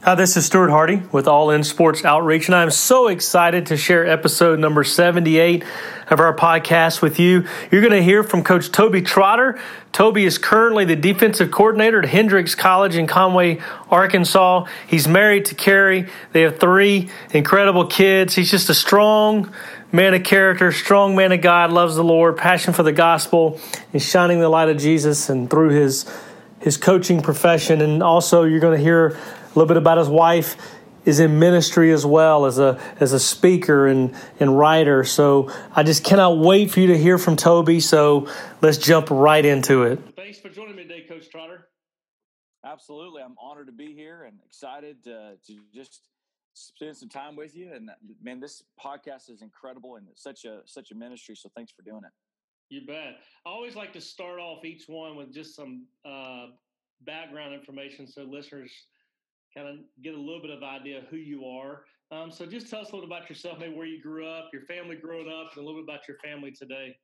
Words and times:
Hi, 0.00 0.14
this 0.14 0.36
is 0.36 0.46
Stuart 0.46 0.70
Hardy 0.70 1.02
with 1.10 1.26
All 1.26 1.50
In 1.50 1.64
Sports 1.64 2.04
Outreach, 2.04 2.46
and 2.46 2.54
I'm 2.54 2.70
so 2.70 3.08
excited 3.08 3.66
to 3.66 3.76
share 3.76 4.06
episode 4.06 4.60
number 4.60 4.84
78 4.84 5.64
of 6.08 6.20
our 6.20 6.36
podcast 6.36 7.02
with 7.02 7.18
you. 7.18 7.48
You're 7.72 7.80
going 7.80 7.92
to 7.92 8.02
hear 8.02 8.22
from 8.22 8.44
Coach 8.44 8.70
Toby 8.70 9.02
Trotter. 9.02 9.58
Toby 9.90 10.24
is 10.24 10.38
currently 10.38 10.84
the 10.84 10.94
defensive 10.94 11.50
coordinator 11.50 11.98
at 11.98 12.08
Hendrix 12.10 12.54
College 12.54 12.94
in 12.94 13.08
Conway, 13.08 13.58
Arkansas. 13.90 14.66
He's 14.86 15.08
married 15.08 15.46
to 15.46 15.56
Cari. 15.56 16.08
They 16.30 16.42
have 16.42 16.60
three 16.60 17.10
incredible 17.32 17.86
kids. 17.86 18.36
He's 18.36 18.52
just 18.52 18.70
a 18.70 18.74
strong 18.74 19.52
man 19.90 20.14
of 20.14 20.22
character, 20.22 20.70
strong 20.70 21.16
man 21.16 21.32
of 21.32 21.40
God, 21.40 21.72
loves 21.72 21.96
the 21.96 22.04
Lord, 22.04 22.36
passion 22.36 22.72
for 22.72 22.84
the 22.84 22.92
gospel, 22.92 23.60
and 23.92 24.00
shining 24.00 24.38
the 24.38 24.48
light 24.48 24.68
of 24.68 24.78
Jesus 24.78 25.28
and 25.28 25.50
through 25.50 25.70
his 25.70 26.08
his 26.60 26.76
coaching 26.76 27.20
profession. 27.20 27.80
And 27.80 28.02
also, 28.02 28.44
you're 28.44 28.60
going 28.60 28.76
to 28.76 28.82
hear 28.82 29.16
little 29.58 29.68
bit 29.68 29.76
about 29.76 29.98
his 29.98 30.08
wife 30.08 30.56
is 31.04 31.20
in 31.20 31.38
ministry 31.38 31.92
as 31.92 32.04
well 32.04 32.44
as 32.46 32.58
a 32.58 32.80
as 33.00 33.12
a 33.12 33.20
speaker 33.20 33.86
and 33.86 34.14
and 34.38 34.56
writer. 34.58 35.04
So 35.04 35.50
I 35.74 35.82
just 35.82 36.04
cannot 36.04 36.38
wait 36.38 36.70
for 36.70 36.80
you 36.80 36.88
to 36.88 36.98
hear 36.98 37.18
from 37.18 37.36
Toby. 37.36 37.80
So 37.80 38.28
let's 38.60 38.78
jump 38.78 39.10
right 39.10 39.44
into 39.44 39.82
it. 39.84 40.00
Thanks 40.16 40.38
for 40.38 40.48
joining 40.48 40.76
me 40.76 40.82
today, 40.82 41.04
Coach 41.08 41.30
Trotter. 41.30 41.68
Absolutely, 42.64 43.22
I'm 43.22 43.36
honored 43.40 43.66
to 43.66 43.72
be 43.72 43.94
here 43.94 44.24
and 44.24 44.38
excited 44.44 45.02
to, 45.04 45.36
to 45.46 45.58
just 45.74 46.02
spend 46.54 46.96
some 46.96 47.08
time 47.08 47.36
with 47.36 47.56
you. 47.56 47.72
And 47.72 47.90
man, 48.22 48.40
this 48.40 48.62
podcast 48.82 49.30
is 49.30 49.42
incredible 49.42 49.96
and 49.96 50.06
such 50.14 50.44
a 50.44 50.60
such 50.66 50.90
a 50.90 50.94
ministry. 50.94 51.34
So 51.36 51.50
thanks 51.56 51.72
for 51.72 51.82
doing 51.82 52.02
it. 52.04 52.12
You 52.68 52.86
bet. 52.86 53.16
I 53.46 53.50
always 53.50 53.74
like 53.74 53.94
to 53.94 54.00
start 54.00 54.40
off 54.40 54.64
each 54.64 54.84
one 54.88 55.16
with 55.16 55.32
just 55.32 55.56
some 55.56 55.86
uh, 56.04 56.48
background 57.06 57.54
information 57.54 58.06
so 58.06 58.22
listeners 58.24 58.70
kind 59.54 59.68
of 59.68 59.76
get 60.02 60.14
a 60.14 60.20
little 60.20 60.40
bit 60.40 60.50
of 60.50 60.62
idea 60.62 61.02
who 61.10 61.16
you 61.16 61.46
are. 61.46 61.84
Um, 62.10 62.30
so 62.30 62.46
just 62.46 62.70
tell 62.70 62.80
us 62.80 62.90
a 62.90 62.94
little 62.94 63.08
about 63.08 63.28
yourself, 63.28 63.58
maybe 63.58 63.74
where 63.74 63.86
you 63.86 64.00
grew 64.02 64.26
up, 64.26 64.50
your 64.52 64.62
family 64.62 64.96
growing 64.96 65.28
up, 65.28 65.52
and 65.54 65.62
a 65.62 65.66
little 65.66 65.82
bit 65.82 65.84
about 65.84 66.08
your 66.08 66.16
family 66.18 66.50
today. 66.50 66.96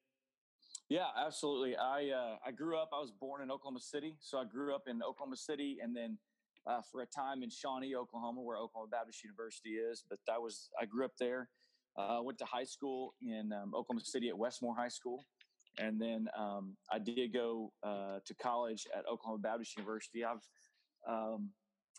Yeah, 0.89 1.07
absolutely. 1.17 1.77
I 1.77 2.11
uh, 2.11 2.37
I 2.47 2.51
grew 2.51 2.77
up. 2.77 2.91
I 2.93 3.01
was 3.01 3.11
born 3.11 3.43
in 3.43 3.51
Oklahoma 3.51 3.81
City, 3.81 4.17
so 4.21 4.39
I 4.39 4.45
grew 4.45 4.75
up 4.75 4.83
in 4.87 5.03
Oklahoma 5.03 5.37
City, 5.37 5.79
and 5.83 5.97
then 5.97 6.19
uh, 6.67 6.81
for 6.91 7.03
a 7.03 7.07
time 7.07 7.43
in 7.43 7.51
Shawnee, 7.51 7.95
Oklahoma, 7.95 8.41
where 8.41 8.59
Oklahoma 8.59 8.91
Baptist 8.91 9.23
University 9.25 9.71
is. 9.71 10.05
But 10.09 10.19
that 10.27 10.41
was 10.41 10.69
I 10.81 10.85
grew 10.85 11.05
up 11.05 11.13
there. 11.19 11.49
Uh, 11.97 12.19
went 12.23 12.39
to 12.39 12.45
high 12.45 12.65
school 12.65 13.15
in 13.23 13.53
um, 13.53 13.73
Oklahoma 13.75 14.05
City 14.05 14.29
at 14.29 14.37
Westmoore 14.37 14.75
High 14.77 14.89
School, 14.89 15.25
and 15.79 16.01
then 16.01 16.27
um, 16.37 16.77
I 16.93 16.99
did 16.99 17.33
go 17.33 17.73
uh, 17.83 18.19
to 18.25 18.35
college 18.35 18.87
at 18.97 19.07
Oklahoma 19.09 19.39
Baptist 19.39 19.77
University. 19.77 20.25
I've 20.25 20.43
um, 21.09 21.51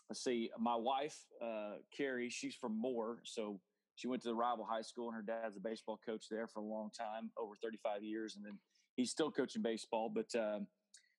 let's 0.08 0.22
see, 0.22 0.50
my 0.58 0.76
wife, 0.76 1.16
uh, 1.42 1.74
Cari, 1.96 2.30
she's 2.30 2.54
from 2.54 2.78
Moore. 2.78 3.18
So 3.24 3.60
she 3.96 4.08
went 4.08 4.22
to 4.22 4.28
the 4.28 4.34
rival 4.34 4.64
high 4.64 4.82
school, 4.82 5.08
and 5.08 5.16
her 5.16 5.22
dad's 5.22 5.56
a 5.56 5.60
baseball 5.60 5.98
coach 6.04 6.26
there 6.30 6.46
for 6.46 6.60
a 6.60 6.64
long 6.64 6.90
time, 6.96 7.30
over 7.36 7.54
35 7.62 8.02
years. 8.02 8.36
And 8.36 8.44
then 8.44 8.58
he's 8.94 9.10
still 9.10 9.30
coaching 9.30 9.62
baseball. 9.62 10.12
But 10.14 10.32
um, 10.38 10.66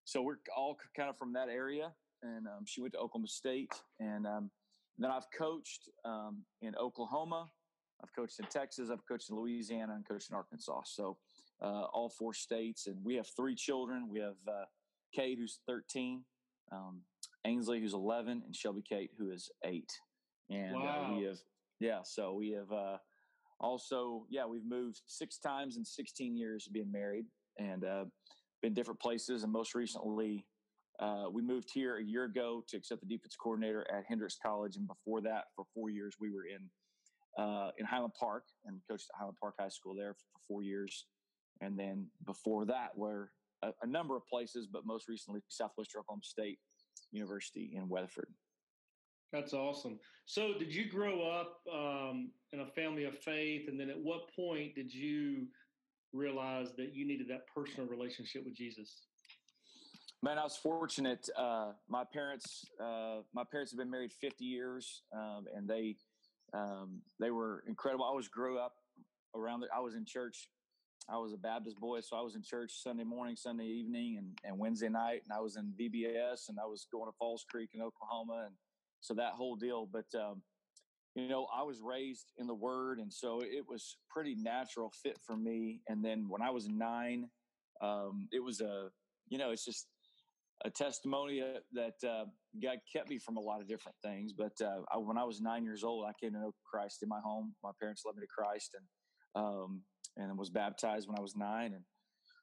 so 0.04 0.22
we're 0.22 0.38
all 0.56 0.76
kind 0.96 1.10
of 1.10 1.18
from 1.18 1.32
that 1.34 1.48
area. 1.48 1.92
And 2.22 2.46
um, 2.46 2.64
she 2.64 2.80
went 2.80 2.94
to 2.94 2.98
Oklahoma 2.98 3.28
State. 3.28 3.72
And 4.00 4.26
um, 4.26 4.50
then 4.96 5.10
I've 5.10 5.26
coached 5.36 5.88
um, 6.04 6.42
in 6.62 6.74
Oklahoma. 6.76 7.48
I've 8.02 8.14
coached 8.14 8.38
in 8.38 8.46
Texas. 8.46 8.90
I've 8.90 9.06
coached 9.06 9.28
in 9.30 9.36
Louisiana 9.36 9.94
and 9.94 10.06
coached 10.06 10.30
in 10.30 10.36
Arkansas. 10.36 10.82
So 10.86 11.18
uh, 11.60 11.84
all 11.92 12.08
four 12.08 12.32
states. 12.32 12.86
And 12.86 12.96
we 13.04 13.16
have 13.16 13.26
three 13.36 13.54
children. 13.54 14.08
We 14.08 14.20
have 14.20 14.36
uh, 14.48 14.64
Cade, 15.12 15.38
who's 15.38 15.58
13. 15.66 16.22
Um, 16.72 17.00
Ainsley, 17.44 17.80
who's 17.80 17.94
11, 17.94 18.42
and 18.44 18.54
Shelby 18.54 18.82
Kate, 18.86 19.10
who 19.18 19.30
is 19.30 19.50
eight. 19.64 19.90
And 20.50 20.74
wow. 20.74 21.08
uh, 21.10 21.14
we 21.14 21.24
have, 21.24 21.38
yeah, 21.80 22.00
so 22.04 22.34
we 22.34 22.50
have 22.50 22.70
uh, 22.72 22.98
also, 23.60 24.26
yeah, 24.30 24.46
we've 24.46 24.64
moved 24.64 25.00
six 25.06 25.38
times 25.38 25.76
in 25.76 25.84
16 25.84 26.36
years 26.36 26.66
of 26.66 26.72
being 26.72 26.90
married 26.90 27.26
and 27.58 27.84
uh, 27.84 28.04
been 28.62 28.74
different 28.74 29.00
places. 29.00 29.42
And 29.42 29.52
most 29.52 29.74
recently, 29.74 30.46
uh, 31.00 31.26
we 31.30 31.42
moved 31.42 31.70
here 31.72 31.98
a 31.98 32.04
year 32.04 32.24
ago 32.24 32.64
to 32.68 32.76
accept 32.76 33.00
the 33.00 33.06
defense 33.06 33.36
coordinator 33.40 33.86
at 33.92 34.04
Hendrix 34.08 34.36
College. 34.44 34.76
And 34.76 34.86
before 34.86 35.20
that, 35.22 35.44
for 35.54 35.64
four 35.74 35.90
years, 35.90 36.14
we 36.20 36.30
were 36.30 36.44
in 36.46 36.68
uh, 37.42 37.70
in 37.78 37.86
Highland 37.86 38.14
Park 38.18 38.44
and 38.64 38.80
coached 38.90 39.06
at 39.14 39.18
Highland 39.18 39.36
Park 39.40 39.54
High 39.60 39.68
School 39.68 39.94
there 39.94 40.14
for 40.14 40.40
four 40.48 40.62
years. 40.62 41.06
And 41.60 41.78
then 41.78 42.08
before 42.26 42.64
that, 42.66 42.90
we're 42.96 43.28
a, 43.62 43.70
a 43.82 43.86
number 43.86 44.16
of 44.16 44.26
places, 44.26 44.66
but 44.70 44.86
most 44.86 45.08
recently, 45.08 45.40
Southwest 45.48 45.90
Oklahoma 45.96 46.22
State 46.22 46.58
University 47.12 47.72
in 47.74 47.88
Weatherford. 47.88 48.28
That's 49.32 49.52
awesome. 49.52 49.98
So, 50.24 50.54
did 50.58 50.74
you 50.74 50.88
grow 50.90 51.22
up 51.22 51.60
um, 51.72 52.30
in 52.52 52.60
a 52.60 52.66
family 52.66 53.04
of 53.04 53.18
faith? 53.18 53.68
And 53.68 53.78
then 53.78 53.90
at 53.90 53.98
what 53.98 54.22
point 54.34 54.74
did 54.74 54.92
you 54.92 55.46
realize 56.12 56.68
that 56.78 56.94
you 56.94 57.06
needed 57.06 57.28
that 57.28 57.42
personal 57.54 57.86
relationship 57.88 58.44
with 58.44 58.54
Jesus? 58.54 59.02
Man, 60.22 60.38
I 60.38 60.44
was 60.44 60.56
fortunate. 60.56 61.28
Uh, 61.36 61.72
my 61.88 62.04
parents, 62.12 62.64
uh, 62.82 63.18
my 63.34 63.44
parents 63.50 63.70
have 63.72 63.78
been 63.78 63.90
married 63.90 64.12
50 64.12 64.44
years, 64.44 65.02
um, 65.14 65.44
and 65.54 65.68
they, 65.68 65.96
um, 66.54 67.02
they 67.20 67.30
were 67.30 67.62
incredible. 67.68 68.04
I 68.04 68.08
always 68.08 68.28
grew 68.28 68.58
up 68.58 68.72
around. 69.36 69.60
The, 69.60 69.68
I 69.74 69.80
was 69.80 69.94
in 69.94 70.04
church 70.04 70.48
I 71.10 71.16
was 71.16 71.32
a 71.32 71.38
Baptist 71.38 71.80
boy, 71.80 72.00
so 72.00 72.16
I 72.16 72.20
was 72.20 72.34
in 72.34 72.42
church 72.42 72.70
Sunday 72.82 73.04
morning, 73.04 73.34
Sunday 73.34 73.64
evening, 73.64 74.18
and, 74.18 74.38
and 74.44 74.58
Wednesday 74.58 74.90
night, 74.90 75.22
and 75.24 75.32
I 75.34 75.40
was 75.40 75.56
in 75.56 75.72
VBS, 75.80 76.50
and 76.50 76.58
I 76.62 76.66
was 76.66 76.86
going 76.92 77.10
to 77.10 77.16
Falls 77.18 77.46
Creek 77.50 77.70
in 77.72 77.80
Oklahoma, 77.80 78.44
and 78.46 78.54
so 79.00 79.14
that 79.14 79.32
whole 79.32 79.56
deal. 79.56 79.88
But 79.90 80.06
um, 80.14 80.42
you 81.14 81.28
know, 81.28 81.46
I 81.54 81.62
was 81.62 81.80
raised 81.80 82.32
in 82.36 82.46
the 82.46 82.54
Word, 82.54 82.98
and 82.98 83.10
so 83.10 83.40
it 83.42 83.64
was 83.66 83.96
pretty 84.10 84.34
natural 84.34 84.92
fit 85.02 85.18
for 85.26 85.36
me. 85.36 85.80
And 85.88 86.04
then 86.04 86.28
when 86.28 86.42
I 86.42 86.50
was 86.50 86.68
nine, 86.68 87.30
um, 87.80 88.28
it 88.30 88.42
was 88.42 88.60
a 88.60 88.90
you 89.30 89.38
know, 89.38 89.50
it's 89.50 89.64
just 89.64 89.86
a 90.64 90.70
testimony 90.70 91.40
uh, 91.40 91.60
that 91.72 92.06
uh, 92.06 92.24
God 92.62 92.78
kept 92.92 93.08
me 93.08 93.18
from 93.18 93.36
a 93.36 93.40
lot 93.40 93.60
of 93.60 93.68
different 93.68 93.96
things. 94.02 94.32
But 94.32 94.52
uh, 94.60 94.80
I, 94.92 94.98
when 94.98 95.16
I 95.16 95.24
was 95.24 95.40
nine 95.40 95.64
years 95.64 95.84
old, 95.84 96.04
I 96.06 96.12
came 96.20 96.32
to 96.32 96.38
know 96.38 96.54
Christ 96.70 97.02
in 97.02 97.08
my 97.08 97.20
home. 97.20 97.54
My 97.62 97.70
parents 97.80 98.02
led 98.04 98.16
me 98.16 98.22
to 98.22 98.26
Christ, 98.26 98.72
and 98.74 98.84
um, 99.34 99.82
and 100.16 100.36
was 100.36 100.50
baptized 100.50 101.08
when 101.08 101.18
I 101.18 101.22
was 101.22 101.36
nine, 101.36 101.72
and 101.74 101.84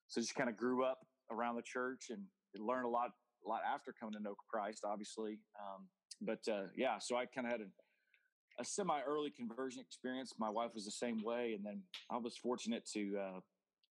so 0.07 0.21
just 0.21 0.35
kind 0.35 0.49
of 0.49 0.57
grew 0.57 0.83
up 0.83 0.99
around 1.31 1.55
the 1.55 1.63
church 1.63 2.07
and 2.09 2.21
learned 2.57 2.85
a 2.85 2.89
lot, 2.89 3.09
a 3.45 3.49
lot 3.49 3.61
after 3.67 3.93
coming 3.99 4.13
to 4.13 4.23
know 4.23 4.35
Christ, 4.49 4.83
obviously. 4.85 5.39
Um, 5.59 5.87
but 6.21 6.39
uh, 6.51 6.67
yeah, 6.75 6.97
so 6.99 7.15
I 7.17 7.25
kind 7.25 7.47
of 7.47 7.51
had 7.51 7.61
a, 7.61 8.61
a 8.61 8.65
semi 8.65 8.99
early 9.07 9.31
conversion 9.31 9.81
experience. 9.81 10.33
My 10.39 10.49
wife 10.49 10.71
was 10.73 10.85
the 10.85 10.91
same 10.91 11.21
way, 11.23 11.53
and 11.55 11.65
then 11.65 11.81
I 12.09 12.17
was 12.17 12.37
fortunate 12.37 12.87
to 12.93 13.17
uh, 13.19 13.39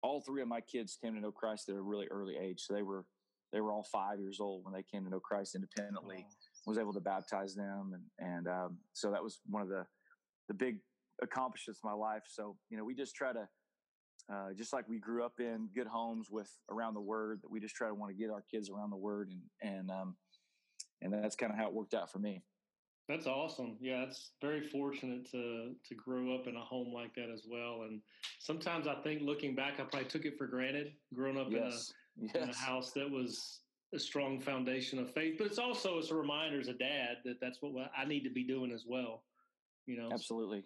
all 0.03 0.21
three 0.21 0.43
of 0.43 0.49
my 0.49 0.61
kids 0.61 0.99
came 1.03 1.15
to 1.15 1.21
know 1.21 1.33
Christ 1.33 1.69
at 1.69 1.77
a 1.77 1.83
really 1.83 2.07
early 2.11 2.37
age. 2.41 2.61
So 2.61 2.75
they 2.75 2.83
were 2.83 3.05
they 3.53 3.61
were 3.61 3.73
all 3.73 3.87
five 3.93 4.19
years 4.19 4.41
old 4.41 4.65
when 4.65 4.73
they 4.73 4.83
came 4.83 5.05
to 5.05 5.11
know 5.11 5.21
Christ 5.21 5.55
independently. 5.55 6.19
Wow. 6.19 6.25
Was 6.67 6.79
able 6.79 6.93
to 6.93 7.01
baptize 7.01 7.55
them, 7.55 7.93
and 7.95 8.35
and 8.35 8.49
um, 8.49 8.79
so 8.93 9.11
that 9.11 9.23
was 9.23 9.41
one 9.49 9.63
of 9.63 9.69
the 9.69 9.85
the 10.49 10.55
big 10.55 10.79
accomplishments 11.23 11.81
of 11.83 11.89
my 11.89 11.97
life. 11.97 12.23
So 12.29 12.57
you 12.71 12.77
know, 12.77 12.85
we 12.85 12.95
just 12.95 13.15
try 13.15 13.33
to 13.33 13.49
uh, 14.33 14.53
just 14.57 14.73
like 14.73 14.89
we 14.89 14.99
grew 14.99 15.25
up 15.25 15.41
in 15.41 15.69
good 15.75 15.87
homes 15.87 16.29
with 16.31 16.51
around 16.71 16.95
the 16.95 17.01
word 17.01 17.41
that 17.43 17.51
we 17.51 17.61
just 17.61 17.75
try 17.75 17.89
to 17.89 17.95
want 17.95 18.11
to 18.11 18.17
get 18.17 18.31
our 18.31 18.45
kids 18.51 18.71
around 18.71 18.91
the 18.91 18.97
word 18.97 19.31
and 19.31 19.71
and 19.71 19.91
um, 19.91 20.17
and 21.01 21.13
that's 21.13 21.37
kind 21.37 21.53
of 21.53 21.59
how 21.59 21.67
it 21.67 21.73
worked 21.73 21.95
out 21.95 22.11
for 22.11 22.19
me 22.19 22.43
that's 23.09 23.27
awesome 23.27 23.77
yeah 23.81 24.03
it's 24.03 24.31
very 24.41 24.61
fortunate 24.69 25.29
to 25.31 25.75
to 25.85 25.95
grow 25.95 26.35
up 26.35 26.47
in 26.47 26.57
a 26.57 26.61
home 26.61 26.93
like 26.95 27.15
that 27.15 27.29
as 27.33 27.43
well 27.51 27.83
and 27.83 28.01
sometimes 28.39 28.87
i 28.87 28.95
think 29.03 29.23
looking 29.23 29.55
back 29.55 29.75
i 29.81 29.83
probably 29.83 30.09
took 30.09 30.25
it 30.25 30.39
for 30.39 30.47
granted 30.47 30.93
growing 31.13 31.37
up 31.37 31.49
yes. 31.51 31.93
in, 32.21 32.29
a, 32.29 32.31
yes. 32.33 32.45
in 32.45 32.51
a 32.51 32.55
house 32.55 32.93
that 32.93 33.11
was 33.11 33.61
a 33.93 33.99
strong 33.99 34.41
foundation 34.41 34.99
of 34.99 35.13
faith 35.13 35.35
but 35.37 35.47
it's 35.47 35.59
also 35.59 35.99
it's 35.99 36.11
a 36.11 36.15
reminder 36.15 36.61
as 36.61 36.69
a 36.69 36.75
dad 36.75 37.17
that 37.25 37.41
that's 37.41 37.59
what 37.61 37.91
i 37.97 38.05
need 38.05 38.23
to 38.23 38.31
be 38.31 38.45
doing 38.45 38.71
as 38.71 38.85
well 38.87 39.25
you 39.87 39.97
know 39.97 40.09
absolutely 40.13 40.65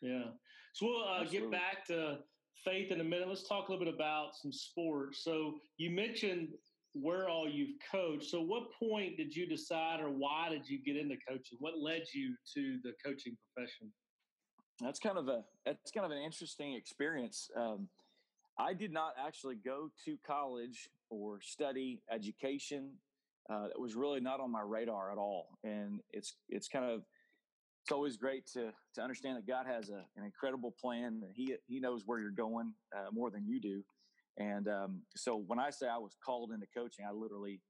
yeah 0.00 0.30
so 0.72 0.86
we'll 0.86 1.04
uh, 1.04 1.24
get 1.24 1.50
back 1.50 1.84
to 1.88 2.18
faith 2.64 2.92
in 2.92 3.00
a 3.00 3.04
minute. 3.04 3.28
Let's 3.28 3.46
talk 3.46 3.68
a 3.68 3.72
little 3.72 3.84
bit 3.84 3.94
about 3.94 4.36
some 4.40 4.52
sports. 4.52 5.24
So 5.24 5.54
you 5.78 5.90
mentioned 5.90 6.48
where 6.92 7.28
all 7.28 7.48
you've 7.48 7.76
coached. 7.90 8.30
So 8.30 8.40
what 8.40 8.64
point 8.78 9.16
did 9.16 9.34
you 9.34 9.46
decide 9.46 10.00
or 10.00 10.10
why 10.10 10.48
did 10.50 10.68
you 10.68 10.78
get 10.82 10.96
into 10.96 11.16
coaching? 11.28 11.58
What 11.60 11.78
led 11.78 12.02
you 12.12 12.34
to 12.54 12.78
the 12.82 12.92
coaching 13.04 13.36
profession? 13.54 13.92
That's 14.80 14.98
kind 14.98 15.18
of 15.18 15.28
a 15.28 15.44
that's 15.66 15.90
kind 15.90 16.06
of 16.06 16.12
an 16.12 16.22
interesting 16.22 16.74
experience. 16.74 17.48
Um, 17.56 17.88
I 18.58 18.74
did 18.74 18.92
not 18.92 19.12
actually 19.18 19.56
go 19.56 19.90
to 20.04 20.18
college 20.26 20.88
or 21.10 21.40
study 21.40 22.02
education. 22.10 22.92
Uh, 23.50 23.66
it 23.66 23.80
was 23.80 23.94
really 23.94 24.20
not 24.20 24.40
on 24.40 24.50
my 24.50 24.62
radar 24.62 25.12
at 25.12 25.18
all, 25.18 25.48
and 25.64 26.00
it's 26.12 26.36
it's 26.48 26.68
kind 26.68 26.84
of 26.84 27.02
it's 27.90 27.96
always 27.96 28.16
great 28.16 28.46
to 28.46 28.70
to 28.94 29.02
understand 29.02 29.36
that 29.36 29.48
God 29.48 29.66
has 29.66 29.90
a, 29.90 30.04
an 30.16 30.24
incredible 30.24 30.72
plan 30.80 31.22
and 31.24 31.32
he 31.34 31.56
he 31.66 31.80
knows 31.80 32.04
where 32.06 32.20
you're 32.20 32.30
going 32.30 32.72
uh, 32.96 33.10
more 33.10 33.32
than 33.32 33.44
you 33.44 33.60
do. 33.60 33.82
And 34.38 34.68
um, 34.68 35.02
so 35.16 35.42
when 35.48 35.58
I 35.58 35.70
say 35.70 35.88
I 35.88 35.98
was 35.98 36.16
called 36.24 36.52
into 36.52 36.66
coaching, 36.72 37.04
I 37.04 37.12
literally 37.12 37.60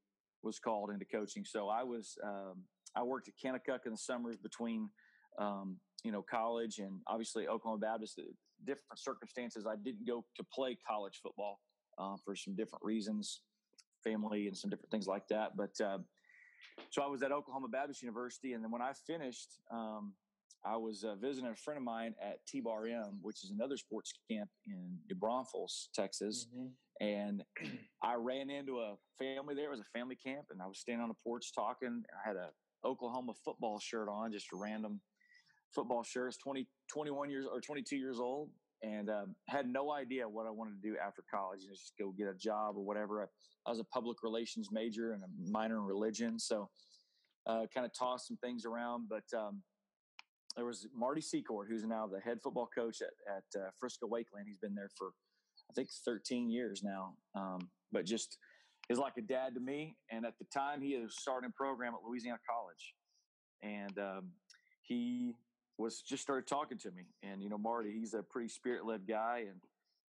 was 0.43 0.59
called 0.59 0.91
into 0.91 1.05
coaching. 1.05 1.43
So 1.43 1.69
I 1.69 1.81
was 1.81 2.19
um, 2.23 2.61
I 2.95 3.01
worked 3.01 3.29
at 3.29 3.33
Kanakuk 3.43 3.87
in 3.87 3.93
the 3.93 3.97
summers 3.97 4.37
between, 4.37 4.91
um, 5.39 5.77
you 6.03 6.11
know, 6.11 6.21
college 6.21 6.77
and 6.77 6.99
obviously 7.07 7.47
Oklahoma 7.47 7.79
Baptist. 7.79 8.19
Uh, 8.19 8.29
different 8.63 8.99
circumstances, 8.99 9.65
I 9.65 9.75
didn't 9.75 10.07
go 10.07 10.23
to 10.37 10.43
play 10.53 10.77
college 10.87 11.19
football 11.23 11.61
uh, 11.97 12.15
for 12.23 12.35
some 12.35 12.55
different 12.55 12.85
reasons, 12.85 13.41
family 14.03 14.45
and 14.45 14.55
some 14.55 14.69
different 14.69 14.91
things 14.91 15.07
like 15.07 15.27
that. 15.29 15.57
But 15.57 15.81
uh, 15.83 15.97
so 16.89 17.01
I 17.01 17.07
was 17.07 17.21
at 17.23 17.31
Oklahoma 17.31 17.67
Baptist 17.67 18.01
University, 18.01 18.53
and 18.53 18.63
then 18.63 18.71
when 18.71 18.81
I 18.81 18.91
finished, 19.07 19.59
um, 19.71 20.13
I 20.65 20.77
was 20.77 21.03
uh, 21.03 21.15
visiting 21.15 21.49
a 21.49 21.55
friend 21.55 21.77
of 21.77 21.83
mine 21.83 22.13
at 22.21 22.45
T-Bar 22.47 22.85
which 23.21 23.43
is 23.43 23.51
another 23.51 23.77
sports 23.77 24.13
camp 24.29 24.49
in 24.67 24.97
New 25.09 25.15
Braunfels, 25.15 25.89
Texas. 25.93 26.47
Mm-hmm. 26.55 26.67
And 27.05 27.43
I 28.03 28.13
ran 28.15 28.49
into 28.49 28.79
a 28.79 28.95
family 29.17 29.55
there. 29.55 29.65
It 29.65 29.71
was 29.71 29.79
a 29.79 29.97
family 29.97 30.15
camp, 30.15 30.45
and 30.51 30.61
I 30.61 30.67
was 30.67 30.79
standing 30.79 31.01
on 31.01 31.09
the 31.09 31.15
porch 31.23 31.51
talking. 31.55 32.03
I 32.13 32.27
had 32.27 32.37
a 32.37 32.49
Oklahoma 32.85 33.33
football 33.43 33.79
shirt 33.79 34.07
on, 34.09 34.31
just 34.31 34.47
a 34.53 34.55
random 34.55 35.01
football 35.73 36.03
shirt. 36.03 36.29
It's 36.29 36.37
20, 36.37 36.67
21 36.93 37.29
years 37.29 37.45
or 37.51 37.61
22 37.61 37.95
years 37.95 38.19
old, 38.19 38.49
and 38.83 39.09
um, 39.09 39.35
had 39.47 39.67
no 39.67 39.91
idea 39.91 40.27
what 40.27 40.47
I 40.47 40.49
wanted 40.49 40.81
to 40.81 40.89
do 40.89 40.97
after 40.97 41.23
college. 41.33 41.61
You 41.61 41.69
know, 41.69 41.75
just 41.75 41.93
go 41.99 42.13
get 42.17 42.27
a 42.27 42.33
job 42.33 42.75
or 42.77 42.83
whatever. 42.83 43.23
I, 43.23 43.25
I 43.67 43.69
was 43.69 43.79
a 43.79 43.83
public 43.85 44.23
relations 44.23 44.69
major 44.71 45.13
and 45.13 45.23
a 45.23 45.51
minor 45.51 45.77
in 45.77 45.83
religion, 45.83 46.39
so 46.39 46.69
uh, 47.47 47.65
kind 47.73 47.85
of 47.85 47.93
tossed 47.93 48.27
some 48.27 48.37
things 48.37 48.65
around. 48.65 49.07
But 49.09 49.37
um, 49.37 49.61
there 50.55 50.65
was 50.65 50.87
Marty 50.95 51.21
Secord, 51.21 51.67
who's 51.69 51.83
now 51.83 52.07
the 52.07 52.19
head 52.19 52.39
football 52.43 52.69
coach 52.73 53.01
at, 53.01 53.35
at 53.35 53.61
uh, 53.61 53.69
Frisco 53.79 54.07
Wakeland. 54.07 54.47
He's 54.47 54.57
been 54.57 54.75
there 54.75 54.89
for, 54.97 55.11
I 55.69 55.73
think, 55.73 55.89
13 56.05 56.49
years 56.49 56.81
now. 56.83 57.13
Um, 57.35 57.69
but 57.91 58.05
just 58.05 58.37
is 58.89 58.97
like 58.97 59.17
a 59.17 59.21
dad 59.21 59.53
to 59.53 59.59
me. 59.59 59.95
And 60.11 60.25
at 60.25 60.37
the 60.39 60.45
time, 60.53 60.81
he 60.81 60.97
was 60.97 61.15
starting 61.17 61.49
a 61.49 61.53
program 61.53 61.93
at 61.93 62.07
Louisiana 62.07 62.39
College, 62.49 62.93
and 63.61 63.97
um, 63.99 64.31
he 64.81 65.35
was 65.81 66.01
just 66.01 66.23
started 66.23 66.47
talking 66.47 66.77
to 66.79 66.91
me. 66.91 67.07
And 67.23 67.41
you 67.41 67.49
know, 67.49 67.57
Marty, 67.57 67.91
he's 67.91 68.13
a 68.13 68.23
pretty 68.23 68.49
spirit 68.49 68.85
led 68.85 69.07
guy, 69.07 69.45
and 69.49 69.59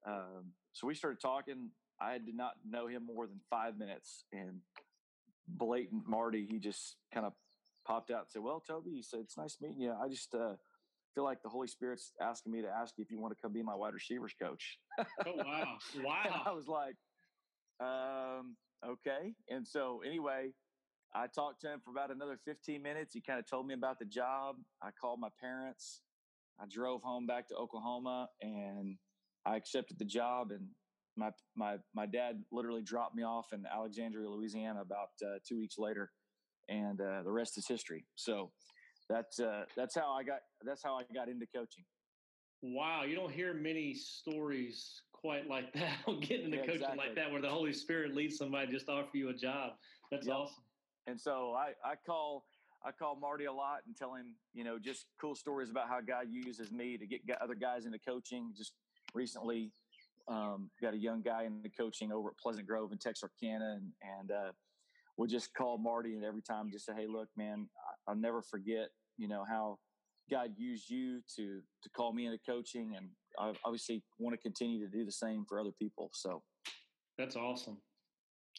um, 0.06 0.52
so 0.74 0.88
we 0.88 0.96
started 0.96 1.20
talking. 1.20 1.70
I 2.02 2.18
did 2.18 2.36
not 2.36 2.54
know 2.68 2.88
him 2.88 3.06
more 3.06 3.28
than 3.28 3.40
five 3.50 3.78
minutes, 3.78 4.26
and 4.34 4.60
blatant 5.48 6.08
Marty, 6.08 6.46
he 6.50 6.60
just 6.60 6.98
kind 7.14 7.26
of 7.26 7.34
popped 7.86 8.12
out 8.12 8.22
and 8.22 8.30
said, 8.30 8.42
"Well, 8.42 8.62
Toby," 8.66 8.92
he 8.92 9.02
said, 9.02 9.22
"It's 9.22 9.38
nice 9.38 9.58
meeting 9.62 9.82
you. 9.82 9.94
I 9.94 10.08
just 10.10 10.34
uh, 10.36 10.56
feel 11.16 11.24
like 11.24 11.42
the 11.44 11.50
Holy 11.50 11.68
Spirit's 11.68 12.12
asking 12.22 12.52
me 12.52 12.62
to 12.62 12.70
ask 12.70 12.96
you 12.98 13.04
if 13.04 13.12
you 13.12 13.20
want 13.20 13.34
to 13.36 13.42
come 13.42 13.54
be 13.54 13.64
my 13.64 13.76
wide 13.76 13.94
receivers 13.94 14.34
coach." 14.40 14.78
oh 15.00 15.06
wow! 15.38 15.78
Wow! 16.04 16.42
I 16.46 16.52
was 16.52 16.68
like, 16.68 16.96
um, 17.80 18.56
"Okay." 18.86 19.34
And 19.50 19.68
so 19.68 20.02
anyway, 20.06 20.50
I 21.16 21.28
talked 21.28 21.62
to 21.62 21.68
him 21.72 21.80
for 21.84 21.92
about 21.92 22.12
another 22.12 22.40
15 22.44 22.82
minutes. 22.82 23.14
He 23.14 23.22
kind 23.22 23.40
of 23.40 23.48
told 23.48 23.68
me 23.68 23.74
about 23.74 24.00
the 24.00 24.06
job. 24.06 24.56
I 24.82 24.90
called 25.00 25.20
my 25.20 25.30
parents. 25.40 26.02
I 26.60 26.66
drove 26.70 27.02
home 27.02 27.26
back 27.28 27.48
to 27.50 27.56
Oklahoma, 27.56 28.28
and 28.42 28.98
I 29.46 29.56
accepted 29.56 30.00
the 30.00 30.06
job. 30.06 30.52
And 30.52 30.68
my 31.16 31.32
my 31.56 31.78
my 31.96 32.06
dad 32.06 32.44
literally 32.52 32.82
dropped 32.82 33.16
me 33.16 33.24
off 33.24 33.54
in 33.54 33.64
Alexandria, 33.72 34.30
Louisiana, 34.30 34.82
about 34.82 35.10
uh, 35.24 35.38
two 35.48 35.60
weeks 35.60 35.78
later 35.78 36.12
and 36.70 37.00
uh, 37.02 37.24
the 37.24 37.32
rest 37.32 37.58
is 37.58 37.68
history. 37.68 38.06
So 38.16 38.52
that's 39.10 39.40
uh, 39.40 39.66
that's 39.76 39.96
how 39.96 40.12
I 40.12 40.24
got 40.24 40.40
that's 40.64 40.84
how 40.84 40.96
I 40.98 41.04
got 41.14 41.30
into 41.30 41.46
coaching. 41.54 41.84
Wow, 42.62 43.04
you 43.04 43.16
don't 43.16 43.32
hear 43.32 43.54
many 43.54 43.94
stories 43.94 45.02
quite 45.12 45.50
like 45.50 45.74
that 45.74 45.98
getting 46.22 46.46
into 46.46 46.58
yeah, 46.58 46.64
coaching 46.64 46.76
exactly. 46.76 46.98
like 46.98 47.16
that, 47.16 47.32
where 47.32 47.42
the 47.42 47.50
Holy 47.50 47.74
Spirit 47.74 48.16
leads 48.16 48.38
somebody 48.38 48.72
just 48.72 48.88
to 48.88 48.94
offer 48.94 49.18
you 49.18 49.30
a 49.30 49.34
job. 49.34 49.72
That's 50.12 50.28
yep. 50.28 50.36
awesome. 50.36 50.64
And 51.08 51.20
so 51.20 51.54
I 51.58 51.74
I 51.84 51.96
call 52.06 52.46
I 52.86 52.92
call 52.92 53.16
Marty 53.16 53.46
a 53.46 53.54
lot 53.54 53.80
and 53.88 53.96
tell 53.96 54.14
him 54.14 54.36
you 54.54 54.64
know 54.64 54.78
just 54.80 55.06
cool 55.20 55.36
stories 55.36 55.70
about 55.70 55.88
how 55.88 56.00
God 56.02 56.28
uses 56.30 56.72
me 56.72 56.98
to 56.98 57.06
get 57.06 57.22
other 57.42 57.56
guys 57.56 57.86
into 57.86 58.00
coaching. 58.00 58.54
Just 58.58 58.74
recently 59.14 59.72
um, 60.28 60.70
got 60.82 60.94
a 60.94 60.98
young 60.98 61.22
guy 61.22 61.44
into 61.44 61.70
coaching 61.70 62.12
over 62.12 62.30
at 62.30 62.38
Pleasant 62.38 62.68
Grove 62.68 62.92
in 62.92 62.98
Texarkana, 62.98 63.78
and 63.78 63.92
and 64.20 64.32
uh, 64.32 64.52
we'll 65.18 65.28
just 65.28 65.54
call 65.54 65.78
Marty 65.78 66.16
and 66.16 66.24
every 66.24 66.42
time 66.42 66.70
just 66.72 66.86
say, 66.86 66.94
Hey, 66.96 67.08
look, 67.08 67.30
man, 67.38 67.68
I'll 68.08 68.16
never 68.16 68.42
forget, 68.42 68.90
you 69.18 69.28
know, 69.28 69.44
how 69.48 69.78
God 70.32 70.52
used 70.58 70.90
you 70.90 71.22
to, 71.36 71.62
to 71.84 71.90
call 71.96 72.14
me 72.14 72.26
into 72.26 72.40
coaching. 72.48 72.94
And 72.98 73.08
I 73.40 73.54
obviously 73.66 74.04
want 74.20 74.36
to 74.36 74.42
continue 74.42 74.80
to 74.86 74.92
do 74.92 75.06
the 75.06 75.12
same 75.12 75.46
for 75.48 75.60
other 75.60 75.72
people. 75.80 76.10
So 76.14 76.42
that's 77.18 77.36
awesome. 77.36 77.78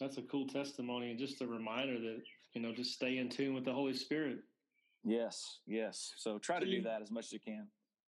That's 0.00 0.18
a 0.18 0.22
cool 0.22 0.46
testimony. 0.46 1.10
And 1.10 1.18
just 1.18 1.40
a 1.40 1.46
reminder 1.46 1.98
that, 2.00 2.22
you 2.54 2.62
know, 2.62 2.72
just 2.72 2.92
stay 2.92 3.18
in 3.18 3.28
tune 3.28 3.54
with 3.54 3.64
the 3.64 3.72
Holy 3.72 3.94
Spirit. 3.94 4.38
Yes. 5.04 5.60
Yes. 5.66 6.12
So 6.16 6.38
try 6.38 6.60
to 6.60 6.66
do 6.66 6.82
that 6.82 7.02
as 7.02 7.10
much 7.10 7.26
as 7.26 7.32
you 7.32 7.40
can. 7.40 7.66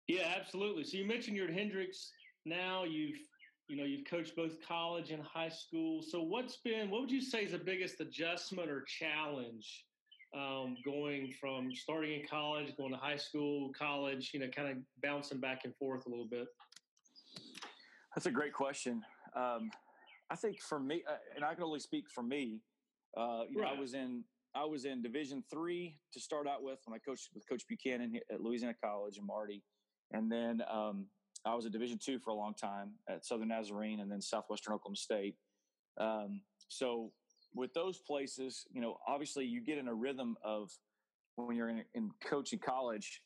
Yeah, 0.09 0.33
absolutely. 0.39 0.85
So 0.85 0.97
you 0.97 1.07
mentioned 1.07 1.37
you're 1.37 1.49
at 1.49 1.55
Hendrix 1.55 2.11
now. 2.45 2.85
You've 2.85 3.19
you 3.69 3.77
know 3.77 3.85
you've 3.85 4.07
coached 4.09 4.37
both 4.37 4.57
college 4.67 5.11
and 5.11 5.23
high 5.23 5.49
school 5.49 6.01
so 6.01 6.23
what's 6.23 6.59
been 6.59 6.91
what 6.91 7.01
would 7.01 7.11
you 7.11 7.21
say 7.21 7.45
is 7.45 7.53
the 7.53 7.59
biggest 7.59 8.01
adjustment 8.01 8.71
or 8.71 8.83
challenge 8.83 9.85
um, 10.37 10.77
going 10.85 11.33
from 11.41 11.75
starting 11.75 12.21
in 12.21 12.27
college 12.29 12.77
going 12.77 12.93
to 12.93 12.99
high 12.99 13.17
school 13.17 13.73
college 13.77 14.31
you 14.33 14.41
know 14.41 14.47
kind 14.55 14.69
of 14.69 14.77
bouncing 15.03 15.41
back 15.41 15.63
and 15.65 15.75
forth 15.77 16.07
a 16.07 16.09
little 16.09 16.29
bit 16.29 16.47
that's 18.15 18.27
a 18.27 18.31
great 18.31 18.53
question 18.53 19.03
um, 19.35 19.71
i 20.31 20.37
think 20.37 20.61
for 20.61 20.79
me 20.79 21.03
uh, 21.11 21.17
and 21.35 21.45
i 21.45 21.55
can 21.55 21.65
only 21.65 21.81
speak 21.81 22.05
for 22.09 22.23
me 22.23 22.61
uh, 23.17 23.43
you 23.51 23.61
right. 23.61 23.73
know 23.73 23.77
i 23.77 23.81
was 23.81 23.95
in 23.95 24.23
i 24.57 24.65
was 24.65 24.85
in 24.85 25.03
division 25.03 25.45
three 25.51 25.99
to 26.13 26.21
start 26.21 26.49
out 26.49 26.63
with 26.63 26.79
when 26.85 26.97
i 26.97 26.99
coached 26.99 27.29
with 27.35 27.49
coach 27.49 27.63
buchanan 27.69 28.19
at 28.33 28.41
louisiana 28.41 28.75
college 28.83 29.19
and 29.19 29.27
marty 29.27 29.63
and 30.13 30.31
then 30.31 30.63
um, 30.71 31.07
I 31.47 31.55
was 31.55 31.65
a 31.65 31.71
Division 31.71 31.99
two 32.03 32.19
for 32.19 32.31
a 32.31 32.35
long 32.35 32.55
time 32.55 32.93
at 33.09 33.25
Southern 33.25 33.49
Nazarene 33.49 34.01
and 34.01 34.11
then 34.11 34.21
Southwestern 34.21 34.75
Oklahoma 34.75 34.97
State. 34.97 35.37
Um, 35.99 36.41
so 36.69 37.13
with 37.55 37.73
those 37.73 37.99
places, 37.99 38.67
you 38.73 38.81
know, 38.81 38.97
obviously 39.07 39.45
you 39.45 39.61
get 39.61 39.79
in 39.79 39.89
a 39.89 39.95
rhythm 39.95 40.37
of 40.45 40.71
when 41.37 41.57
you're 41.57 41.69
in, 41.69 41.85
in 41.95 42.11
coaching 42.25 42.59
college. 42.59 43.23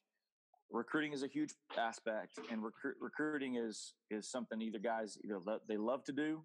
Recruiting 0.73 1.13
is 1.13 1.25
a 1.25 1.27
huge 1.27 1.53
aspect, 1.77 2.39
and 2.49 2.63
recru- 2.63 2.95
recruiting 3.01 3.57
is 3.57 3.95
is 4.09 4.31
something 4.31 4.63
either 4.63 4.79
guys 4.79 5.19
either 5.25 5.41
lo- 5.45 5.59
they 5.69 5.77
love 5.77 6.05
to 6.05 6.13
do 6.13 6.45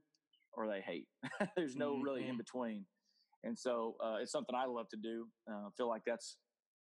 or 0.54 0.68
they 0.68 0.82
hate. 0.82 1.08
There's 1.56 1.76
no 1.76 1.94
mm-hmm. 1.94 2.04
really 2.04 2.28
in 2.28 2.36
between, 2.36 2.86
and 3.46 3.58
so 3.58 3.96
uh, 4.04 4.18
it's 4.22 4.32
something 4.32 4.56
I 4.56 4.66
love 4.66 4.90
to 4.90 4.98
do. 4.98 5.28
Uh, 5.50 5.68
I 5.68 5.70
feel 5.78 5.88
like 5.88 6.02
that's 6.06 6.38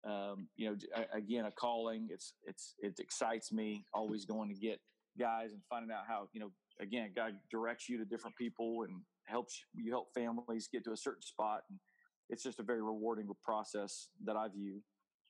um, 0.06 0.48
you 0.56 0.70
know, 0.70 0.76
again, 1.14 1.46
a 1.46 1.52
calling. 1.52 2.08
It's 2.12 2.34
it's 2.44 2.76
it 2.80 3.00
excites 3.00 3.52
me 3.52 3.86
always 3.94 4.26
going 4.26 4.50
to 4.50 4.56
get 4.56 4.80
guys 5.20 5.52
and 5.54 5.62
finding 5.70 5.92
out 5.92 6.04
how 6.08 6.28
you 6.34 6.40
know. 6.40 6.52
Again, 6.80 7.10
God 7.16 7.34
directs 7.50 7.90
you 7.90 7.98
to 7.98 8.06
different 8.06 8.36
people 8.36 8.84
and 8.84 9.02
helps 9.26 9.60
you 9.74 9.92
help 9.92 10.10
families 10.14 10.70
get 10.72 10.84
to 10.84 10.92
a 10.92 10.98
certain 10.98 11.24
spot, 11.24 11.62
and 11.70 11.80
it's 12.30 12.44
just 12.44 12.60
a 12.60 12.64
very 12.64 12.84
rewarding 12.84 13.28
process 13.44 14.10
that 14.26 14.36
I 14.36 14.48
view. 14.48 14.82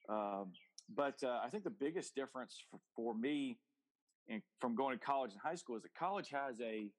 Um, 0.10 0.51
but 0.93 1.15
uh, 1.24 1.39
I 1.43 1.50
think 1.50 1.63
the 1.63 1.69
biggest 1.69 2.15
difference 2.15 2.65
for, 2.69 2.79
for 2.96 3.15
me 3.15 3.60
in, 4.27 4.41
from 4.60 4.75
going 4.75 4.98
to 4.98 5.05
college 5.05 5.31
and 5.31 5.39
high 5.41 5.55
school 5.55 5.77
is 5.77 5.84
that 5.84 5.96
college 5.98 6.29
has 6.31 6.60
a 6.62 6.89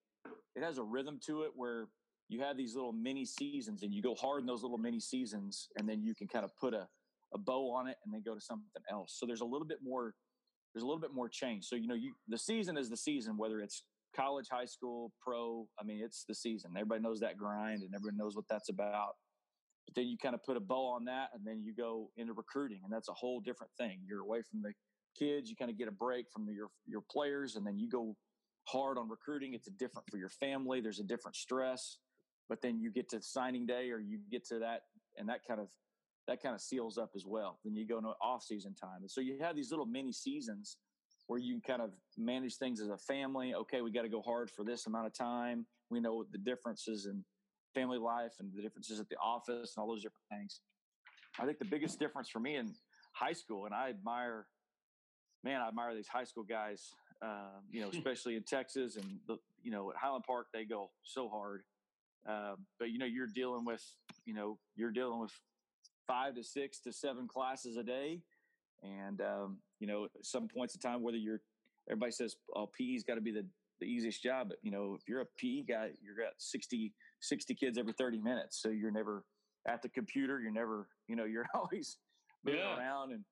it 0.56 0.62
has 0.62 0.78
a 0.78 0.82
rhythm 0.82 1.20
to 1.26 1.42
it 1.42 1.50
where 1.54 1.88
you 2.28 2.40
have 2.42 2.56
these 2.56 2.74
little 2.74 2.92
mini 2.92 3.24
seasons 3.24 3.82
and 3.82 3.92
you 3.92 4.02
go 4.02 4.14
hard 4.14 4.40
in 4.40 4.46
those 4.46 4.62
little 4.62 4.78
mini 4.78 5.00
seasons 5.00 5.68
and 5.76 5.88
then 5.88 6.02
you 6.02 6.14
can 6.14 6.28
kind 6.28 6.44
of 6.44 6.50
put 6.56 6.74
a 6.74 6.86
a 7.34 7.38
bow 7.38 7.70
on 7.70 7.88
it 7.88 7.96
and 8.04 8.12
then 8.12 8.22
go 8.24 8.34
to 8.34 8.40
something 8.40 8.66
else. 8.90 9.16
So 9.18 9.26
there's 9.26 9.40
a 9.40 9.44
little 9.44 9.66
bit 9.66 9.78
more 9.82 10.14
there's 10.74 10.82
a 10.82 10.86
little 10.86 11.00
bit 11.00 11.14
more 11.14 11.28
change. 11.28 11.64
So 11.64 11.76
you 11.76 11.88
know, 11.88 11.94
you 11.94 12.14
the 12.28 12.38
season 12.38 12.76
is 12.76 12.88
the 12.88 12.96
season, 12.96 13.36
whether 13.36 13.60
it's 13.60 13.84
college, 14.14 14.46
high 14.50 14.66
school, 14.66 15.12
pro. 15.20 15.66
I 15.80 15.84
mean, 15.84 16.00
it's 16.02 16.24
the 16.28 16.34
season. 16.34 16.72
Everybody 16.76 17.02
knows 17.02 17.20
that 17.20 17.36
grind 17.36 17.82
and 17.82 17.94
everybody 17.94 18.16
knows 18.16 18.36
what 18.36 18.46
that's 18.48 18.68
about. 18.68 19.12
But 19.86 19.94
then 19.94 20.06
you 20.06 20.18
kind 20.18 20.34
of 20.34 20.42
put 20.44 20.56
a 20.56 20.60
bow 20.60 20.86
on 20.86 21.04
that 21.06 21.30
and 21.34 21.46
then 21.46 21.62
you 21.62 21.74
go 21.74 22.10
into 22.16 22.34
recruiting 22.34 22.80
and 22.84 22.92
that's 22.92 23.08
a 23.08 23.14
whole 23.14 23.40
different 23.40 23.72
thing. 23.78 24.00
You're 24.06 24.20
away 24.20 24.42
from 24.42 24.60
the 24.62 24.72
kids, 25.18 25.48
you 25.48 25.56
kind 25.56 25.70
of 25.70 25.78
get 25.78 25.88
a 25.88 25.92
break 25.92 26.26
from 26.32 26.46
your 26.48 26.68
your 26.86 27.02
players 27.10 27.56
and 27.56 27.66
then 27.66 27.78
you 27.78 27.88
go 27.88 28.14
hard 28.64 28.98
on 28.98 29.08
recruiting. 29.08 29.54
It's 29.54 29.66
a 29.66 29.72
different 29.72 30.06
for 30.10 30.18
your 30.18 30.28
family. 30.28 30.80
There's 30.80 31.00
a 31.00 31.04
different 31.04 31.36
stress. 31.36 31.98
But 32.48 32.62
then 32.62 32.80
you 32.80 32.90
get 32.90 33.08
to 33.10 33.20
signing 33.20 33.66
day 33.66 33.90
or 33.90 33.98
you 33.98 34.18
get 34.30 34.46
to 34.48 34.58
that 34.60 34.82
and 35.16 35.28
that 35.28 35.40
kind 35.46 35.60
of 35.60 35.68
that 36.26 36.42
kind 36.42 36.54
of 36.54 36.60
seals 36.60 36.98
up 36.98 37.10
as 37.16 37.24
well. 37.26 37.58
Then 37.64 37.74
you 37.74 37.86
go 37.86 37.96
into 37.96 38.10
off 38.20 38.42
season 38.42 38.74
time. 38.74 39.00
And 39.00 39.10
so 39.10 39.22
you 39.22 39.38
have 39.40 39.56
these 39.56 39.70
little 39.70 39.86
mini 39.86 40.12
seasons 40.12 40.76
where 41.26 41.38
you 41.38 41.60
kind 41.66 41.80
of 41.80 41.90
manage 42.18 42.56
things 42.56 42.80
as 42.80 42.88
a 42.88 42.98
family. 42.98 43.54
Okay, 43.54 43.80
we 43.80 43.90
got 43.90 44.02
to 44.02 44.08
go 44.08 44.20
hard 44.20 44.50
for 44.50 44.64
this 44.64 44.86
amount 44.86 45.06
of 45.06 45.14
time. 45.14 45.66
We 45.90 46.00
know 46.00 46.24
the 46.30 46.38
differences 46.38 47.06
in 47.06 47.24
family 47.74 47.98
life 47.98 48.32
and 48.40 48.50
the 48.54 48.62
differences 48.62 49.00
at 49.00 49.08
the 49.08 49.16
office 49.16 49.74
and 49.76 49.82
all 49.82 49.88
those 49.88 50.02
different 50.02 50.26
things. 50.30 50.60
I 51.38 51.46
think 51.46 51.58
the 51.58 51.64
biggest 51.64 51.98
difference 51.98 52.28
for 52.28 52.40
me 52.40 52.56
in 52.56 52.74
high 53.12 53.32
school, 53.32 53.66
and 53.66 53.74
I 53.74 53.90
admire, 53.90 54.46
man, 55.44 55.60
I 55.60 55.68
admire 55.68 55.94
these 55.94 56.08
high 56.08 56.24
school 56.24 56.44
guys, 56.44 56.90
uh, 57.22 57.60
you 57.70 57.80
know, 57.80 57.88
especially 57.92 58.36
in 58.36 58.42
Texas 58.42 58.96
and 58.96 59.18
the, 59.26 59.36
you 59.62 59.70
know, 59.70 59.90
at 59.90 59.96
Highland 59.96 60.24
Park, 60.26 60.48
they 60.52 60.64
go 60.64 60.90
so 61.02 61.28
hard. 61.28 61.62
Uh, 62.28 62.54
but 62.78 62.90
you 62.90 62.98
know, 62.98 63.06
you're 63.06 63.26
dealing 63.26 63.64
with, 63.64 63.82
you 64.26 64.34
know, 64.34 64.58
you're 64.76 64.90
dealing 64.90 65.18
with 65.18 65.32
five 66.06 66.34
to 66.34 66.44
six 66.44 66.80
to 66.80 66.92
seven 66.92 67.26
classes 67.26 67.76
a 67.76 67.82
day. 67.82 68.20
And, 68.82 69.20
um, 69.20 69.58
you 69.80 69.86
know, 69.86 70.08
some 70.22 70.48
points 70.48 70.74
of 70.74 70.80
time, 70.80 71.02
whether 71.02 71.16
you're, 71.16 71.40
everybody 71.88 72.12
says, 72.12 72.36
oh, 72.54 72.66
PE's 72.66 73.02
got 73.02 73.14
to 73.14 73.20
be 73.20 73.30
the, 73.32 73.44
the 73.80 73.86
easiest 73.86 74.22
job. 74.22 74.48
But, 74.48 74.58
you 74.62 74.70
know, 74.70 74.96
if 74.98 75.08
you're 75.08 75.22
a 75.22 75.26
PE 75.38 75.62
guy, 75.62 75.90
you're 76.02 76.16
got 76.16 76.34
60, 76.38 76.92
60 77.20 77.54
kids 77.54 77.78
every 77.78 77.92
30 77.92 78.18
minutes. 78.18 78.60
So 78.60 78.68
you're 78.68 78.90
never 78.90 79.24
at 79.66 79.82
the 79.82 79.88
computer. 79.88 80.40
You're 80.40 80.52
never, 80.52 80.88
you 81.08 81.16
know, 81.16 81.24
you're 81.24 81.46
always 81.54 81.98
moving 82.44 82.60
yeah. 82.60 82.78
around. 82.78 83.12
And, 83.12 83.24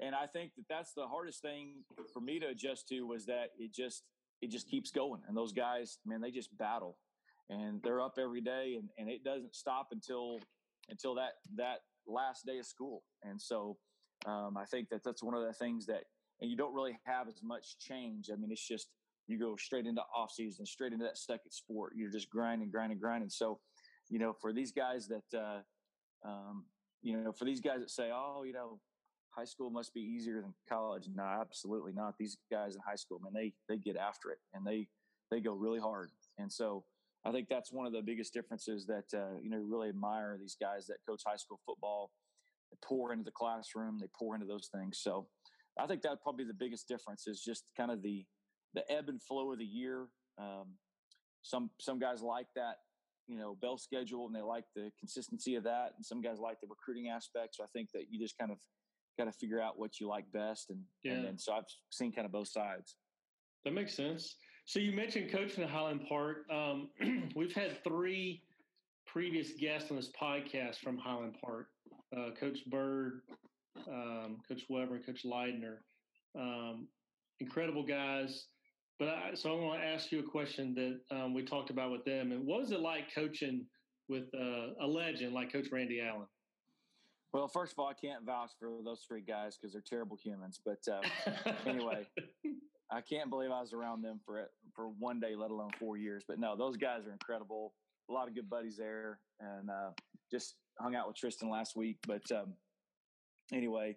and 0.00 0.14
I 0.14 0.26
think 0.26 0.52
that 0.56 0.64
that's 0.68 0.92
the 0.94 1.06
hardest 1.06 1.42
thing 1.42 1.84
for 2.12 2.20
me 2.20 2.38
to 2.40 2.48
adjust 2.48 2.88
to 2.88 3.02
was 3.02 3.26
that 3.26 3.50
it 3.58 3.72
just, 3.72 4.04
it 4.40 4.50
just 4.50 4.68
keeps 4.68 4.90
going. 4.90 5.20
And 5.28 5.36
those 5.36 5.52
guys, 5.52 5.98
man, 6.06 6.20
they 6.20 6.30
just 6.30 6.56
battle 6.56 6.96
and 7.50 7.82
they're 7.82 8.00
up 8.00 8.18
every 8.18 8.40
day 8.40 8.76
and, 8.78 8.88
and 8.98 9.08
it 9.08 9.24
doesn't 9.24 9.54
stop 9.54 9.88
until, 9.92 10.40
until 10.88 11.14
that, 11.14 11.32
that 11.56 11.78
last 12.06 12.46
day 12.46 12.58
of 12.58 12.66
school. 12.66 13.02
And 13.22 13.40
so 13.40 13.76
um, 14.26 14.56
I 14.56 14.64
think 14.64 14.88
that 14.90 15.02
that's 15.04 15.22
one 15.22 15.34
of 15.34 15.44
the 15.44 15.52
things 15.52 15.86
that, 15.86 16.04
and 16.40 16.50
you 16.50 16.56
don't 16.56 16.74
really 16.74 16.98
have 17.04 17.28
as 17.28 17.42
much 17.42 17.78
change. 17.78 18.30
I 18.32 18.36
mean, 18.36 18.52
it's 18.52 18.66
just, 18.66 18.88
you 19.26 19.38
go 19.38 19.56
straight 19.56 19.86
into 19.86 20.02
off 20.16 20.30
season, 20.30 20.64
straight 20.64 20.92
into 20.92 21.04
that 21.04 21.18
second 21.18 21.50
sport. 21.50 21.92
You're 21.96 22.10
just 22.10 22.30
grinding, 22.30 22.70
grinding, 22.70 22.98
grinding. 22.98 23.28
So, 23.28 23.60
you 24.08 24.18
know, 24.18 24.32
for 24.32 24.52
these 24.52 24.72
guys 24.72 25.08
that, 25.08 25.38
uh, 25.38 25.60
um, 26.26 26.64
you 27.02 27.16
know, 27.16 27.32
for 27.32 27.44
these 27.44 27.60
guys 27.60 27.80
that 27.80 27.90
say, 27.90 28.10
oh, 28.12 28.44
you 28.44 28.52
know, 28.52 28.80
high 29.30 29.44
school 29.44 29.70
must 29.70 29.94
be 29.94 30.00
easier 30.00 30.40
than 30.40 30.54
college. 30.68 31.08
No, 31.14 31.22
absolutely 31.22 31.92
not. 31.92 32.14
These 32.18 32.38
guys 32.50 32.74
in 32.74 32.80
high 32.86 32.96
school, 32.96 33.20
man, 33.22 33.32
they 33.32 33.52
they 33.68 33.78
get 33.78 33.96
after 33.96 34.30
it 34.30 34.38
and 34.54 34.66
they 34.66 34.88
they 35.30 35.40
go 35.40 35.52
really 35.52 35.78
hard. 35.78 36.10
And 36.38 36.50
so 36.50 36.84
I 37.24 37.32
think 37.32 37.48
that's 37.48 37.72
one 37.72 37.86
of 37.86 37.92
the 37.92 38.02
biggest 38.02 38.32
differences 38.32 38.86
that 38.86 39.04
uh, 39.14 39.38
you 39.42 39.50
know 39.50 39.58
really 39.58 39.88
admire 39.88 40.36
these 40.38 40.56
guys 40.60 40.86
that 40.86 40.98
coach 41.08 41.22
high 41.26 41.36
school 41.36 41.60
football. 41.66 42.10
They 42.70 42.76
pour 42.84 43.12
into 43.12 43.24
the 43.24 43.30
classroom, 43.30 43.98
they 44.00 44.08
pour 44.18 44.34
into 44.34 44.46
those 44.46 44.68
things. 44.74 45.00
So 45.02 45.26
I 45.78 45.86
think 45.86 46.02
that 46.02 46.22
probably 46.22 46.44
the 46.44 46.54
biggest 46.54 46.86
difference 46.86 47.26
is 47.26 47.42
just 47.42 47.64
kind 47.76 47.90
of 47.90 48.02
the 48.02 48.24
the 48.74 48.84
ebb 48.90 49.08
and 49.08 49.22
flow 49.22 49.52
of 49.52 49.58
the 49.58 49.64
year. 49.64 50.06
Um, 50.38 50.74
some 51.42 51.70
some 51.80 51.98
guys 51.98 52.22
like 52.22 52.46
that 52.56 52.76
you 53.28 53.36
know 53.36 53.56
bell 53.60 53.78
schedule 53.78 54.26
and 54.26 54.34
they 54.34 54.42
like 54.42 54.64
the 54.74 54.90
consistency 54.98 55.54
of 55.54 55.64
that, 55.64 55.92
and 55.96 56.04
some 56.04 56.20
guys 56.20 56.38
like 56.38 56.60
the 56.60 56.66
recruiting 56.68 57.08
aspect. 57.08 57.56
So 57.56 57.64
I 57.64 57.66
think 57.72 57.90
that 57.94 58.04
you 58.10 58.18
just 58.18 58.36
kind 58.38 58.50
of 58.50 58.58
got 59.18 59.24
to 59.24 59.32
figure 59.32 59.60
out 59.60 59.78
what 59.78 60.00
you 60.00 60.08
like 60.08 60.30
best, 60.32 60.70
and 60.70 60.80
yeah. 61.04 61.12
and, 61.12 61.24
and 61.26 61.40
so 61.40 61.52
I've 61.52 61.64
seen 61.90 62.12
kind 62.12 62.26
of 62.26 62.32
both 62.32 62.48
sides. 62.48 62.96
That 63.64 63.74
makes 63.74 63.94
sense. 63.94 64.36
So 64.68 64.80
you 64.80 64.92
mentioned 64.92 65.32
coaching 65.32 65.64
at 65.64 65.70
Highland 65.70 66.02
Park. 66.06 66.44
Um, 66.50 66.90
we've 67.34 67.54
had 67.54 67.82
three 67.82 68.42
previous 69.06 69.52
guests 69.52 69.90
on 69.90 69.96
this 69.96 70.10
podcast 70.10 70.80
from 70.80 70.98
Highland 70.98 71.36
Park: 71.42 71.68
uh, 72.14 72.32
Coach 72.38 72.58
Bird, 72.66 73.22
um, 73.90 74.36
Coach 74.46 74.64
Weber, 74.68 74.96
and 74.96 75.06
Coach 75.06 75.24
Leidner. 75.24 75.76
Um, 76.38 76.86
incredible 77.40 77.82
guys. 77.82 78.48
But 78.98 79.08
I, 79.08 79.30
so 79.32 79.56
I 79.56 79.58
want 79.58 79.80
to 79.80 79.86
ask 79.86 80.12
you 80.12 80.18
a 80.18 80.30
question 80.30 80.74
that 80.74 81.16
um, 81.16 81.32
we 81.32 81.44
talked 81.44 81.70
about 81.70 81.90
with 81.90 82.04
them. 82.04 82.32
And 82.32 82.44
what 82.44 82.60
was 82.60 82.70
it 82.70 82.80
like 82.80 83.04
coaching 83.14 83.64
with 84.10 84.24
uh, 84.38 84.84
a 84.84 84.86
legend 84.86 85.32
like 85.32 85.50
Coach 85.50 85.68
Randy 85.72 86.02
Allen? 86.02 86.26
Well, 87.32 87.48
first 87.48 87.72
of 87.72 87.78
all, 87.78 87.88
I 87.88 87.94
can't 87.94 88.22
vouch 88.26 88.50
for 88.60 88.68
those 88.84 89.00
three 89.08 89.22
guys 89.22 89.56
because 89.56 89.72
they're 89.72 89.80
terrible 89.80 90.18
humans. 90.22 90.60
But 90.62 90.80
uh, 90.92 91.00
anyway, 91.66 92.06
I 92.90 93.00
can't 93.02 93.28
believe 93.28 93.50
I 93.50 93.60
was 93.60 93.72
around 93.72 94.02
them 94.02 94.20
for 94.24 94.48
for 94.78 94.90
one 95.00 95.18
day, 95.18 95.34
let 95.34 95.50
alone 95.50 95.70
four 95.76 95.96
years. 95.96 96.22
But 96.26 96.38
no, 96.38 96.56
those 96.56 96.76
guys 96.76 97.04
are 97.04 97.12
incredible. 97.12 97.74
A 98.08 98.12
lot 98.12 98.28
of 98.28 98.34
good 98.34 98.48
buddies 98.48 98.76
there, 98.76 99.18
and 99.40 99.68
uh, 99.68 99.90
just 100.30 100.54
hung 100.80 100.94
out 100.94 101.08
with 101.08 101.16
Tristan 101.16 101.50
last 101.50 101.76
week. 101.76 101.98
But 102.06 102.22
um, 102.30 102.54
anyway, 103.52 103.96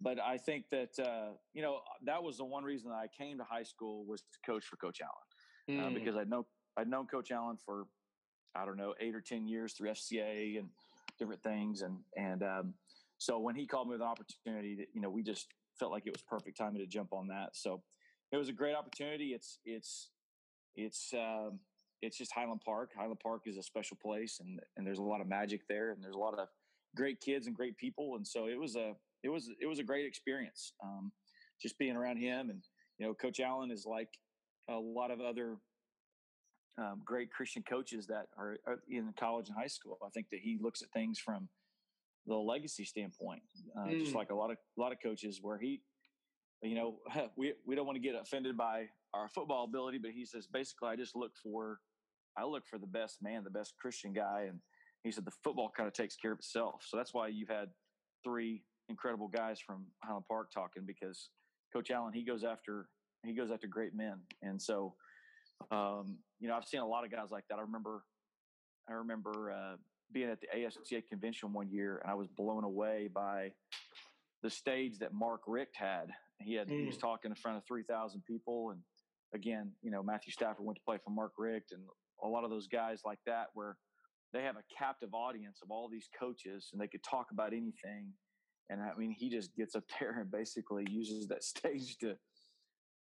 but 0.00 0.18
I 0.20 0.36
think 0.36 0.64
that 0.72 0.98
uh, 0.98 1.34
you 1.54 1.62
know 1.62 1.78
that 2.04 2.20
was 2.20 2.38
the 2.38 2.44
one 2.44 2.64
reason 2.64 2.90
that 2.90 2.96
I 2.96 3.06
came 3.06 3.38
to 3.38 3.44
high 3.44 3.62
school 3.62 4.04
was 4.04 4.20
to 4.20 4.50
coach 4.50 4.64
for 4.64 4.76
Coach 4.76 4.98
Allen 5.00 5.80
mm. 5.80 5.86
uh, 5.86 5.94
because 5.94 6.16
I'd 6.16 6.28
know 6.28 6.44
I'd 6.76 6.88
known 6.88 7.06
Coach 7.06 7.30
Allen 7.30 7.56
for 7.64 7.84
I 8.56 8.66
don't 8.66 8.76
know 8.76 8.94
eight 9.00 9.14
or 9.14 9.20
ten 9.20 9.46
years 9.46 9.74
through 9.74 9.90
FCA 9.90 10.58
and 10.58 10.68
different 11.20 11.42
things, 11.44 11.82
and 11.82 11.98
and 12.16 12.42
um, 12.42 12.74
so 13.18 13.38
when 13.38 13.54
he 13.54 13.64
called 13.64 13.86
me 13.86 13.92
with 13.92 14.02
an 14.02 14.08
opportunity, 14.08 14.74
that 14.74 14.88
you 14.92 15.00
know 15.00 15.08
we 15.08 15.22
just 15.22 15.46
felt 15.78 15.92
like 15.92 16.02
it 16.04 16.12
was 16.12 16.22
perfect 16.22 16.58
timing 16.58 16.80
to 16.80 16.86
jump 16.86 17.12
on 17.12 17.28
that. 17.28 17.50
So 17.52 17.80
it 18.32 18.36
was 18.36 18.48
a 18.48 18.52
great 18.52 18.74
opportunity. 18.74 19.32
It's 19.34 19.58
it's 19.64 20.10
it's 20.74 21.12
um, 21.14 21.60
it's 22.02 22.18
just 22.18 22.32
Highland 22.32 22.60
Park. 22.64 22.90
Highland 22.96 23.20
Park 23.20 23.42
is 23.46 23.56
a 23.56 23.62
special 23.62 23.96
place, 24.02 24.38
and 24.40 24.60
and 24.76 24.86
there's 24.86 24.98
a 24.98 25.02
lot 25.02 25.20
of 25.20 25.28
magic 25.28 25.62
there, 25.68 25.90
and 25.90 26.02
there's 26.02 26.14
a 26.14 26.18
lot 26.18 26.38
of 26.38 26.48
great 26.96 27.20
kids 27.20 27.46
and 27.46 27.56
great 27.56 27.76
people, 27.76 28.16
and 28.16 28.26
so 28.26 28.46
it 28.46 28.58
was 28.58 28.76
a 28.76 28.94
it 29.22 29.28
was 29.28 29.50
it 29.60 29.66
was 29.66 29.78
a 29.78 29.84
great 29.84 30.06
experience. 30.06 30.72
Um, 30.82 31.12
just 31.60 31.78
being 31.78 31.96
around 31.96 32.18
him, 32.18 32.50
and 32.50 32.62
you 32.98 33.06
know, 33.06 33.14
Coach 33.14 33.40
Allen 33.40 33.70
is 33.70 33.84
like 33.86 34.10
a 34.68 34.78
lot 34.78 35.10
of 35.10 35.20
other 35.20 35.56
um, 36.78 37.02
great 37.04 37.32
Christian 37.32 37.64
coaches 37.68 38.06
that 38.06 38.26
are, 38.36 38.58
are, 38.66 38.78
in 38.88 39.12
college 39.18 39.48
and 39.48 39.56
high 39.58 39.66
school. 39.66 39.98
I 40.04 40.10
think 40.10 40.26
that 40.30 40.40
he 40.40 40.58
looks 40.60 40.82
at 40.82 40.90
things 40.92 41.18
from 41.18 41.48
the 42.26 42.36
legacy 42.36 42.84
standpoint, 42.84 43.42
uh, 43.76 43.86
mm. 43.86 44.00
just 44.00 44.14
like 44.14 44.30
a 44.30 44.34
lot 44.34 44.50
of 44.50 44.58
a 44.76 44.80
lot 44.80 44.92
of 44.92 44.98
coaches, 45.02 45.40
where 45.42 45.58
he, 45.58 45.80
you 46.62 46.74
know, 46.74 46.98
we 47.36 47.54
we 47.66 47.74
don't 47.74 47.86
want 47.86 47.96
to 47.96 48.02
get 48.02 48.14
offended 48.20 48.56
by 48.56 48.86
our 49.14 49.28
football 49.28 49.64
ability, 49.64 49.98
but 49.98 50.10
he 50.10 50.24
says 50.24 50.46
basically, 50.46 50.88
I 50.88 50.96
just 50.96 51.16
look 51.16 51.32
for, 51.42 51.80
I 52.36 52.44
look 52.44 52.66
for 52.66 52.78
the 52.78 52.86
best 52.86 53.18
man, 53.22 53.44
the 53.44 53.50
best 53.50 53.74
Christian 53.80 54.12
guy, 54.12 54.46
and 54.48 54.58
he 55.02 55.12
said 55.12 55.24
the 55.24 55.32
football 55.44 55.70
kind 55.74 55.86
of 55.86 55.92
takes 55.92 56.16
care 56.16 56.32
of 56.32 56.38
itself. 56.38 56.84
So 56.86 56.96
that's 56.96 57.14
why 57.14 57.28
you've 57.28 57.48
had 57.48 57.68
three 58.24 58.62
incredible 58.88 59.28
guys 59.28 59.60
from 59.60 59.86
Highland 60.02 60.24
Park 60.28 60.50
talking 60.52 60.84
because 60.86 61.30
Coach 61.72 61.90
Allen 61.90 62.12
he 62.12 62.24
goes 62.24 62.44
after 62.44 62.88
he 63.24 63.34
goes 63.34 63.50
after 63.50 63.66
great 63.66 63.94
men, 63.94 64.18
and 64.42 64.60
so 64.60 64.94
um, 65.70 66.18
you 66.40 66.48
know 66.48 66.54
I've 66.54 66.64
seen 66.64 66.80
a 66.80 66.86
lot 66.86 67.04
of 67.04 67.10
guys 67.10 67.30
like 67.30 67.44
that. 67.48 67.58
I 67.58 67.62
remember 67.62 68.04
I 68.88 68.94
remember 68.94 69.52
uh, 69.52 69.76
being 70.12 70.30
at 70.30 70.40
the 70.40 70.48
AFCA 70.56 71.06
convention 71.08 71.52
one 71.52 71.70
year, 71.70 72.00
and 72.02 72.10
I 72.10 72.14
was 72.14 72.28
blown 72.28 72.64
away 72.64 73.08
by 73.12 73.52
the 74.42 74.50
stage 74.50 74.98
that 74.98 75.12
Mark 75.12 75.42
Richt 75.46 75.76
had. 75.76 76.10
He 76.40 76.54
had 76.54 76.68
mm. 76.68 76.80
he 76.80 76.86
was 76.86 76.96
mm. 76.96 77.00
talking 77.00 77.30
in 77.30 77.36
front 77.36 77.56
of 77.56 77.64
three 77.66 77.82
thousand 77.82 78.24
people, 78.24 78.70
and 78.70 78.80
again, 79.34 79.72
you 79.82 79.90
know, 79.90 80.02
Matthew 80.02 80.32
Stafford 80.32 80.64
went 80.64 80.76
to 80.76 80.82
play 80.84 80.98
for 81.04 81.10
Mark 81.10 81.32
Richt, 81.38 81.72
and 81.72 81.82
a 82.22 82.28
lot 82.28 82.44
of 82.44 82.50
those 82.50 82.66
guys 82.66 83.02
like 83.04 83.18
that, 83.26 83.46
where 83.54 83.76
they 84.32 84.42
have 84.42 84.56
a 84.56 84.62
captive 84.76 85.14
audience 85.14 85.60
of 85.62 85.70
all 85.70 85.88
these 85.88 86.08
coaches, 86.18 86.70
and 86.72 86.80
they 86.80 86.88
could 86.88 87.02
talk 87.02 87.26
about 87.32 87.52
anything. 87.52 88.12
And 88.70 88.82
I 88.82 88.90
mean, 88.98 89.14
he 89.16 89.30
just 89.30 89.54
gets 89.56 89.74
up 89.74 89.84
there 90.00 90.20
and 90.20 90.30
basically 90.30 90.86
uses 90.90 91.26
that 91.28 91.42
stage 91.42 91.96
to 91.98 92.14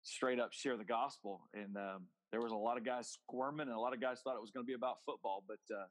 straight 0.02 0.40
up 0.40 0.52
share 0.52 0.76
the 0.76 0.84
gospel. 0.84 1.42
And 1.54 1.76
um, 1.76 2.06
there 2.32 2.40
was 2.40 2.52
a 2.52 2.56
lot 2.56 2.76
of 2.76 2.84
guys 2.84 3.10
squirming, 3.10 3.68
and 3.68 3.76
a 3.76 3.80
lot 3.80 3.92
of 3.92 4.00
guys 4.00 4.20
thought 4.22 4.36
it 4.36 4.40
was 4.40 4.50
going 4.50 4.64
to 4.64 4.68
be 4.68 4.74
about 4.74 4.96
football, 5.06 5.44
but 5.46 5.74
uh, 5.74 5.86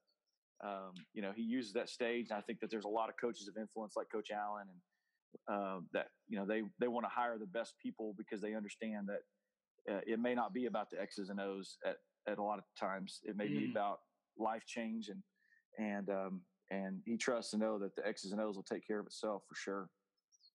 um, 0.63 0.93
you 1.13 1.21
know, 1.21 1.31
he 1.35 1.41
uses 1.41 1.73
that 1.73 1.89
stage. 1.89 2.27
And 2.29 2.38
I 2.38 2.41
think 2.41 2.59
that 2.59 2.69
there's 2.69 2.85
a 2.85 2.89
lot 2.89 3.09
of 3.09 3.15
coaches 3.19 3.47
of 3.47 3.59
influence 3.59 3.93
like 3.95 4.07
Coach 4.11 4.29
Allen 4.31 4.67
and 4.69 4.79
uh, 5.51 5.79
that, 5.93 6.07
you 6.27 6.38
know, 6.38 6.45
they, 6.45 6.61
they 6.79 6.88
want 6.88 7.05
to 7.05 7.09
hire 7.09 7.38
the 7.38 7.45
best 7.45 7.73
people 7.81 8.13
because 8.17 8.41
they 8.41 8.53
understand 8.53 9.07
that 9.07 9.93
uh, 9.93 10.01
it 10.05 10.19
may 10.19 10.35
not 10.35 10.53
be 10.53 10.65
about 10.65 10.89
the 10.89 11.01
X's 11.01 11.29
and 11.29 11.39
O's 11.39 11.77
at, 11.85 11.97
at 12.27 12.38
a 12.38 12.43
lot 12.43 12.59
of 12.59 12.65
times. 12.79 13.19
It 13.23 13.35
may 13.35 13.47
mm. 13.47 13.59
be 13.59 13.71
about 13.71 14.00
life 14.38 14.63
change 14.65 15.09
and, 15.09 15.21
and, 15.77 16.09
um, 16.09 16.41
and 16.69 17.01
he 17.05 17.17
trusts 17.17 17.51
to 17.51 17.57
know 17.57 17.77
that 17.79 17.95
the 17.95 18.07
X's 18.07 18.31
and 18.31 18.41
O's 18.41 18.55
will 18.55 18.63
take 18.63 18.85
care 18.85 19.00
of 19.00 19.05
itself 19.05 19.43
for 19.47 19.55
sure. 19.55 19.89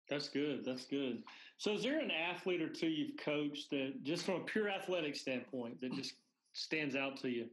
That's 0.09 0.29
good. 0.29 0.63
That's 0.65 0.85
good. 0.85 1.23
So, 1.57 1.73
is 1.73 1.83
there 1.83 1.99
an 1.99 2.11
athlete 2.11 2.61
or 2.61 2.69
two 2.69 2.87
you've 2.87 3.17
coached 3.17 3.69
that, 3.71 4.03
just 4.03 4.25
from 4.25 4.35
a 4.35 4.39
pure 4.45 4.69
athletic 4.69 5.15
standpoint, 5.15 5.81
that 5.81 5.93
just 5.93 6.13
stands 6.53 6.95
out 6.95 7.17
to 7.17 7.29
you? 7.29 7.47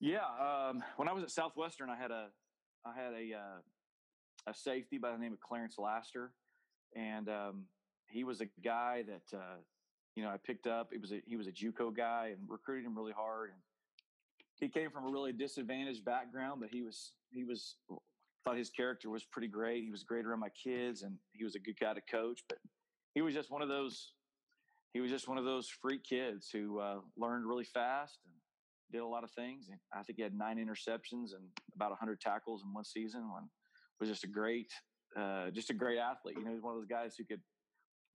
Yeah, 0.00 0.26
um, 0.38 0.82
when 0.96 1.08
I 1.08 1.12
was 1.12 1.22
at 1.22 1.30
Southwestern, 1.30 1.88
I 1.88 1.96
had 1.96 2.10
a 2.10 2.26
I 2.86 2.94
had 2.94 3.14
a 3.14 3.34
uh, 3.34 3.58
a 4.46 4.54
safety 4.54 4.98
by 4.98 5.12
the 5.12 5.18
name 5.18 5.32
of 5.32 5.40
Clarence 5.40 5.76
Laster, 5.78 6.32
and 6.94 7.28
um, 7.28 7.64
he 8.08 8.24
was 8.24 8.40
a 8.40 8.46
guy 8.62 9.02
that 9.06 9.36
uh, 9.36 9.56
you 10.16 10.22
know 10.22 10.30
I 10.30 10.36
picked 10.44 10.66
up. 10.66 10.88
He 10.92 10.98
was 10.98 11.12
a 11.12 11.20
he 11.26 11.36
was 11.36 11.46
a 11.46 11.52
JUCO 11.52 11.96
guy 11.96 12.32
and 12.32 12.40
recruited 12.48 12.86
him 12.86 12.96
really 12.96 13.12
hard. 13.12 13.50
And 13.50 13.60
he 14.60 14.68
came 14.68 14.90
from 14.90 15.04
a 15.06 15.10
really 15.10 15.32
disadvantaged 15.32 16.04
background, 16.04 16.60
but 16.60 16.70
he 16.70 16.82
was 16.82 17.12
he 17.30 17.44
was 17.44 17.76
thought 18.44 18.56
his 18.56 18.70
character 18.70 19.08
was 19.08 19.24
pretty 19.24 19.48
great. 19.48 19.82
He 19.84 19.90
was 19.90 20.04
great 20.04 20.26
around 20.26 20.40
my 20.40 20.50
kids, 20.50 21.02
and 21.02 21.16
he 21.32 21.44
was 21.44 21.54
a 21.54 21.58
good 21.58 21.78
guy 21.80 21.94
to 21.94 22.00
coach. 22.10 22.42
But 22.48 22.58
he 23.14 23.22
was 23.22 23.34
just 23.34 23.50
one 23.50 23.62
of 23.62 23.68
those 23.68 24.12
he 24.92 25.00
was 25.00 25.10
just 25.10 25.26
one 25.28 25.38
of 25.38 25.44
those 25.44 25.68
freak 25.68 26.04
kids 26.04 26.48
who 26.52 26.78
uh, 26.78 27.00
learned 27.16 27.46
really 27.46 27.64
fast 27.64 28.20
and 28.24 28.34
did 28.92 29.02
a 29.02 29.06
lot 29.06 29.24
of 29.24 29.30
things. 29.32 29.68
I 29.92 30.02
think 30.04 30.16
he 30.16 30.22
had 30.22 30.38
nine 30.38 30.56
interceptions 30.56 31.34
and 31.34 31.42
about 31.74 31.90
100 31.90 32.20
tackles 32.20 32.62
in 32.62 32.72
one 32.72 32.84
season. 32.84 33.28
One 33.28 33.48
was 34.00 34.08
just 34.08 34.24
a 34.24 34.28
great, 34.28 34.72
uh, 35.16 35.50
just 35.50 35.70
a 35.70 35.74
great 35.74 35.98
athlete. 35.98 36.36
You 36.38 36.44
know, 36.44 36.52
he's 36.52 36.62
one 36.62 36.74
of 36.74 36.80
those 36.80 36.88
guys 36.88 37.14
who 37.16 37.24
could 37.24 37.40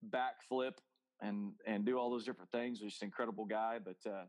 backflip 0.10 0.74
and 1.22 1.52
and 1.66 1.86
do 1.86 1.98
all 1.98 2.10
those 2.10 2.26
different 2.26 2.52
things. 2.52 2.80
Just 2.80 3.02
an 3.02 3.08
incredible 3.08 3.46
guy, 3.46 3.80
but 3.84 4.10
uh, 4.10 4.24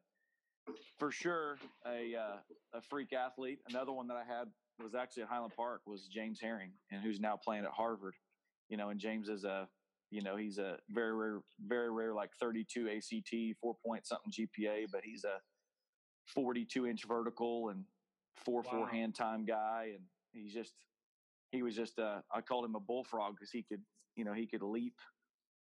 for 0.99 1.11
sure 1.11 1.59
a 1.87 2.15
uh, 2.17 2.79
a 2.79 2.83
freak 2.83 3.13
athlete. 3.13 3.59
Another 3.69 3.93
one 3.93 4.09
that 4.09 4.17
I 4.17 4.25
had 4.25 4.49
was 4.83 4.95
actually 4.95 5.25
at 5.25 5.29
Highland 5.29 5.53
Park 5.57 5.83
was 5.87 6.09
James 6.09 6.41
Herring, 6.41 6.73
and 6.91 7.03
who's 7.03 7.21
now 7.21 7.37
playing 7.37 7.65
at 7.65 7.71
Harvard. 7.71 8.15
You 8.69 8.77
know, 8.77 8.91
and 8.91 9.01
James 9.01 9.29
is 9.29 9.45
a, 9.45 9.69
you 10.11 10.23
know, 10.23 10.37
he's 10.37 10.59
a 10.59 10.77
very 10.91 11.13
rare, 11.13 11.41
very 11.67 11.91
rare, 11.91 12.15
like 12.15 12.31
32 12.41 12.89
ACT, 12.89 13.59
four 13.61 13.75
point 13.85 14.07
something 14.07 14.33
GPA, 14.33 14.87
but 14.93 15.01
he's 15.05 15.25
a 15.25 15.39
42 16.35 16.87
inch 16.87 17.05
vertical 17.07 17.71
and 17.71 17.85
four 18.45 18.63
wow. 18.63 18.71
four 18.71 18.89
hand 18.89 19.15
time 19.15 19.45
guy, 19.45 19.93
and 19.95 20.05
he's 20.33 20.55
just, 20.55 20.73
he 21.51 21.63
was 21.63 21.75
just, 21.75 21.99
uh, 21.99 22.21
I 22.33 22.41
called 22.41 22.65
him 22.65 22.75
a 22.75 22.81
bullfrog 22.81 23.35
because 23.35 23.51
he 23.51 23.63
could, 23.63 23.81
you 24.17 24.25
know, 24.25 24.33
he 24.33 24.47
could 24.47 24.63
leap 24.63 24.95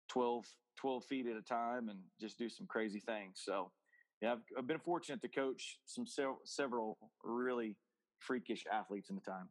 12, 0.09 0.47
12 0.79 1.05
feet 1.05 1.27
at 1.27 1.37
a 1.37 1.43
time 1.43 1.89
and 1.89 1.99
just 2.21 2.39
do 2.39 2.49
some 2.49 2.67
crazy 2.67 3.01
things. 3.01 3.41
So, 3.45 3.71
yeah, 4.23 4.33
I've, 4.33 4.43
I've 4.59 4.67
been 4.67 4.79
fortunate 4.79 5.21
to 5.23 5.29
coach 5.29 5.79
some 5.85 6.07
several 6.45 6.99
really 7.23 7.77
freakish 8.21 8.65
athletes 8.73 9.11
in 9.11 9.17
the 9.17 9.23
time. 9.23 9.49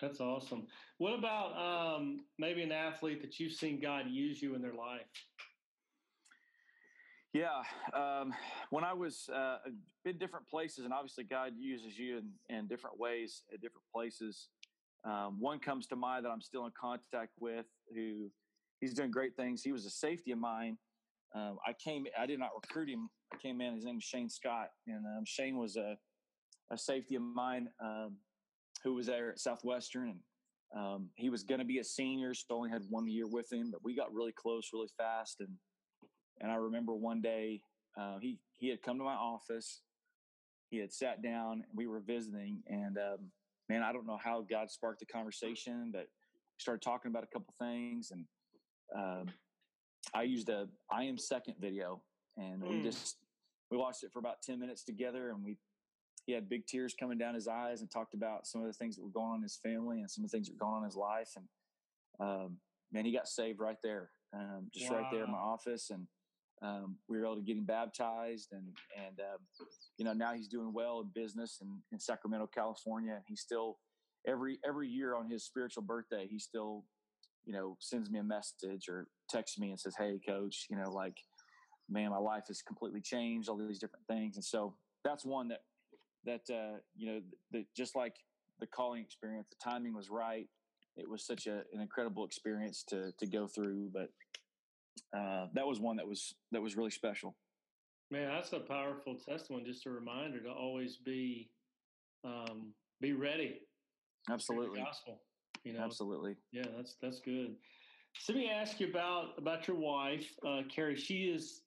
That's 0.00 0.20
awesome. 0.20 0.66
What 0.98 1.16
about 1.16 1.56
um, 1.56 2.24
maybe 2.38 2.62
an 2.62 2.72
athlete 2.72 3.22
that 3.22 3.38
you've 3.38 3.52
seen 3.52 3.80
God 3.80 4.08
use 4.08 4.42
you 4.42 4.56
in 4.56 4.62
their 4.62 4.74
life? 4.74 5.06
Yeah, 7.32 7.62
um, 7.92 8.32
when 8.70 8.84
I 8.84 8.92
was 8.92 9.28
uh, 9.34 9.58
in 10.04 10.18
different 10.18 10.48
places, 10.48 10.84
and 10.84 10.94
obviously 10.94 11.24
God 11.24 11.52
uses 11.58 11.98
you 11.98 12.18
in, 12.18 12.56
in 12.56 12.68
different 12.68 12.98
ways 12.98 13.42
at 13.52 13.60
different 13.60 13.84
places. 13.92 14.50
Um, 15.04 15.36
one 15.38 15.58
comes 15.58 15.86
to 15.88 15.96
mind 15.96 16.24
that 16.24 16.30
I'm 16.30 16.40
still 16.40 16.64
in 16.66 16.72
contact 16.80 17.32
with, 17.38 17.66
who 17.94 18.30
he's 18.80 18.94
doing 18.94 19.10
great 19.10 19.36
things. 19.36 19.62
He 19.62 19.72
was 19.72 19.84
a 19.84 19.90
safety 19.90 20.32
of 20.32 20.38
mine. 20.38 20.78
Um, 21.34 21.58
I 21.66 21.72
came, 21.72 22.06
I 22.18 22.26
did 22.26 22.38
not 22.38 22.50
recruit 22.54 22.88
him. 22.88 23.10
I 23.32 23.36
came 23.36 23.60
in. 23.60 23.74
His 23.74 23.84
name 23.84 23.96
was 23.96 24.04
Shane 24.04 24.30
Scott, 24.30 24.68
and 24.86 25.04
um, 25.04 25.24
Shane 25.26 25.58
was 25.58 25.76
a 25.76 25.96
a 26.70 26.78
safety 26.78 27.14
of 27.14 27.22
mine 27.22 27.68
um, 27.82 28.16
who 28.82 28.94
was 28.94 29.06
there 29.06 29.30
at 29.30 29.38
Southwestern, 29.38 30.08
and 30.08 30.84
um, 30.84 31.10
he 31.16 31.28
was 31.28 31.42
going 31.42 31.58
to 31.58 31.64
be 31.64 31.78
a 31.78 31.84
senior, 31.84 32.34
so 32.34 32.46
only 32.56 32.70
had 32.70 32.82
one 32.88 33.06
year 33.06 33.26
with 33.26 33.52
him. 33.52 33.70
But 33.70 33.84
we 33.84 33.94
got 33.94 34.12
really 34.14 34.32
close, 34.32 34.70
really 34.72 34.90
fast, 34.96 35.40
and 35.40 35.50
and 36.40 36.50
I 36.50 36.56
remember 36.56 36.94
one 36.94 37.20
day 37.20 37.62
uh, 37.98 38.18
he 38.20 38.38
he 38.58 38.68
had 38.68 38.82
come 38.82 38.98
to 38.98 39.04
my 39.04 39.14
office. 39.14 39.82
He 40.70 40.78
had 40.78 40.92
sat 40.92 41.22
down, 41.22 41.64
we 41.74 41.86
were 41.86 42.00
visiting, 42.00 42.62
and 42.66 42.98
um, 42.98 43.30
man, 43.68 43.82
I 43.82 43.92
don't 43.92 44.06
know 44.06 44.18
how 44.22 44.42
God 44.48 44.70
sparked 44.70 45.00
the 45.00 45.06
conversation, 45.06 45.90
but 45.92 46.08
started 46.58 46.82
talking 46.82 47.10
about 47.10 47.24
a 47.24 47.26
couple 47.26 47.54
things, 47.58 48.12
and 48.12 48.24
um, 48.96 49.26
I 50.14 50.22
used 50.22 50.48
a 50.48 50.68
I 50.90 51.04
am 51.04 51.18
second 51.18 51.54
video, 51.60 52.02
and 52.36 52.62
mm. 52.62 52.68
we 52.68 52.82
just 52.82 53.16
we 53.70 53.76
watched 53.76 54.04
it 54.04 54.12
for 54.12 54.18
about 54.18 54.42
ten 54.42 54.58
minutes 54.60 54.84
together, 54.84 55.30
and 55.30 55.44
we 55.44 55.56
he 56.26 56.32
had 56.32 56.48
big 56.48 56.66
tears 56.66 56.94
coming 56.98 57.18
down 57.18 57.34
his 57.34 57.48
eyes 57.48 57.80
and 57.80 57.90
talked 57.90 58.14
about 58.14 58.46
some 58.46 58.60
of 58.60 58.66
the 58.66 58.72
things 58.72 58.96
that 58.96 59.02
were 59.02 59.10
going 59.10 59.30
on 59.30 59.36
in 59.36 59.42
his 59.42 59.58
family 59.62 60.00
and 60.00 60.10
some 60.10 60.24
of 60.24 60.30
the 60.30 60.36
things 60.36 60.48
that 60.48 60.54
were 60.54 60.64
going 60.64 60.76
on 60.76 60.82
in 60.82 60.86
his 60.86 60.96
life. 60.96 61.36
And 61.36 61.46
um, 62.18 62.56
man, 62.92 63.04
he 63.04 63.12
got 63.12 63.28
saved 63.28 63.60
right 63.60 63.76
there, 63.82 64.10
um, 64.32 64.68
just 64.72 64.90
wow. 64.90 65.00
right 65.00 65.10
there 65.12 65.24
in 65.24 65.30
my 65.30 65.38
office. 65.38 65.90
And 65.90 66.06
um, 66.62 66.96
we 67.08 67.18
were 67.18 67.26
able 67.26 67.36
to 67.36 67.42
get 67.42 67.56
him 67.56 67.64
baptized. 67.64 68.52
And, 68.52 68.64
and 68.96 69.20
um, 69.20 69.38
you 69.98 70.04
know, 70.04 70.12
now 70.12 70.32
he's 70.34 70.48
doing 70.48 70.72
well 70.72 71.00
in 71.00 71.10
business 71.14 71.58
in, 71.60 71.68
in 71.92 71.98
Sacramento, 71.98 72.48
California. 72.54 73.14
And 73.14 73.24
he 73.26 73.36
still, 73.36 73.78
every, 74.26 74.58
every 74.66 74.88
year 74.88 75.14
on 75.14 75.30
his 75.30 75.44
spiritual 75.44 75.82
birthday, 75.82 76.26
he 76.28 76.38
still, 76.38 76.84
you 77.44 77.52
know, 77.52 77.76
sends 77.80 78.10
me 78.10 78.18
a 78.18 78.24
message 78.24 78.88
or 78.88 79.08
texts 79.28 79.58
me 79.58 79.70
and 79.70 79.78
says, 79.78 79.94
Hey, 79.98 80.20
coach, 80.26 80.66
you 80.70 80.76
know, 80.76 80.90
like, 80.90 81.18
man, 81.90 82.10
my 82.10 82.18
life 82.18 82.44
has 82.48 82.62
completely 82.62 83.00
changed, 83.00 83.48
all 83.48 83.56
these 83.56 83.78
different 83.78 84.06
things. 84.06 84.36
And 84.36 84.44
so 84.44 84.74
that's 85.04 85.24
one 85.24 85.48
that 85.48 85.60
that 86.24 86.42
uh, 86.50 86.78
you 86.96 87.06
know 87.06 87.20
the, 87.52 87.64
just 87.76 87.94
like 87.94 88.14
the 88.60 88.66
calling 88.66 89.02
experience, 89.02 89.46
the 89.48 89.70
timing 89.70 89.94
was 89.94 90.10
right. 90.10 90.46
It 90.96 91.08
was 91.08 91.26
such 91.26 91.46
a, 91.46 91.62
an 91.72 91.80
incredible 91.80 92.24
experience 92.24 92.84
to 92.88 93.12
to 93.18 93.26
go 93.26 93.46
through, 93.46 93.90
but 93.92 94.08
uh, 95.16 95.46
that 95.54 95.66
was 95.66 95.80
one 95.80 95.96
that 95.96 96.06
was 96.06 96.34
that 96.52 96.62
was 96.62 96.76
really 96.76 96.90
special. 96.90 97.36
Man, 98.10 98.28
that's 98.28 98.52
a 98.52 98.60
powerful 98.60 99.16
testimony. 99.16 99.64
Just 99.64 99.86
a 99.86 99.90
reminder 99.90 100.40
to 100.40 100.50
always 100.50 100.96
be 100.96 101.50
um, 102.24 102.72
be 103.00 103.12
ready. 103.12 103.60
Absolutely, 104.30 104.80
gospel. 104.80 105.20
You 105.64 105.74
know, 105.74 105.80
absolutely. 105.80 106.36
Yeah, 106.52 106.66
that's 106.76 106.96
that's 107.00 107.20
good. 107.20 107.54
So 108.18 108.32
let 108.32 108.38
me 108.38 108.50
ask 108.50 108.80
you 108.80 108.88
about 108.88 109.38
about 109.38 109.66
your 109.66 109.76
wife, 109.76 110.26
uh, 110.46 110.62
Cari. 110.74 110.96
She 110.96 111.24
is 111.24 111.62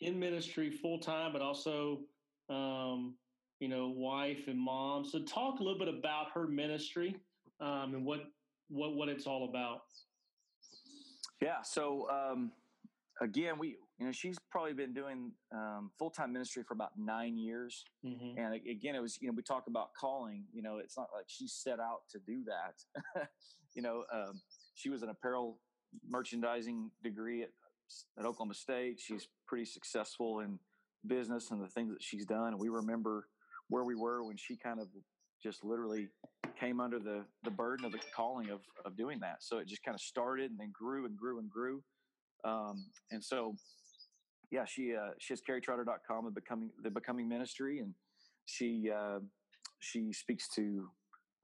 in 0.00 0.18
ministry 0.18 0.70
full 0.70 0.98
time, 0.98 1.32
but 1.32 1.42
also 1.42 2.00
um, 2.48 3.14
you 3.60 3.68
know, 3.68 3.88
wife 3.88 4.48
and 4.48 4.58
mom. 4.58 5.04
So 5.04 5.20
talk 5.20 5.60
a 5.60 5.62
little 5.62 5.78
bit 5.78 5.88
about 5.88 6.28
her 6.34 6.46
ministry 6.46 7.16
um, 7.60 7.94
and 7.94 8.04
what 8.04 8.20
what 8.68 8.94
what 8.94 9.08
it's 9.08 9.26
all 9.26 9.48
about. 9.48 9.82
Yeah. 11.40 11.62
So 11.62 12.08
um, 12.10 12.52
again, 13.20 13.58
we 13.58 13.76
you 13.98 14.06
know 14.06 14.12
she's 14.12 14.38
probably 14.50 14.72
been 14.72 14.92
doing 14.92 15.32
um, 15.52 15.90
full 15.98 16.10
time 16.10 16.32
ministry 16.32 16.62
for 16.66 16.74
about 16.74 16.90
nine 16.96 17.36
years, 17.36 17.84
mm-hmm. 18.04 18.38
and 18.38 18.54
again, 18.54 18.94
it 18.94 19.02
was 19.02 19.18
you 19.20 19.28
know 19.28 19.34
we 19.36 19.42
talk 19.42 19.64
about 19.66 19.90
calling. 19.98 20.44
You 20.52 20.62
know, 20.62 20.78
it's 20.78 20.96
not 20.96 21.08
like 21.14 21.26
she 21.28 21.46
set 21.48 21.80
out 21.80 22.00
to 22.12 22.18
do 22.26 22.42
that. 22.44 23.28
you 23.74 23.82
know, 23.82 24.04
um, 24.12 24.40
she 24.74 24.88
was 24.90 25.02
an 25.02 25.10
apparel 25.10 25.58
merchandising 26.08 26.90
degree 27.02 27.42
at, 27.42 27.50
at 28.18 28.24
Oklahoma 28.24 28.54
State. 28.54 29.00
She's 29.00 29.28
pretty 29.46 29.64
successful 29.64 30.40
in 30.40 30.58
business 31.06 31.50
and 31.50 31.62
the 31.62 31.68
things 31.68 31.92
that 31.92 32.02
she's 32.02 32.26
done. 32.26 32.48
And 32.48 32.58
we 32.58 32.68
remember 32.68 33.26
where 33.68 33.84
we 33.84 33.94
were 33.94 34.24
when 34.24 34.36
she 34.36 34.56
kind 34.56 34.80
of 34.80 34.88
just 35.42 35.64
literally 35.64 36.08
came 36.58 36.80
under 36.80 36.98
the 36.98 37.24
the 37.44 37.50
burden 37.50 37.86
of 37.86 37.92
the 37.92 38.00
calling 38.14 38.50
of 38.50 38.60
of 38.84 38.96
doing 38.96 39.20
that. 39.20 39.36
So 39.40 39.58
it 39.58 39.68
just 39.68 39.82
kind 39.82 39.94
of 39.94 40.00
started 40.00 40.50
and 40.50 40.60
then 40.60 40.72
grew 40.72 41.06
and 41.06 41.16
grew 41.16 41.38
and 41.38 41.50
grew. 41.50 41.82
Um, 42.44 42.86
and 43.10 43.22
so, 43.22 43.54
yeah, 44.50 44.64
she 44.64 44.94
uh, 44.94 45.10
she 45.18 45.32
has 45.32 45.40
caritrotter.com 45.40 46.24
the 46.24 46.30
becoming 46.30 46.70
the 46.82 46.90
becoming 46.90 47.28
ministry, 47.28 47.78
and 47.78 47.94
she 48.46 48.90
uh, 48.94 49.20
she 49.78 50.12
speaks 50.12 50.48
to 50.56 50.88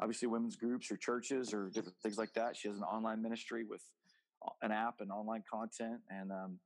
obviously 0.01 0.29
women's 0.29 0.57
groups 0.57 0.91
or 0.91 0.97
churches 0.97 1.55
or 1.55 1.71
different 1.73 1.97
things 2.03 2.19
like 2.19 2.33
that. 2.35 2.57
She 2.57 2.69
has 2.69 2.77
an 2.77 2.83
online 2.83 3.23
ministry 3.23 3.65
with 3.69 3.83
an 4.63 4.73
app 4.73 4.97
and 5.01 5.11
online 5.11 5.43
content, 5.51 6.01
and 6.11 6.31
um, 6.33 6.59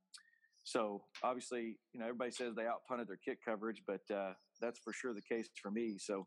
so 0.63 1.03
obviously, 1.23 1.77
you 1.93 1.99
know, 1.99 2.05
everybody 2.05 2.31
says 2.31 2.55
they 2.55 2.63
outpunted 2.63 3.07
their 3.07 3.19
kick 3.23 3.39
coverage, 3.43 3.81
but 3.87 4.01
uh, 4.13 4.33
that's 4.61 4.79
for 4.79 4.93
sure 4.93 5.13
the 5.13 5.21
case 5.21 5.49
for 5.61 5.71
me. 5.71 5.97
So 5.97 6.25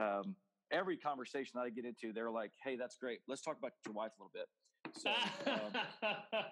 um, 0.00 0.36
every 0.72 0.96
conversation 0.96 1.52
that 1.54 1.62
I 1.62 1.70
get 1.70 1.84
into, 1.84 2.12
they're 2.12 2.30
like, 2.30 2.52
"Hey, 2.62 2.76
that's 2.76 2.96
great. 2.96 3.20
Let's 3.28 3.42
talk 3.42 3.58
about 3.58 3.72
your 3.84 3.94
wife 3.94 4.12
a 4.18 4.22
little 4.22 4.32
bit." 4.32 4.48
So, 4.96 5.10
um, 5.50 6.42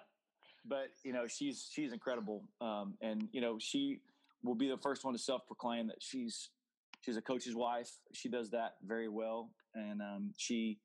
but 0.65 0.87
you 1.03 1.13
know, 1.13 1.27
she's 1.27 1.69
she's 1.71 1.93
incredible, 1.93 2.43
um, 2.61 2.95
and 3.01 3.27
you 3.31 3.41
know, 3.41 3.57
she 3.59 3.99
will 4.43 4.55
be 4.55 4.69
the 4.69 4.77
first 4.77 5.03
one 5.03 5.13
to 5.13 5.19
self-proclaim 5.19 5.87
that 5.87 5.97
she's 5.99 6.49
she's 7.01 7.17
a 7.17 7.21
coach's 7.21 7.55
wife. 7.55 7.89
She 8.13 8.29
does 8.29 8.49
that 8.51 8.75
very 8.85 9.09
well, 9.09 9.51
and 9.75 10.01
um, 10.01 10.33
she 10.37 10.79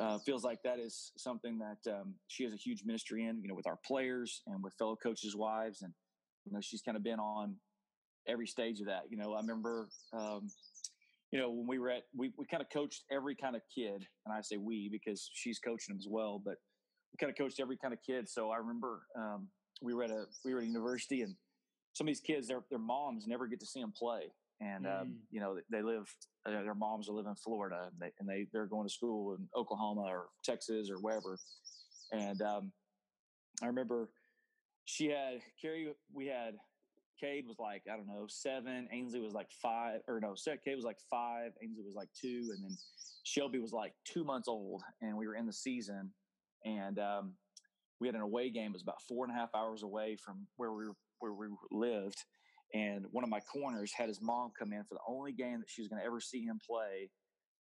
uh, 0.00 0.18
feels 0.18 0.44
like 0.44 0.62
that 0.62 0.78
is 0.78 1.12
something 1.16 1.58
that 1.58 1.92
um, 1.92 2.14
she 2.28 2.44
has 2.44 2.52
a 2.52 2.56
huge 2.56 2.82
ministry 2.84 3.26
in, 3.26 3.40
you 3.42 3.48
know, 3.48 3.54
with 3.54 3.66
our 3.66 3.78
players 3.86 4.42
and 4.46 4.62
with 4.62 4.74
fellow 4.74 4.96
coaches' 4.96 5.36
wives, 5.36 5.82
and 5.82 5.92
you 6.44 6.52
know, 6.52 6.60
she's 6.60 6.82
kind 6.82 6.96
of 6.96 7.02
been 7.02 7.20
on 7.20 7.56
every 8.26 8.46
stage 8.46 8.80
of 8.80 8.86
that. 8.86 9.02
You 9.10 9.16
know, 9.16 9.34
I 9.34 9.40
remember, 9.40 9.88
um, 10.12 10.48
you 11.30 11.38
know, 11.38 11.50
when 11.50 11.66
we 11.66 11.78
were 11.78 11.90
at, 11.90 12.04
we 12.16 12.32
we 12.38 12.46
kind 12.46 12.62
of 12.62 12.70
coached 12.70 13.04
every 13.10 13.34
kind 13.34 13.56
of 13.56 13.62
kid, 13.74 14.06
and 14.26 14.34
I 14.34 14.40
say 14.40 14.56
we 14.56 14.88
because 14.90 15.30
she's 15.34 15.58
coaching 15.58 15.94
them 15.94 15.98
as 15.98 16.06
well, 16.08 16.40
but 16.42 16.56
kind 17.18 17.30
of 17.30 17.36
coached 17.36 17.60
every 17.60 17.76
kind 17.76 17.92
of 17.92 18.00
kid. 18.02 18.28
So 18.28 18.50
I 18.50 18.58
remember 18.58 19.02
um, 19.16 19.48
we 19.80 19.94
were 19.94 20.04
at 20.04 20.10
a 20.10 20.24
we 20.44 20.52
were 20.52 20.60
at 20.60 20.64
a 20.64 20.68
university, 20.68 21.22
and 21.22 21.34
some 21.92 22.06
of 22.06 22.08
these 22.08 22.20
kids, 22.20 22.48
their 22.48 22.62
their 22.70 22.78
moms 22.78 23.26
never 23.26 23.46
get 23.46 23.60
to 23.60 23.66
see 23.66 23.80
them 23.80 23.92
play, 23.96 24.32
and 24.60 24.86
um, 24.86 24.92
mm. 24.92 25.00
um, 25.00 25.16
you 25.30 25.40
know 25.40 25.58
they 25.70 25.82
live 25.82 26.14
uh, 26.46 26.50
their 26.50 26.74
moms 26.74 27.08
live 27.08 27.26
in 27.26 27.34
Florida 27.34 27.90
and 27.90 28.00
they 28.00 28.12
and 28.18 28.28
they 28.28 28.46
they're 28.52 28.66
going 28.66 28.86
to 28.86 28.92
school 28.92 29.34
in 29.34 29.48
Oklahoma 29.56 30.02
or 30.02 30.26
Texas 30.44 30.90
or 30.90 30.96
wherever. 30.96 31.38
And 32.12 32.40
um, 32.42 32.72
I 33.62 33.66
remember 33.66 34.10
she 34.84 35.06
had 35.06 35.40
Cari. 35.60 35.92
We 36.12 36.26
had 36.26 36.54
Cade 37.20 37.46
was 37.46 37.58
like 37.58 37.82
I 37.92 37.96
don't 37.96 38.08
know 38.08 38.26
seven. 38.28 38.88
Ainsley 38.92 39.20
was 39.20 39.32
like 39.32 39.48
five, 39.62 40.00
or 40.08 40.20
no, 40.20 40.34
Cade 40.64 40.76
was 40.76 40.84
like 40.84 40.98
five. 41.10 41.52
Ainsley 41.62 41.84
was 41.84 41.94
like 41.94 42.08
two, 42.20 42.50
and 42.54 42.64
then 42.64 42.76
Shelby 43.24 43.58
was 43.58 43.72
like 43.72 43.92
two 44.04 44.24
months 44.24 44.48
old. 44.48 44.82
And 45.00 45.16
we 45.16 45.26
were 45.26 45.36
in 45.36 45.46
the 45.46 45.52
season, 45.52 46.10
and 46.64 46.98
um, 46.98 47.34
we 48.00 48.08
had 48.08 48.14
an 48.14 48.20
away 48.20 48.50
game. 48.50 48.70
It 48.70 48.74
was 48.74 48.82
about 48.82 49.02
four 49.08 49.24
and 49.24 49.34
a 49.34 49.38
half 49.38 49.54
hours 49.54 49.82
away 49.82 50.16
from 50.16 50.46
where 50.56 50.72
we 50.72 50.84
where 51.20 51.32
we 51.32 51.46
lived, 51.70 52.18
and 52.74 53.04
one 53.10 53.24
of 53.24 53.30
my 53.30 53.40
corners 53.40 53.92
had 53.92 54.08
his 54.08 54.20
mom 54.20 54.50
come 54.58 54.72
in 54.72 54.84
for 54.84 54.94
the 54.94 55.00
only 55.06 55.32
game 55.32 55.60
that 55.60 55.68
she 55.68 55.82
was 55.82 55.88
going 55.88 56.00
to 56.00 56.06
ever 56.06 56.20
see 56.20 56.42
him 56.42 56.58
play. 56.66 57.10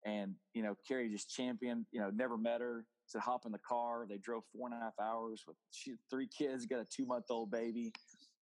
And, 0.05 0.35
you 0.55 0.63
know, 0.63 0.75
Cari 0.87 1.11
just 1.11 1.31
championed, 1.31 1.87
you 1.93 2.01
know, 2.01 2.11
never 2.11 2.39
met 2.39 2.61
her, 2.61 2.87
said 3.07 3.21
hop 3.21 3.45
in 3.45 3.53
the 3.53 3.59
car. 3.59 4.07
They 4.09 4.19
drove 4.19 4.45
four 4.55 4.69
and 4.69 4.75
a 4.75 4.81
half 4.81 4.95
hours 5.01 5.45
with 5.47 5.57
she, 5.71 5.95
three 6.11 6.29
kids, 6.29 6.67
got 6.67 6.81
a 6.81 6.87
two 6.95 7.07
month 7.07 7.27
old 7.31 7.51
baby, 7.51 7.93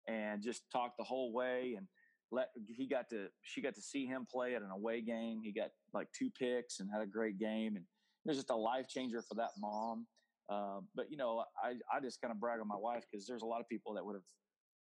and 0.07 0.43
just 0.43 0.63
talked 0.73 0.99
the 0.99 1.05
whole 1.05 1.33
way. 1.33 1.75
And 1.77 1.87
let 2.31 2.49
he 2.67 2.87
got 2.87 3.09
to 3.11 3.29
she 3.43 3.61
got 3.61 3.75
to 3.75 3.81
see 3.81 4.07
him 4.07 4.27
play 4.31 4.55
at 4.55 4.63
an 4.63 4.71
away 4.71 5.01
game. 5.01 5.41
He 5.43 5.53
got 5.53 5.71
like 5.95 6.09
two 6.17 6.31
picks 6.39 6.81
and 6.81 6.89
had 6.93 7.03
a 7.03 7.07
great 7.07 7.39
game, 7.39 7.77
and 7.77 7.85
it 8.25 8.29
was 8.29 8.37
just 8.37 8.51
a 8.51 8.57
life 8.57 8.89
changer 8.89 9.23
for 9.23 9.35
that 9.37 9.51
mom. 9.59 10.07
Uh, 10.49 10.81
but 10.95 11.11
you 11.11 11.17
know, 11.17 11.45
I 11.63 11.75
I 11.95 12.01
just 12.01 12.21
kind 12.21 12.33
of 12.33 12.41
brag 12.41 12.61
on 12.61 12.69
my 12.69 12.77
wife 12.79 13.05
because 13.11 13.27
there's 13.27 13.43
a 13.43 13.47
lot 13.47 13.61
of 13.61 13.69
people 13.69 13.95
that 13.95 14.05
would 14.05 14.15
have 14.15 14.23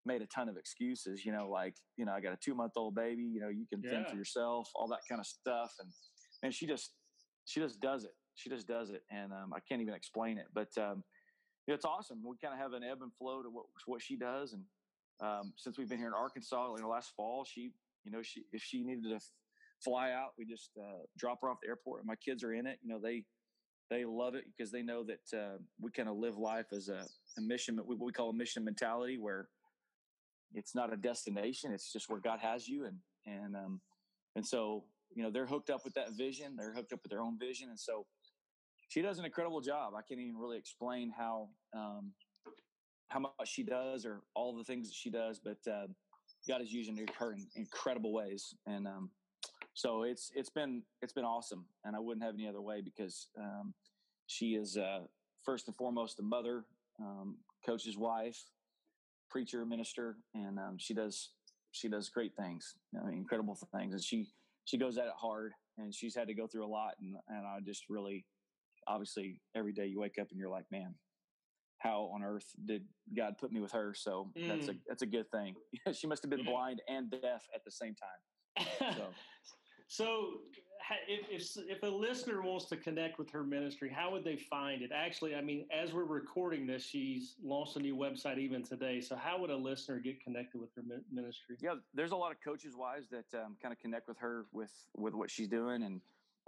made 0.04 0.22
a 0.22 0.26
ton 0.26 0.48
of 0.48 0.56
excuses. 0.56 1.24
You 1.24 1.32
know, 1.32 1.48
like 1.48 1.74
you 1.96 2.04
know, 2.04 2.12
I 2.12 2.20
got 2.20 2.32
a 2.32 2.36
two 2.36 2.54
month 2.54 2.72
old 2.76 2.94
baby. 2.94 3.22
You 3.22 3.40
know, 3.40 3.48
you 3.48 3.66
can 3.72 3.82
yeah. 3.82 3.90
fend 3.90 4.08
for 4.08 4.16
yourself, 4.16 4.70
all 4.74 4.88
that 4.88 5.00
kind 5.08 5.20
of 5.20 5.26
stuff, 5.26 5.72
and 5.80 5.90
and 6.42 6.54
she 6.54 6.66
just 6.66 6.92
she 7.46 7.60
just 7.60 7.80
does 7.80 8.04
it. 8.04 8.12
She 8.34 8.50
just 8.50 8.68
does 8.68 8.90
it, 8.90 9.02
and 9.10 9.32
um, 9.32 9.52
I 9.54 9.60
can't 9.68 9.80
even 9.80 9.94
explain 9.94 10.36
it. 10.38 10.46
But 10.54 10.68
um, 10.78 11.02
it's 11.66 11.84
awesome. 11.84 12.22
We 12.24 12.36
kind 12.42 12.54
of 12.54 12.60
have 12.60 12.74
an 12.74 12.82
ebb 12.84 12.98
and 13.02 13.12
flow 13.18 13.42
to 13.42 13.48
what 13.48 13.66
what 13.86 14.02
she 14.02 14.16
does, 14.16 14.52
and 14.52 14.62
um, 15.20 15.52
since 15.56 15.78
we've 15.78 15.88
been 15.88 15.98
here 15.98 16.08
in 16.08 16.14
Arkansas, 16.14 16.72
like 16.72 16.84
last 16.84 17.12
fall, 17.16 17.44
she, 17.44 17.72
you 18.04 18.12
know, 18.12 18.22
she 18.22 18.42
if 18.52 18.62
she 18.62 18.84
needed 18.84 19.04
to 19.04 19.18
fly 19.82 20.12
out, 20.12 20.30
we 20.38 20.44
just 20.44 20.70
uh, 20.78 21.04
drop 21.18 21.38
her 21.42 21.50
off 21.50 21.58
the 21.62 21.68
airport, 21.68 22.00
and 22.00 22.06
my 22.06 22.16
kids 22.16 22.44
are 22.44 22.52
in 22.52 22.66
it. 22.66 22.78
You 22.82 22.90
know, 22.90 23.00
they 23.02 23.24
they 23.90 24.04
love 24.04 24.34
it 24.34 24.44
because 24.46 24.72
they 24.72 24.82
know 24.82 25.04
that 25.04 25.38
uh, 25.38 25.58
we 25.80 25.90
kind 25.90 26.08
of 26.08 26.16
live 26.16 26.36
life 26.36 26.66
as 26.72 26.88
a, 26.88 27.04
a 27.38 27.40
mission, 27.40 27.76
what 27.76 28.00
we 28.00 28.12
call 28.12 28.30
a 28.30 28.34
mission 28.34 28.64
mentality, 28.64 29.18
where 29.18 29.48
it's 30.54 30.74
not 30.74 30.92
a 30.92 30.96
destination; 30.96 31.72
it's 31.72 31.92
just 31.92 32.08
where 32.08 32.20
God 32.20 32.40
has 32.40 32.68
you, 32.68 32.84
and 32.84 32.96
and 33.26 33.54
um, 33.54 33.80
and 34.34 34.44
so 34.44 34.84
you 35.14 35.22
know 35.22 35.30
they're 35.30 35.46
hooked 35.46 35.70
up 35.70 35.84
with 35.84 35.94
that 35.94 36.12
vision. 36.16 36.56
They're 36.56 36.74
hooked 36.74 36.92
up 36.92 37.00
with 37.02 37.10
their 37.10 37.22
own 37.22 37.38
vision, 37.38 37.68
and 37.68 37.78
so 37.78 38.06
she 38.88 39.02
does 39.02 39.18
an 39.18 39.24
incredible 39.24 39.60
job. 39.60 39.94
I 39.96 40.02
can't 40.02 40.20
even 40.20 40.36
really 40.36 40.58
explain 40.58 41.12
how 41.16 41.48
um, 41.74 42.12
how 43.08 43.20
much 43.20 43.32
she 43.44 43.62
does 43.62 44.04
or 44.04 44.22
all 44.34 44.56
the 44.56 44.64
things 44.64 44.88
that 44.88 44.94
she 44.94 45.10
does, 45.10 45.40
but 45.42 45.58
uh, 45.70 45.86
God 46.48 46.60
is 46.60 46.72
using 46.72 46.98
her 47.18 47.32
in 47.32 47.46
incredible 47.54 48.12
ways, 48.12 48.54
and 48.66 48.86
um, 48.86 49.10
so 49.76 50.04
it's 50.04 50.32
it's 50.34 50.48
been 50.48 50.82
it's 51.02 51.12
been 51.12 51.26
awesome, 51.26 51.66
and 51.84 51.94
I 51.94 51.98
wouldn't 52.00 52.24
have 52.24 52.34
any 52.34 52.48
other 52.48 52.62
way 52.62 52.80
because 52.80 53.28
um, 53.38 53.74
she 54.26 54.54
is 54.54 54.78
uh, 54.78 55.00
first 55.44 55.68
and 55.68 55.76
foremost 55.76 56.18
a 56.18 56.22
mother, 56.22 56.64
um, 56.98 57.36
coach's 57.64 57.98
wife, 57.98 58.38
preacher, 59.30 59.66
minister, 59.66 60.16
and 60.34 60.58
um, 60.58 60.76
she 60.78 60.94
does 60.94 61.32
she 61.72 61.90
does 61.90 62.08
great 62.08 62.34
things, 62.34 62.74
you 62.90 62.98
know, 62.98 63.06
incredible 63.08 63.54
things, 63.76 63.92
and 63.92 64.02
she 64.02 64.26
she 64.64 64.78
goes 64.78 64.96
at 64.96 65.04
it 65.04 65.12
hard, 65.14 65.52
and 65.76 65.94
she's 65.94 66.16
had 66.16 66.26
to 66.28 66.34
go 66.34 66.46
through 66.46 66.64
a 66.64 66.72
lot, 66.72 66.94
and 66.98 67.14
and 67.28 67.46
I 67.46 67.58
just 67.62 67.84
really 67.90 68.24
obviously 68.88 69.42
every 69.54 69.74
day 69.74 69.84
you 69.84 70.00
wake 70.00 70.16
up 70.18 70.28
and 70.30 70.40
you're 70.40 70.48
like, 70.48 70.64
man, 70.72 70.94
how 71.80 72.10
on 72.14 72.22
earth 72.22 72.46
did 72.64 72.86
God 73.14 73.36
put 73.38 73.52
me 73.52 73.60
with 73.60 73.72
her? 73.72 73.92
So 73.94 74.30
mm. 74.38 74.48
that's 74.48 74.68
a 74.68 74.72
mm. 74.72 74.78
that's 74.88 75.02
a 75.02 75.06
good 75.06 75.30
thing. 75.30 75.54
she 75.92 76.06
must 76.06 76.22
have 76.22 76.30
been 76.30 76.46
blind 76.46 76.80
and 76.88 77.10
deaf 77.10 77.44
at 77.54 77.62
the 77.62 77.70
same 77.70 77.94
time. 77.94 78.64
So, 78.78 79.04
so 79.88 80.40
if, 81.08 81.26
if 81.30 81.64
if 81.68 81.82
a 81.82 81.86
listener 81.86 82.42
wants 82.42 82.66
to 82.66 82.76
connect 82.76 83.18
with 83.18 83.30
her 83.30 83.42
ministry, 83.42 83.90
how 83.94 84.12
would 84.12 84.24
they 84.24 84.36
find 84.36 84.82
it? 84.82 84.90
Actually, 84.94 85.34
I 85.34 85.40
mean, 85.40 85.66
as 85.72 85.92
we're 85.92 86.04
recording 86.04 86.66
this, 86.66 86.84
she's 86.84 87.34
launched 87.42 87.76
a 87.76 87.80
new 87.80 87.96
website 87.96 88.38
even 88.38 88.62
today. 88.62 89.00
So, 89.00 89.16
how 89.16 89.40
would 89.40 89.50
a 89.50 89.56
listener 89.56 89.98
get 89.98 90.22
connected 90.22 90.60
with 90.60 90.70
her 90.76 90.82
ministry? 91.12 91.56
Yeah, 91.60 91.74
there's 91.94 92.12
a 92.12 92.16
lot 92.16 92.30
of 92.30 92.38
coaches 92.44 92.74
wives 92.76 93.08
that 93.10 93.26
um, 93.34 93.56
kind 93.60 93.72
of 93.72 93.80
connect 93.80 94.06
with 94.06 94.18
her 94.18 94.46
with 94.52 94.72
with 94.96 95.14
what 95.14 95.30
she's 95.30 95.48
doing 95.48 95.82
and 95.82 96.00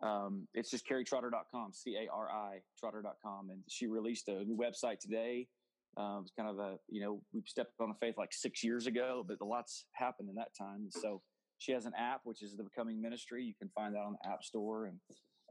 um, 0.03 0.47
it's 0.55 0.71
just 0.71 0.87
caritrotter.com, 0.89 1.73
C 1.73 1.97
A 1.97 2.13
R 2.13 2.31
I 2.31 2.59
trotter.com. 2.79 3.51
And 3.51 3.63
she 3.69 3.87
released 3.87 4.29
a 4.29 4.45
new 4.45 4.57
website 4.57 5.01
today. 5.01 5.49
Um, 5.97 6.21
it's 6.23 6.33
kind 6.37 6.49
of 6.49 6.59
a, 6.59 6.79
you 6.89 7.01
know, 7.01 7.21
we 7.33 7.43
stepped 7.47 7.81
on 7.81 7.91
a 7.91 7.95
faith 7.95 8.15
like 8.17 8.33
six 8.33 8.63
years 8.63 8.87
ago, 8.87 9.25
but 9.27 9.39
a 9.41 9.45
lot's 9.45 9.87
happened 9.93 10.29
in 10.29 10.37
that 10.37 10.55
time. 10.57 10.89
So 10.91 11.21
she 11.59 11.73
has 11.73 11.87
an 11.87 11.93
app, 11.99 12.21
which 12.25 12.43
is 12.43 12.57
the 12.57 12.63
Becoming 12.63 13.01
Ministry. 13.01 13.45
You 13.45 13.55
can 13.59 13.69
find 13.75 13.95
that 13.95 14.01
on 14.01 14.17
the 14.21 14.29
App 14.29 14.43
Store. 14.43 14.87
And, 14.87 14.99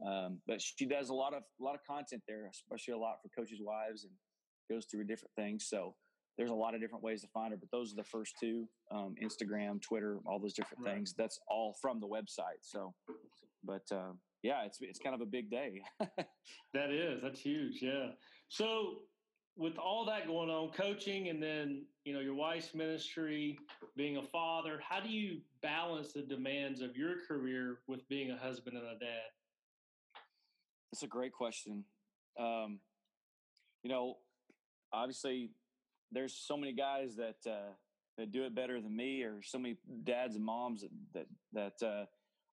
um, 0.06 0.39
but 0.48 0.62
she 0.62 0.86
does 0.86 1.10
a 1.10 1.13
lot 1.13 1.34
of, 1.34 1.43
a 1.60 1.63
lot 1.63 1.76
of 1.76 1.82
content 1.86 2.24
there, 2.28 2.50
especially 2.52 2.93
a 2.93 2.98
lot 2.98 3.17
for 3.22 3.30
coaches' 3.30 3.60
wives 3.62 4.06
and 4.06 4.13
goes 4.70 4.86
through 4.86 5.06
different 5.06 5.34
things. 5.36 5.67
So 5.70 5.96
there's 6.38 6.50
a 6.50 6.56
lot 6.56 6.76
of 6.76 6.82
different 6.82 7.04
ways 7.04 7.22
to 7.22 7.28
find 7.28 7.52
her, 7.52 7.58
but 7.58 7.70
those 7.72 7.93
are 7.93 7.96
the 7.96 8.04
first 8.04 8.36
two 8.39 8.67
um, 8.91 9.15
Instagram, 9.22 9.82
Twitter, 9.82 10.20
all 10.26 10.39
those 10.39 10.54
different 10.54 10.86
right. 10.86 10.96
things. 10.96 11.13
That's 11.17 11.39
all 11.50 11.76
from 11.82 12.00
the 12.00 12.08
website. 12.08 12.62
So, 12.62 12.93
but, 13.63 13.84
uh, 13.91 14.13
yeah, 14.43 14.63
it's 14.65 14.78
it's 14.82 15.00
kind 15.00 15.15
of 15.15 15.22
a 15.22 15.26
big 15.26 15.50
day. 15.50 15.82
that 16.74 16.91
is 16.91 17.20
that's 17.22 17.39
huge. 17.39 17.80
Yeah. 17.82 18.10
So 18.50 19.00
with 19.58 19.78
all 19.78 20.06
that 20.06 20.28
going 20.28 20.50
on, 20.50 20.70
coaching, 20.70 21.30
and 21.30 21.41
then 21.41 21.86
you 22.06 22.13
know 22.13 22.20
your 22.20 22.36
wife's 22.36 22.74
ministry, 22.74 23.58
being 23.96 24.17
a 24.17 24.24
father, 24.24 24.80
how 24.88 25.00
do 25.00 25.10
you 25.10 25.39
balance 25.62 26.13
the 26.13 26.22
demands 26.22 26.82
of 26.82 26.96
your 26.96 27.15
career 27.28 27.80
with 27.88 28.08
being 28.08 28.32
a 28.32 28.38
husband 28.38 28.78
and 28.78 28.86
a 28.86 29.00
dad? 29.00 29.30
That's 30.91 31.04
a 31.04 31.08
great 31.08 31.34
question. 31.34 31.84
Um, 32.39 32.80
you 33.84 33.89
know, 33.89 34.17
obviously, 34.93 35.50
there's 36.12 36.34
so 36.34 36.56
many 36.56 36.74
guys 36.74 37.15
that 37.15 37.50
uh, 37.50 37.74
that 38.17 38.32
do 38.32 38.43
it 38.43 38.56
better 38.56 38.80
than 38.80 38.96
me, 38.96 39.24
or 39.24 39.41
so 39.43 39.58
many 39.58 39.78
dads 40.04 40.36
and 40.36 40.46
moms 40.46 40.82
that 40.82 41.26
that, 41.54 41.74
that 41.82 41.86
uh, 41.86 42.06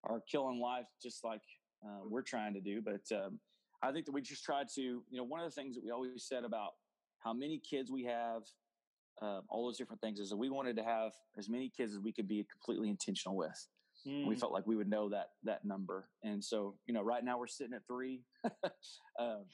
are 0.04 0.22
killing 0.30 0.58
life 0.58 0.86
just 1.02 1.22
like 1.22 1.42
uh, 1.84 2.00
we're 2.08 2.22
trying 2.22 2.54
to 2.54 2.60
do. 2.60 2.80
But 2.80 3.14
um, 3.14 3.38
I 3.82 3.92
think 3.92 4.06
that 4.06 4.12
we 4.12 4.22
just 4.22 4.42
try 4.42 4.62
to, 4.74 4.80
you 4.80 5.04
know, 5.12 5.24
one 5.24 5.40
of 5.40 5.46
the 5.46 5.54
things 5.54 5.74
that 5.74 5.84
we 5.84 5.90
always 5.90 6.24
said 6.26 6.44
about 6.44 6.70
how 7.24 7.32
many 7.32 7.58
kids 7.58 7.90
we 7.90 8.04
have, 8.04 8.42
uh, 9.22 9.40
all 9.48 9.66
those 9.66 9.78
different 9.78 10.00
things, 10.00 10.20
is 10.20 10.30
that 10.30 10.36
we 10.36 10.50
wanted 10.50 10.76
to 10.76 10.84
have 10.84 11.12
as 11.38 11.48
many 11.48 11.70
kids 11.74 11.94
as 11.94 12.00
we 12.00 12.12
could 12.12 12.28
be 12.28 12.46
completely 12.50 12.90
intentional 12.90 13.36
with. 13.36 13.66
Mm. 14.06 14.26
We 14.26 14.36
felt 14.36 14.52
like 14.52 14.66
we 14.66 14.76
would 14.76 14.90
know 14.90 15.08
that 15.08 15.28
that 15.44 15.64
number, 15.64 16.08
and 16.22 16.44
so 16.44 16.74
you 16.86 16.92
know, 16.92 17.02
right 17.02 17.24
now 17.24 17.38
we're 17.38 17.46
sitting 17.46 17.74
at 17.74 17.86
three. 17.86 18.20
Um, 19.16 19.44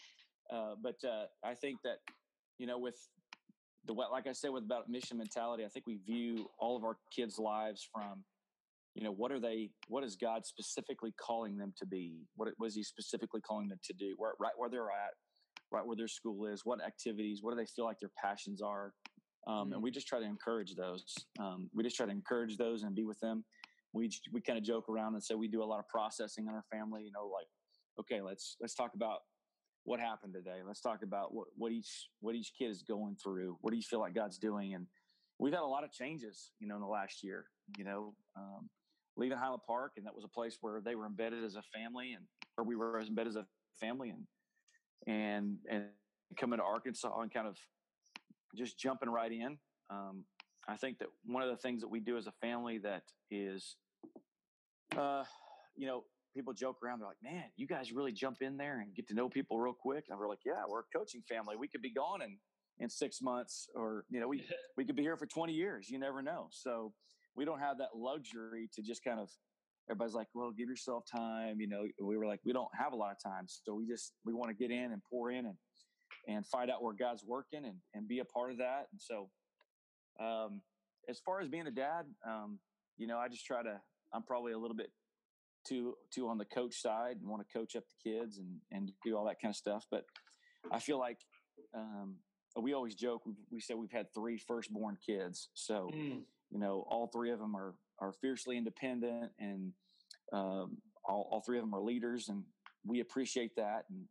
uh, 0.50 0.74
but 0.82 0.96
uh, 1.06 1.26
I 1.44 1.54
think 1.54 1.80
that 1.84 1.98
you 2.58 2.66
know, 2.66 2.78
with 2.78 2.96
the 3.86 3.92
what 3.92 4.10
like 4.10 4.26
I 4.26 4.32
said, 4.32 4.50
with 4.50 4.64
about 4.64 4.88
mission 4.88 5.18
mentality, 5.18 5.64
I 5.66 5.68
think 5.68 5.86
we 5.86 5.98
view 5.98 6.48
all 6.58 6.78
of 6.78 6.84
our 6.84 6.96
kids' 7.14 7.38
lives 7.38 7.86
from 7.92 8.24
you 8.94 9.04
know 9.04 9.12
what 9.12 9.30
are 9.30 9.38
they 9.38 9.70
what 9.88 10.02
is 10.02 10.16
god 10.16 10.44
specifically 10.44 11.14
calling 11.20 11.56
them 11.56 11.72
to 11.78 11.86
be 11.86 12.26
what 12.36 12.48
was 12.58 12.74
he 12.74 12.82
specifically 12.82 13.40
calling 13.40 13.68
them 13.68 13.78
to 13.84 13.92
do 13.92 14.14
where, 14.16 14.32
right 14.40 14.52
where 14.56 14.68
they're 14.68 14.90
at 14.90 15.14
right 15.72 15.86
where 15.86 15.96
their 15.96 16.08
school 16.08 16.46
is 16.46 16.62
what 16.64 16.84
activities 16.84 17.40
what 17.42 17.52
do 17.52 17.56
they 17.56 17.66
feel 17.66 17.84
like 17.84 17.98
their 18.00 18.10
passions 18.22 18.60
are 18.60 18.92
um, 19.46 19.54
mm-hmm. 19.54 19.72
and 19.74 19.82
we 19.82 19.90
just 19.90 20.06
try 20.06 20.18
to 20.18 20.24
encourage 20.24 20.74
those 20.74 21.04
um, 21.38 21.68
we 21.74 21.82
just 21.82 21.96
try 21.96 22.06
to 22.06 22.12
encourage 22.12 22.56
those 22.56 22.82
and 22.82 22.94
be 22.94 23.04
with 23.04 23.18
them. 23.20 23.44
We 23.92 24.10
we 24.32 24.40
kind 24.40 24.58
of 24.58 24.64
joke 24.64 24.88
around 24.88 25.14
and 25.14 25.22
say 25.22 25.34
we 25.34 25.48
do 25.48 25.62
a 25.62 25.64
lot 25.64 25.80
of 25.80 25.88
processing 25.88 26.46
in 26.46 26.54
our 26.54 26.64
family 26.70 27.02
you 27.02 27.10
know 27.12 27.26
like 27.26 27.46
okay 27.98 28.22
let's 28.22 28.56
let's 28.60 28.74
talk 28.74 28.92
about 28.94 29.20
what 29.84 29.98
happened 29.98 30.34
today. 30.34 30.58
Let's 30.66 30.82
talk 30.82 31.02
about 31.02 31.34
what, 31.34 31.48
what 31.56 31.72
each 31.72 32.08
what 32.20 32.34
each 32.34 32.52
kid 32.56 32.70
is 32.70 32.82
going 32.82 33.16
through. 33.16 33.56
What 33.62 33.70
do 33.70 33.76
you 33.76 33.82
feel 33.82 34.00
like 34.00 34.14
god's 34.14 34.38
doing? 34.38 34.74
And 34.74 34.86
we've 35.38 35.52
had 35.52 35.62
a 35.62 35.66
lot 35.66 35.84
of 35.84 35.90
changes 35.90 36.52
you 36.60 36.68
know 36.68 36.76
in 36.76 36.82
the 36.82 36.86
last 36.86 37.24
year 37.24 37.46
you 37.78 37.84
know 37.84 38.14
um, 38.36 38.68
leaving 39.16 39.38
Highland 39.38 39.62
Park, 39.66 39.92
and 39.96 40.06
that 40.06 40.14
was 40.14 40.24
a 40.24 40.28
place 40.28 40.58
where 40.60 40.80
they 40.80 40.94
were 40.94 41.06
embedded 41.06 41.44
as 41.44 41.56
a 41.56 41.62
family, 41.74 42.12
and 42.12 42.24
or 42.56 42.64
we 42.64 42.76
were 42.76 43.00
embedded 43.00 43.30
as 43.30 43.36
a 43.36 43.46
family, 43.80 44.10
and 44.10 44.24
and 45.06 45.58
and 45.70 45.84
coming 46.38 46.58
to 46.58 46.64
Arkansas 46.64 47.20
and 47.20 47.32
kind 47.32 47.46
of 47.46 47.56
just 48.56 48.78
jumping 48.78 49.08
right 49.08 49.32
in. 49.32 49.58
Um, 49.90 50.24
I 50.68 50.76
think 50.76 50.98
that 50.98 51.08
one 51.24 51.42
of 51.42 51.50
the 51.50 51.56
things 51.56 51.80
that 51.80 51.88
we 51.88 52.00
do 52.00 52.16
as 52.16 52.26
a 52.26 52.32
family 52.40 52.78
that 52.78 53.02
is, 53.30 53.76
uh, 54.96 55.24
you 55.76 55.86
know, 55.86 56.04
people 56.34 56.52
joke 56.52 56.76
around. 56.84 57.00
They're 57.00 57.08
like, 57.08 57.22
"Man, 57.22 57.44
you 57.56 57.66
guys 57.66 57.92
really 57.92 58.12
jump 58.12 58.38
in 58.40 58.56
there 58.56 58.80
and 58.80 58.94
get 58.94 59.08
to 59.08 59.14
know 59.14 59.28
people 59.28 59.58
real 59.58 59.74
quick." 59.74 60.04
And 60.08 60.18
we're 60.18 60.28
like, 60.28 60.44
"Yeah, 60.44 60.64
we're 60.68 60.80
a 60.80 60.96
coaching 60.96 61.22
family. 61.22 61.56
We 61.56 61.68
could 61.68 61.82
be 61.82 61.92
gone 61.92 62.22
in 62.22 62.38
in 62.78 62.88
six 62.88 63.20
months, 63.20 63.68
or 63.74 64.04
you 64.10 64.20
know, 64.20 64.28
we 64.28 64.44
we 64.76 64.84
could 64.84 64.96
be 64.96 65.02
here 65.02 65.16
for 65.16 65.26
twenty 65.26 65.54
years. 65.54 65.90
You 65.90 65.98
never 65.98 66.22
know." 66.22 66.48
So 66.50 66.92
we 67.34 67.44
don't 67.44 67.60
have 67.60 67.78
that 67.78 67.96
luxury 67.96 68.68
to 68.74 68.82
just 68.82 69.02
kind 69.02 69.20
of 69.20 69.30
everybody's 69.90 70.14
like 70.14 70.28
well 70.34 70.50
give 70.50 70.68
yourself 70.68 71.04
time 71.10 71.60
you 71.60 71.66
know 71.66 71.84
we 72.02 72.16
were 72.16 72.26
like 72.26 72.40
we 72.44 72.52
don't 72.52 72.70
have 72.78 72.92
a 72.92 72.96
lot 72.96 73.10
of 73.10 73.16
time 73.22 73.44
so 73.46 73.74
we 73.74 73.86
just 73.86 74.12
we 74.24 74.32
want 74.32 74.48
to 74.48 74.54
get 74.54 74.70
in 74.70 74.92
and 74.92 75.02
pour 75.10 75.30
in 75.30 75.46
and 75.46 75.56
and 76.28 76.46
find 76.46 76.70
out 76.70 76.82
where 76.82 76.94
god's 76.94 77.24
working 77.26 77.64
and 77.64 77.76
and 77.94 78.06
be 78.06 78.20
a 78.20 78.24
part 78.24 78.50
of 78.50 78.58
that 78.58 78.86
and 78.92 79.00
so 79.00 79.28
um 80.24 80.60
as 81.08 81.18
far 81.18 81.40
as 81.40 81.48
being 81.48 81.66
a 81.66 81.70
dad 81.70 82.04
um 82.26 82.58
you 82.96 83.06
know 83.06 83.18
i 83.18 83.28
just 83.28 83.44
try 83.44 83.62
to 83.62 83.80
i'm 84.14 84.22
probably 84.22 84.52
a 84.52 84.58
little 84.58 84.76
bit 84.76 84.90
too 85.66 85.94
too 86.14 86.28
on 86.28 86.38
the 86.38 86.44
coach 86.44 86.80
side 86.80 87.16
and 87.20 87.28
want 87.28 87.42
to 87.46 87.58
coach 87.58 87.74
up 87.76 87.84
the 87.84 88.10
kids 88.10 88.38
and 88.38 88.48
and 88.70 88.92
do 89.04 89.16
all 89.16 89.26
that 89.26 89.40
kind 89.40 89.50
of 89.50 89.56
stuff 89.56 89.84
but 89.90 90.04
i 90.72 90.78
feel 90.78 90.98
like 90.98 91.18
um 91.74 92.16
we 92.60 92.74
always 92.74 92.94
joke 92.94 93.22
we, 93.26 93.34
we 93.50 93.60
said 93.60 93.76
we've 93.76 93.92
had 93.92 94.06
three 94.14 94.38
firstborn 94.38 94.96
kids 95.04 95.48
so 95.54 95.90
mm. 95.94 96.20
you 96.50 96.58
know, 96.58 96.84
all 96.88 97.08
three 97.12 97.30
of 97.30 97.38
them 97.38 97.56
are 97.56 97.74
are 98.00 98.12
fiercely 98.12 98.56
independent, 98.56 99.30
and 99.38 99.72
um, 100.32 100.78
all, 101.04 101.28
all 101.30 101.42
three 101.44 101.58
of 101.58 101.64
them 101.64 101.74
are 101.74 101.82
leaders, 101.82 102.28
and 102.28 102.42
we 102.84 103.00
appreciate 103.00 103.54
that. 103.56 103.84
And 103.90 104.06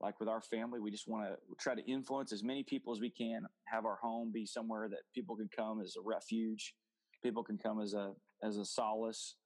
like 0.00 0.20
with 0.20 0.28
our 0.28 0.42
family, 0.42 0.80
we 0.80 0.90
just 0.90 1.08
want 1.08 1.24
to 1.28 1.36
try 1.58 1.74
to 1.74 1.84
influence 1.90 2.32
as 2.32 2.42
many 2.42 2.62
people 2.62 2.92
as 2.92 3.00
we 3.00 3.10
can. 3.10 3.46
Have 3.64 3.84
our 3.84 3.96
home 3.96 4.30
be 4.32 4.46
somewhere 4.46 4.88
that 4.88 5.00
people 5.14 5.36
can 5.36 5.48
come 5.54 5.80
as 5.80 5.96
a 5.96 6.02
refuge. 6.02 6.74
People 7.22 7.42
can 7.42 7.58
come 7.58 7.80
as 7.80 7.94
a 7.94 8.12
as 8.42 8.58
a 8.58 8.64
solace, 8.64 9.36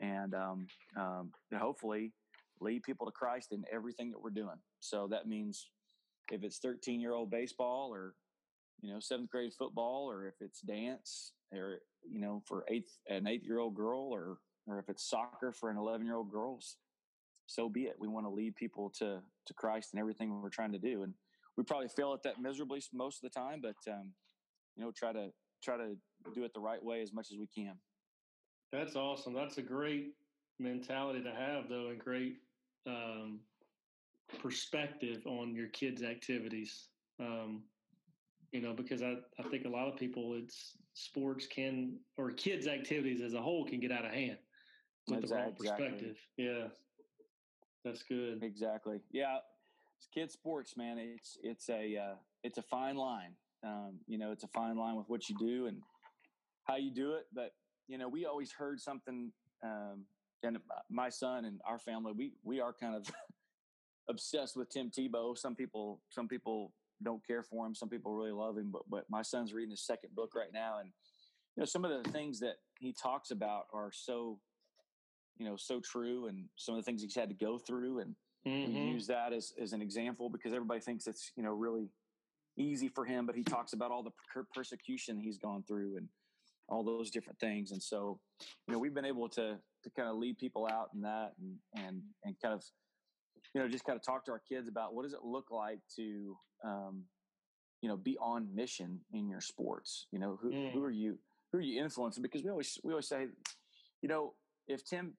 and 0.00 0.34
um, 0.34 0.66
um, 0.98 1.30
hopefully 1.56 2.12
lead 2.60 2.82
people 2.82 3.06
to 3.06 3.12
Christ 3.12 3.52
in 3.52 3.64
everything 3.72 4.10
that 4.10 4.20
we're 4.20 4.30
doing. 4.30 4.56
So 4.80 5.06
that 5.10 5.28
means 5.28 5.68
if 6.32 6.42
it's 6.42 6.58
13 6.58 7.00
year 7.00 7.14
old 7.14 7.30
baseball 7.30 7.90
or 7.92 8.14
you 8.80 8.92
know 8.92 9.00
seventh 9.00 9.30
grade 9.30 9.52
football 9.52 10.08
or 10.10 10.26
if 10.26 10.34
it's 10.40 10.60
dance 10.60 11.32
or 11.52 11.78
you 12.08 12.20
know 12.20 12.42
for 12.46 12.64
eighth 12.68 12.98
an 13.08 13.26
eight 13.26 13.44
year 13.44 13.58
old 13.58 13.74
girl 13.74 14.10
or 14.12 14.38
or 14.66 14.78
if 14.78 14.88
it's 14.88 15.08
soccer 15.08 15.52
for 15.52 15.70
an 15.70 15.76
11 15.76 16.06
year 16.06 16.16
old 16.16 16.30
girls 16.30 16.76
so 17.46 17.66
be 17.66 17.84
it. 17.84 17.96
We 17.98 18.08
want 18.08 18.26
to 18.26 18.30
lead 18.30 18.56
people 18.56 18.90
to 18.98 19.20
to 19.46 19.54
christ 19.54 19.90
and 19.92 20.00
everything 20.00 20.40
we're 20.42 20.50
trying 20.50 20.72
to 20.72 20.78
do 20.78 21.02
and 21.02 21.14
we 21.56 21.64
probably 21.64 21.88
fail 21.88 22.12
at 22.12 22.22
that 22.22 22.40
miserably 22.40 22.82
most 22.92 23.24
of 23.24 23.32
the 23.32 23.38
time 23.38 23.60
but 23.62 23.92
um 23.92 24.12
you 24.76 24.84
know 24.84 24.92
try 24.96 25.12
to 25.12 25.30
try 25.62 25.76
to 25.76 25.96
do 26.34 26.44
it 26.44 26.52
the 26.54 26.60
right 26.60 26.82
way 26.82 27.02
as 27.02 27.12
much 27.12 27.28
as 27.32 27.38
we 27.38 27.46
can. 27.46 27.74
That's 28.72 28.96
awesome. 28.96 29.34
That's 29.34 29.58
a 29.58 29.62
great 29.62 30.12
mentality 30.60 31.22
to 31.22 31.32
have 31.32 31.68
though 31.68 31.88
and 31.88 31.98
great 31.98 32.36
um 32.86 33.40
perspective 34.40 35.26
on 35.26 35.54
your 35.54 35.68
kids 35.68 36.02
activities. 36.02 36.88
Um 37.18 37.62
you 38.52 38.62
know, 38.62 38.72
because 38.72 39.02
I, 39.02 39.16
I 39.38 39.42
think 39.50 39.66
a 39.66 39.68
lot 39.68 39.88
of 39.88 39.96
people, 39.96 40.38
it's 40.42 40.76
sports 40.94 41.46
can, 41.46 41.98
or 42.16 42.30
kids' 42.30 42.66
activities 42.66 43.20
as 43.20 43.34
a 43.34 43.42
whole 43.42 43.64
can 43.64 43.80
get 43.80 43.92
out 43.92 44.04
of 44.04 44.12
hand 44.12 44.38
with 45.06 45.20
exactly. 45.20 45.28
the 45.28 45.70
wrong 45.70 45.78
perspective. 45.78 46.16
Yeah. 46.36 46.68
That's 47.84 48.02
good. 48.02 48.42
Exactly. 48.42 49.00
Yeah. 49.12 49.36
It's 49.98 50.08
kids 50.14 50.34
sports, 50.34 50.76
man. 50.76 50.98
It's, 50.98 51.36
it's 51.42 51.68
a, 51.68 51.96
uh, 51.96 52.14
it's 52.42 52.58
a 52.58 52.62
fine 52.62 52.96
line. 52.96 53.32
Um, 53.64 53.98
you 54.06 54.18
know, 54.18 54.32
it's 54.32 54.44
a 54.44 54.48
fine 54.48 54.76
line 54.76 54.96
with 54.96 55.08
what 55.08 55.28
you 55.28 55.36
do 55.38 55.66
and 55.66 55.82
how 56.64 56.76
you 56.76 56.92
do 56.92 57.14
it. 57.14 57.26
But, 57.34 57.52
you 57.86 57.98
know, 57.98 58.08
we 58.08 58.24
always 58.24 58.52
heard 58.52 58.80
something, 58.80 59.30
um, 59.62 60.04
and 60.42 60.58
my 60.88 61.08
son 61.08 61.44
and 61.44 61.60
our 61.66 61.78
family, 61.78 62.12
we, 62.16 62.32
we 62.44 62.60
are 62.60 62.72
kind 62.72 62.94
of 62.94 63.10
obsessed 64.08 64.56
with 64.56 64.70
Tim 64.70 64.90
Tebow. 64.90 65.36
Some 65.36 65.54
people, 65.54 66.00
some 66.08 66.28
people 66.28 66.72
don't 67.02 67.24
care 67.26 67.42
for 67.42 67.66
him. 67.66 67.74
Some 67.74 67.88
people 67.88 68.12
really 68.12 68.32
love 68.32 68.56
him, 68.56 68.70
but 68.72 68.82
but 68.88 69.04
my 69.10 69.22
son's 69.22 69.52
reading 69.52 69.70
his 69.70 69.84
second 69.84 70.14
book 70.14 70.34
right 70.34 70.52
now, 70.52 70.78
and 70.80 70.90
you 71.56 71.60
know 71.60 71.64
some 71.64 71.84
of 71.84 72.02
the 72.02 72.10
things 72.10 72.40
that 72.40 72.56
he 72.78 72.92
talks 72.92 73.30
about 73.30 73.64
are 73.72 73.90
so 73.92 74.38
you 75.38 75.46
know 75.46 75.56
so 75.56 75.80
true, 75.80 76.26
and 76.26 76.44
some 76.56 76.74
of 76.74 76.80
the 76.80 76.84
things 76.84 77.02
he's 77.02 77.14
had 77.14 77.28
to 77.28 77.34
go 77.34 77.58
through, 77.58 78.00
and 78.00 78.14
mm-hmm. 78.46 78.74
we 78.74 78.80
use 78.92 79.06
that 79.06 79.32
as 79.32 79.52
as 79.60 79.72
an 79.72 79.82
example 79.82 80.28
because 80.28 80.52
everybody 80.52 80.80
thinks 80.80 81.06
it's 81.06 81.32
you 81.36 81.42
know 81.42 81.52
really 81.52 81.88
easy 82.56 82.88
for 82.88 83.04
him, 83.04 83.24
but 83.24 83.36
he 83.36 83.44
talks 83.44 83.72
about 83.72 83.90
all 83.90 84.02
the 84.02 84.10
per- 84.32 84.46
persecution 84.54 85.20
he's 85.20 85.38
gone 85.38 85.62
through 85.68 85.96
and 85.96 86.08
all 86.68 86.82
those 86.82 87.10
different 87.10 87.38
things, 87.38 87.70
and 87.70 87.82
so 87.82 88.18
you 88.66 88.72
know 88.72 88.78
we've 88.78 88.94
been 88.94 89.04
able 89.04 89.28
to 89.28 89.56
to 89.84 89.90
kind 89.96 90.08
of 90.08 90.16
lead 90.16 90.36
people 90.38 90.66
out 90.70 90.88
in 90.94 91.02
that 91.02 91.32
and 91.40 91.56
and 91.76 92.02
and 92.24 92.34
kind 92.40 92.54
of 92.54 92.64
you 93.54 93.60
know, 93.60 93.68
just 93.68 93.84
kind 93.84 93.96
of 93.96 94.04
talk 94.04 94.24
to 94.26 94.32
our 94.32 94.42
kids 94.48 94.68
about 94.68 94.94
what 94.94 95.04
does 95.04 95.12
it 95.12 95.24
look 95.24 95.50
like 95.50 95.80
to, 95.96 96.36
um, 96.64 97.04
you 97.80 97.88
know, 97.88 97.96
be 97.96 98.16
on 98.18 98.54
mission 98.54 99.00
in 99.12 99.28
your 99.28 99.40
sports. 99.40 100.06
You 100.12 100.18
know, 100.18 100.38
who 100.40 100.50
mm. 100.50 100.72
who 100.72 100.82
are 100.82 100.90
you 100.90 101.18
who 101.52 101.58
are 101.58 101.62
you 101.62 101.82
influencing? 101.82 102.22
Because 102.22 102.42
we 102.42 102.50
always 102.50 102.78
we 102.82 102.92
always 102.92 103.08
say, 103.08 103.26
you 104.02 104.08
know, 104.08 104.34
if 104.66 104.84
Tim 104.84 105.14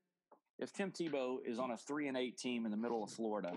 if 0.60 0.74
Tim 0.74 0.92
Tebow 0.92 1.38
is 1.46 1.60
on 1.60 1.72
a 1.72 1.78
three 1.78 2.08
and 2.08 2.18
eight 2.18 2.38
team 2.38 2.66
in 2.66 2.72
the 2.72 2.78
middle 2.78 3.04
of 3.04 3.12
Florida, 3.12 3.54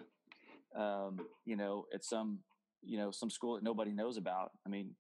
um, 0.77 1.21
you 1.45 1.57
know, 1.57 1.87
at 1.95 2.05
some 2.05 2.41
you 2.83 2.99
know 2.99 3.11
some 3.11 3.31
school 3.31 3.55
that 3.55 3.63
nobody 3.63 3.93
knows 3.93 4.17
about. 4.17 4.53
I 4.67 4.69
mean, 4.69 4.91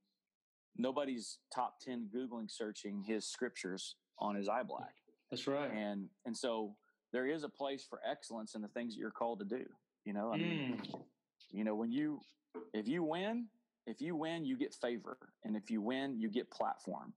nobody's 0.76 1.38
top 1.54 1.80
ten 1.80 2.08
googling 2.14 2.50
searching 2.50 3.02
his 3.06 3.26
scriptures 3.26 3.96
on 4.18 4.34
his 4.34 4.48
eye 4.48 4.62
black. 4.62 4.94
That's 5.30 5.46
right. 5.46 5.70
And 5.72 6.08
and 6.26 6.36
so 6.36 6.74
there 7.12 7.26
is 7.26 7.44
a 7.44 7.48
place 7.48 7.86
for 7.88 8.00
excellence 8.08 8.54
in 8.54 8.62
the 8.62 8.68
things 8.68 8.94
that 8.94 9.00
you're 9.00 9.10
called 9.10 9.38
to 9.40 9.44
do. 9.44 9.64
You 10.04 10.12
know, 10.12 10.32
I 10.32 10.36
mean, 10.36 10.80
mm. 10.82 11.00
you 11.52 11.64
know, 11.64 11.74
when 11.74 11.92
you, 11.92 12.20
if 12.72 12.88
you 12.88 13.02
win, 13.02 13.46
if 13.86 14.00
you 14.00 14.16
win, 14.16 14.44
you 14.44 14.56
get 14.56 14.74
favor. 14.74 15.16
And 15.44 15.56
if 15.56 15.70
you 15.70 15.80
win, 15.80 16.18
you 16.18 16.28
get 16.28 16.50
platform. 16.50 17.12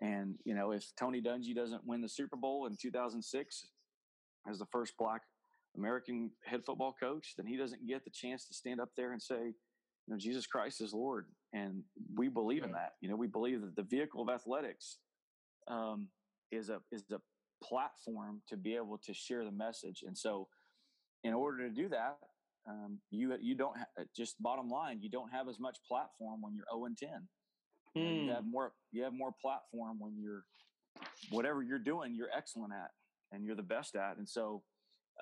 And, 0.00 0.34
you 0.44 0.54
know, 0.54 0.72
if 0.72 0.92
Tony 0.98 1.20
Dungy 1.20 1.54
doesn't 1.54 1.86
win 1.86 2.00
the 2.00 2.08
Super 2.08 2.36
Bowl 2.36 2.66
in 2.66 2.76
2006 2.76 3.66
as 4.48 4.58
the 4.58 4.66
first 4.66 4.94
black 4.98 5.22
American 5.76 6.30
head 6.44 6.64
football 6.64 6.94
coach, 6.98 7.34
then 7.36 7.46
he 7.46 7.56
doesn't 7.56 7.86
get 7.86 8.04
the 8.04 8.10
chance 8.10 8.46
to 8.46 8.54
stand 8.54 8.80
up 8.80 8.90
there 8.96 9.12
and 9.12 9.22
say, 9.22 9.52
you 10.06 10.12
know, 10.12 10.18
Jesus 10.18 10.46
Christ 10.46 10.80
is 10.80 10.92
Lord. 10.92 11.26
And 11.52 11.82
we 12.16 12.28
believe 12.28 12.64
in 12.64 12.72
that. 12.72 12.92
You 13.00 13.08
know, 13.08 13.16
we 13.16 13.26
believe 13.26 13.60
that 13.62 13.76
the 13.76 13.82
vehicle 13.82 14.20
of 14.20 14.28
athletics 14.28 14.98
um, 15.68 16.08
is 16.50 16.68
a 16.68 16.80
is 16.92 17.04
a 17.10 17.20
platform 17.64 18.42
to 18.48 18.56
be 18.56 18.76
able 18.76 18.98
to 18.98 19.14
share 19.14 19.44
the 19.44 19.52
message. 19.52 20.04
And 20.06 20.16
so, 20.16 20.48
in 21.22 21.32
order 21.32 21.68
to 21.68 21.74
do 21.74 21.88
that, 21.88 22.18
um, 22.68 22.98
you 23.10 23.34
you 23.40 23.54
don't 23.54 23.76
ha- 23.76 24.04
just 24.16 24.42
bottom 24.42 24.68
line 24.68 25.00
you 25.02 25.10
don't 25.10 25.30
have 25.30 25.48
as 25.48 25.60
much 25.60 25.78
platform 25.86 26.40
when 26.40 26.54
you're 26.54 26.64
0 26.72 26.86
and 26.86 26.96
10. 26.96 27.08
Mm. 27.96 28.24
You 28.24 28.30
have 28.32 28.46
more 28.46 28.72
you 28.92 29.02
have 29.02 29.12
more 29.12 29.32
platform 29.40 29.98
when 29.98 30.16
you're 30.18 30.44
whatever 31.30 31.62
you're 31.62 31.78
doing 31.78 32.14
you're 32.14 32.30
excellent 32.34 32.72
at 32.72 32.90
and 33.32 33.44
you're 33.44 33.56
the 33.56 33.62
best 33.62 33.96
at. 33.96 34.16
And 34.16 34.28
so 34.28 34.62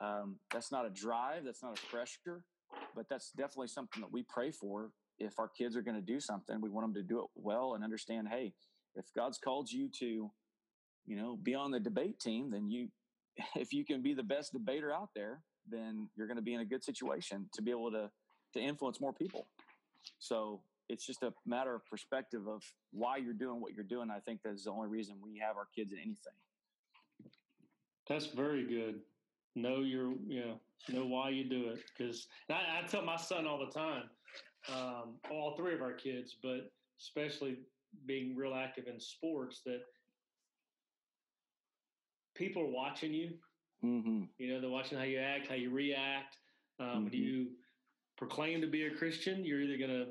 um, 0.00 0.36
that's 0.52 0.70
not 0.70 0.86
a 0.86 0.90
drive, 0.90 1.44
that's 1.44 1.62
not 1.62 1.78
a 1.78 1.86
pressure, 1.86 2.44
but 2.94 3.06
that's 3.08 3.30
definitely 3.32 3.68
something 3.68 4.00
that 4.00 4.12
we 4.12 4.24
pray 4.28 4.50
for. 4.50 4.90
If 5.18 5.38
our 5.38 5.48
kids 5.48 5.76
are 5.76 5.82
going 5.82 5.96
to 5.96 6.02
do 6.02 6.20
something, 6.20 6.60
we 6.60 6.70
want 6.70 6.86
them 6.86 7.02
to 7.02 7.06
do 7.06 7.20
it 7.20 7.26
well 7.34 7.74
and 7.74 7.84
understand. 7.84 8.28
Hey, 8.28 8.54
if 8.94 9.06
God's 9.14 9.38
called 9.38 9.70
you 9.70 9.88
to 9.98 10.30
you 11.06 11.16
know, 11.16 11.38
be 11.42 11.54
on 11.54 11.70
the 11.70 11.80
debate 11.80 12.18
team, 12.20 12.50
then 12.50 12.70
you, 12.70 12.88
if 13.56 13.72
you 13.72 13.84
can 13.84 14.02
be 14.02 14.14
the 14.14 14.22
best 14.22 14.52
debater 14.52 14.92
out 14.92 15.10
there, 15.14 15.40
then 15.68 16.08
you're 16.16 16.26
going 16.26 16.36
to 16.36 16.42
be 16.42 16.54
in 16.54 16.60
a 16.60 16.64
good 16.64 16.82
situation 16.82 17.48
to 17.54 17.62
be 17.62 17.70
able 17.70 17.90
to 17.90 18.10
to 18.54 18.60
influence 18.60 19.00
more 19.00 19.12
people. 19.12 19.46
So 20.18 20.60
it's 20.88 21.06
just 21.06 21.22
a 21.22 21.32
matter 21.46 21.74
of 21.74 21.86
perspective 21.86 22.46
of 22.46 22.62
why 22.90 23.16
you're 23.16 23.32
doing 23.32 23.60
what 23.60 23.72
you're 23.72 23.84
doing. 23.84 24.10
I 24.10 24.20
think 24.20 24.40
that's 24.44 24.64
the 24.64 24.70
only 24.70 24.88
reason 24.88 25.16
we 25.22 25.38
have 25.38 25.56
our 25.56 25.68
kids 25.74 25.92
in 25.92 25.98
anything. 25.98 26.34
That's 28.08 28.26
very 28.26 28.66
good. 28.66 29.00
Know 29.54 29.80
your 29.80 30.12
yeah, 30.26 30.54
know 30.88 31.06
why 31.06 31.30
you 31.30 31.48
do 31.48 31.68
it. 31.68 31.80
Because 31.96 32.26
I, 32.50 32.80
I, 32.82 32.86
tell 32.86 33.02
my 33.02 33.16
son 33.16 33.46
all 33.46 33.58
the 33.58 33.72
time, 33.72 34.04
um, 34.74 35.14
all 35.30 35.56
three 35.56 35.74
of 35.74 35.82
our 35.82 35.92
kids, 35.92 36.36
but 36.42 36.70
especially 37.00 37.58
being 38.06 38.34
real 38.34 38.54
active 38.54 38.84
in 38.86 38.98
sports, 38.98 39.60
that 39.66 39.80
people 42.34 42.62
are 42.62 42.70
watching 42.70 43.12
you. 43.12 43.30
Mm-hmm. 43.84 44.24
You 44.38 44.54
know, 44.54 44.60
they're 44.60 44.70
watching 44.70 44.98
how 44.98 45.04
you 45.04 45.18
act, 45.18 45.48
how 45.48 45.54
you 45.54 45.70
react. 45.70 46.36
Um, 46.80 46.86
mm-hmm. 46.86 47.04
When 47.04 47.12
you 47.12 47.46
proclaim 48.16 48.60
to 48.60 48.66
be 48.66 48.86
a 48.86 48.90
Christian, 48.90 49.44
you're 49.44 49.60
either 49.60 49.78
going 49.78 49.90
to 49.90 50.06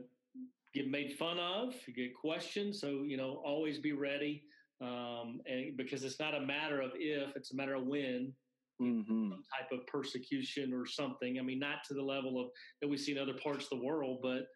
get 0.74 0.90
made 0.90 1.14
fun 1.14 1.40
of, 1.40 1.74
you 1.88 1.94
get 1.94 2.16
questioned. 2.16 2.76
So, 2.76 3.04
you 3.04 3.18
know, 3.18 3.42
always 3.46 3.80
be 3.80 3.94
ready. 3.94 4.44
Um, 4.82 5.42
and 5.46 5.78
because 5.78 6.04
it's 6.04 6.20
not 6.20 6.34
a 6.34 6.42
matter 6.42 6.82
of 6.82 6.92
if, 6.96 7.36
it's 7.36 7.54
a 7.54 7.56
matter 7.56 7.76
of 7.76 7.86
when. 7.86 8.34
Mm-hmm. 8.82 9.30
Some 9.30 9.44
type 9.60 9.80
of 9.80 9.86
persecution 9.86 10.74
or 10.74 10.88
something. 10.88 11.38
I 11.38 11.44
mean, 11.44 11.60
not 11.60 11.84
to 11.88 11.94
the 11.94 12.02
level 12.02 12.42
of 12.42 12.48
that 12.82 12.88
we 12.88 12.98
see 12.98 13.12
in 13.12 13.20
other 13.20 13.36
parts 13.36 13.66
of 13.66 13.80
the 13.80 13.86
world, 13.86 14.20
but 14.24 14.48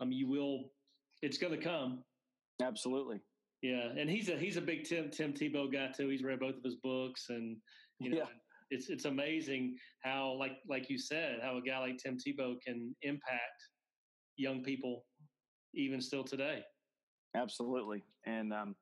um, 0.00 0.12
you 0.12 0.28
will. 0.28 0.70
It's 1.20 1.38
going 1.38 1.52
to 1.52 1.62
come. 1.62 2.04
Absolutely. 2.62 3.20
Yeah, 3.62 3.90
and 3.96 4.10
he's 4.10 4.28
a 4.28 4.36
he's 4.36 4.56
a 4.56 4.60
big 4.60 4.84
Tim 4.84 5.08
Tim 5.10 5.32
Tebow 5.32 5.72
guy 5.72 5.88
too. 5.96 6.08
He's 6.08 6.24
read 6.24 6.40
both 6.40 6.56
of 6.56 6.64
his 6.64 6.74
books, 6.74 7.26
and 7.28 7.56
you 8.00 8.10
know, 8.10 8.16
yeah. 8.18 8.24
it's 8.70 8.90
it's 8.90 9.04
amazing 9.04 9.76
how 10.00 10.36
like 10.38 10.58
like 10.68 10.90
you 10.90 10.98
said, 10.98 11.38
how 11.42 11.56
a 11.56 11.62
guy 11.62 11.78
like 11.78 11.98
Tim 11.98 12.18
Tebow 12.18 12.60
can 12.60 12.94
impact 13.02 13.68
young 14.36 14.64
people 14.64 15.04
even 15.74 16.00
still 16.00 16.24
today. 16.24 16.64
Absolutely, 17.36 18.02
and 18.26 18.52
um, 18.52 18.74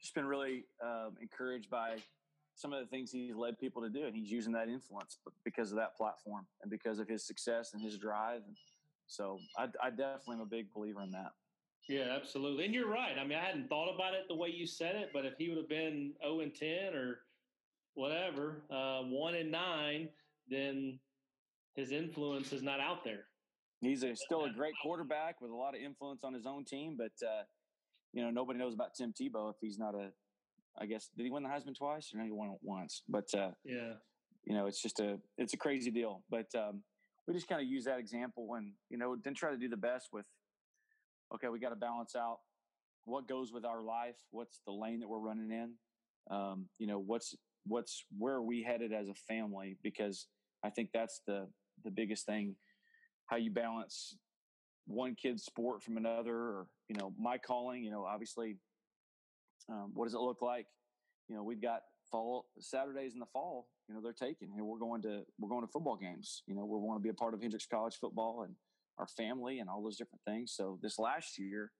just 0.00 0.14
been 0.14 0.24
really 0.24 0.64
um, 0.84 1.16
encouraged 1.20 1.68
by 1.68 1.96
some 2.54 2.72
of 2.72 2.80
the 2.80 2.86
things 2.86 3.10
he's 3.10 3.34
led 3.34 3.58
people 3.58 3.82
to 3.82 3.88
do, 3.88 4.04
and 4.04 4.14
he's 4.14 4.30
using 4.30 4.52
that 4.52 4.68
influence 4.68 5.18
because 5.44 5.72
of 5.72 5.78
that 5.78 5.96
platform 5.96 6.46
and 6.62 6.70
because 6.70 7.00
of 7.00 7.08
his 7.08 7.26
success 7.26 7.72
and 7.74 7.82
his 7.82 7.98
drive. 7.98 8.42
And 8.46 8.56
so, 9.08 9.38
I, 9.56 9.66
I 9.82 9.90
definitely 9.90 10.36
am 10.36 10.40
a 10.42 10.46
big 10.46 10.72
believer 10.72 11.02
in 11.02 11.10
that. 11.10 11.32
Yeah, 11.88 12.14
absolutely. 12.14 12.66
And 12.66 12.74
you're 12.74 12.90
right. 12.90 13.16
I 13.18 13.24
mean, 13.24 13.38
I 13.38 13.44
hadn't 13.44 13.68
thought 13.68 13.92
about 13.92 14.12
it 14.12 14.28
the 14.28 14.34
way 14.34 14.50
you 14.50 14.66
said 14.66 14.94
it, 14.94 15.08
but 15.12 15.24
if 15.24 15.34
he 15.38 15.48
would 15.48 15.56
have 15.56 15.70
been 15.70 16.12
0 16.22 16.40
and 16.40 16.54
10 16.54 16.94
or 16.94 17.20
whatever, 17.94 18.62
uh, 18.70 19.00
1 19.02 19.34
and 19.34 19.50
9, 19.50 20.08
then 20.50 21.00
his 21.74 21.90
influence 21.90 22.52
is 22.52 22.62
not 22.62 22.78
out 22.78 23.04
there. 23.04 23.24
He's 23.80 24.02
a, 24.02 24.14
still 24.14 24.44
a 24.44 24.50
great 24.56 24.74
quarterback 24.82 25.40
with 25.40 25.50
a 25.50 25.54
lot 25.54 25.74
of 25.74 25.80
influence 25.80 26.24
on 26.24 26.34
his 26.34 26.44
own 26.44 26.66
team, 26.66 26.98
but, 26.98 27.26
uh, 27.26 27.44
you 28.12 28.22
know, 28.22 28.30
nobody 28.30 28.58
knows 28.58 28.74
about 28.74 28.94
Tim 28.94 29.14
Tebow 29.14 29.50
if 29.50 29.56
he's 29.60 29.78
not 29.78 29.94
a, 29.94 30.10
I 30.78 30.84
guess, 30.84 31.08
did 31.16 31.24
he 31.24 31.30
win 31.30 31.42
the 31.42 31.48
Heisman 31.48 31.74
twice 31.76 32.12
or 32.12 32.18
no, 32.18 32.24
he 32.24 32.32
won 32.32 32.50
it 32.50 32.58
once? 32.60 33.02
But, 33.08 33.32
uh, 33.34 33.52
yeah, 33.64 33.94
you 34.44 34.54
know, 34.54 34.66
it's 34.66 34.82
just 34.82 35.00
a, 35.00 35.18
it's 35.38 35.54
a 35.54 35.58
crazy 35.58 35.90
deal. 35.90 36.22
But, 36.28 36.54
um, 36.54 36.82
we 37.26 37.34
just 37.34 37.48
kind 37.48 37.60
of 37.60 37.66
use 37.66 37.84
that 37.84 37.98
example 37.98 38.48
and, 38.56 38.72
you 38.90 38.98
know, 38.98 39.16
then 39.22 39.34
try 39.34 39.50
to 39.50 39.56
do 39.56 39.68
the 39.68 39.76
best 39.76 40.08
with, 40.12 40.26
okay, 41.34 41.48
we 41.48 41.58
got 41.58 41.70
to 41.70 41.76
balance 41.76 42.14
out 42.16 42.38
what 43.04 43.26
goes 43.26 43.52
with 43.52 43.64
our 43.64 43.82
life, 43.82 44.16
what's 44.30 44.60
the 44.66 44.72
lane 44.72 45.00
that 45.00 45.08
we're 45.08 45.18
running 45.18 45.50
in, 45.50 45.72
um, 46.30 46.66
you 46.78 46.86
know, 46.86 46.98
what's 46.98 47.34
what's 47.66 48.04
where 48.16 48.34
are 48.34 48.42
we 48.42 48.62
headed 48.62 48.92
as 48.92 49.08
a 49.08 49.14
family? 49.14 49.76
Because 49.82 50.26
I 50.64 50.70
think 50.70 50.90
that's 50.92 51.20
the 51.26 51.48
the 51.84 51.90
biggest 51.90 52.26
thing. 52.26 52.56
How 53.26 53.36
you 53.36 53.50
balance 53.50 54.16
one 54.86 55.14
kid's 55.14 55.44
sport 55.44 55.82
from 55.82 55.96
another, 55.96 56.34
or 56.34 56.66
you 56.88 56.96
know, 56.96 57.12
my 57.18 57.38
calling. 57.38 57.82
You 57.82 57.90
know, 57.90 58.04
obviously, 58.04 58.56
um, 59.70 59.90
what 59.94 60.06
does 60.06 60.14
it 60.14 60.20
look 60.20 60.42
like? 60.42 60.66
You 61.28 61.36
know, 61.36 61.42
we've 61.42 61.62
got 61.62 61.82
fall 62.10 62.46
Saturdays 62.58 63.14
in 63.14 63.20
the 63.20 63.26
fall. 63.26 63.68
You 63.88 63.94
know, 63.94 64.00
they're 64.02 64.12
taking, 64.12 64.48
and 64.56 64.66
we're 64.66 64.78
going 64.78 65.02
to 65.02 65.22
we're 65.38 65.48
going 65.48 65.64
to 65.64 65.70
football 65.70 65.96
games. 65.96 66.42
You 66.46 66.54
know, 66.54 66.64
we 66.64 66.78
want 66.78 66.98
to 66.98 67.02
be 67.02 67.10
a 67.10 67.14
part 67.14 67.34
of 67.34 67.40
Hendrix 67.40 67.66
College 67.66 67.96
football 68.00 68.42
and 68.42 68.54
our 68.98 69.06
family 69.06 69.60
and 69.60 69.68
all 69.68 69.82
those 69.82 69.96
different 69.96 70.22
things. 70.26 70.54
So 70.56 70.78
this 70.82 70.98
last 70.98 71.38
year, 71.38 71.70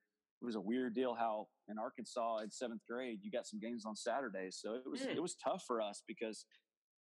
it 0.40 0.44
was 0.44 0.54
a 0.54 0.60
weird 0.60 0.94
deal 0.94 1.14
how 1.14 1.48
in 1.68 1.78
Arkansas 1.78 2.38
in 2.38 2.50
seventh 2.50 2.82
grade 2.88 3.18
you 3.22 3.30
got 3.30 3.46
some 3.46 3.58
games 3.58 3.84
on 3.84 3.96
Saturdays. 3.96 4.58
So 4.62 4.74
it 4.74 4.88
was 4.88 5.00
mm. 5.00 5.16
it 5.16 5.22
was 5.22 5.34
tough 5.34 5.64
for 5.66 5.80
us 5.80 6.02
because 6.06 6.46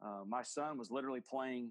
uh, 0.05 0.23
my 0.27 0.43
son 0.43 0.77
was 0.79 0.91
literally 0.91 1.23
playing 1.29 1.71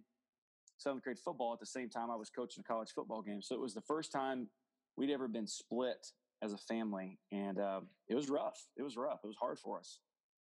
seventh 0.78 1.04
grade 1.04 1.20
football 1.20 1.54
at 1.54 1.60
the 1.60 1.66
same 1.66 1.90
time 1.90 2.10
I 2.10 2.16
was 2.16 2.30
coaching 2.30 2.64
a 2.68 2.72
college 2.72 2.90
football 2.96 3.22
game. 3.22 3.42
So 3.42 3.56
it 3.56 3.62
was 3.62 3.74
the 3.74 3.82
first 3.82 4.12
time 4.12 4.48
we'd 4.98 5.12
ever 5.12 5.28
been 5.28 5.48
split 5.48 6.08
as 6.44 6.54
a 6.54 6.58
family, 6.58 7.20
and 7.32 7.60
uh, 7.60 7.82
it 8.10 8.16
was 8.16 8.28
rough. 8.30 8.60
It 8.76 8.82
was 8.82 8.98
rough. 8.98 9.20
It 9.24 9.28
was 9.28 9.38
hard 9.40 9.60
for 9.60 9.78
us, 9.78 10.00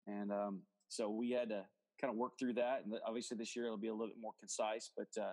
and 0.07 0.31
um, 0.31 0.61
so 0.89 1.09
we 1.09 1.31
had 1.31 1.49
to 1.49 1.65
kind 2.01 2.11
of 2.13 2.17
work 2.17 2.33
through 2.39 2.55
that. 2.55 2.83
And 2.85 2.95
obviously 3.07 3.37
this 3.37 3.57
year 3.57 3.67
it'll 3.67 3.77
be 3.77 3.89
a 3.89 3.93
little 3.93 4.09
bit 4.09 4.21
more 4.21 4.33
concise, 4.39 4.91
but 4.97 5.09
uh, 5.21 5.33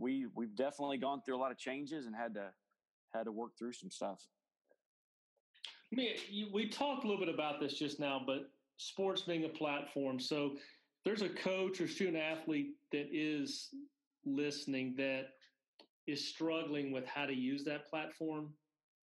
we 0.00 0.26
we've 0.34 0.56
definitely 0.56 0.98
gone 0.98 1.20
through 1.22 1.36
a 1.36 1.38
lot 1.38 1.52
of 1.52 1.58
changes 1.58 2.06
and 2.06 2.16
had 2.16 2.34
to 2.34 2.48
had 3.14 3.24
to 3.24 3.32
work 3.32 3.52
through 3.58 3.72
some 3.72 3.90
stuff. 3.90 4.20
I 5.92 5.96
mean, 5.96 6.16
we 6.52 6.68
talked 6.68 7.04
a 7.04 7.08
little 7.08 7.24
bit 7.24 7.32
about 7.32 7.60
this 7.60 7.74
just 7.74 7.98
now, 7.98 8.22
but 8.24 8.50
sports 8.76 9.22
being 9.22 9.44
a 9.44 9.48
platform. 9.48 10.20
So 10.20 10.52
there's 11.04 11.22
a 11.22 11.28
coach 11.28 11.80
or 11.80 11.88
student 11.88 12.16
athlete 12.16 12.74
that 12.92 13.08
is 13.12 13.68
listening 14.24 14.94
that 14.98 15.30
is 16.06 16.28
struggling 16.28 16.92
with 16.92 17.06
how 17.06 17.26
to 17.26 17.34
use 17.34 17.64
that 17.64 17.88
platform. 17.88 18.50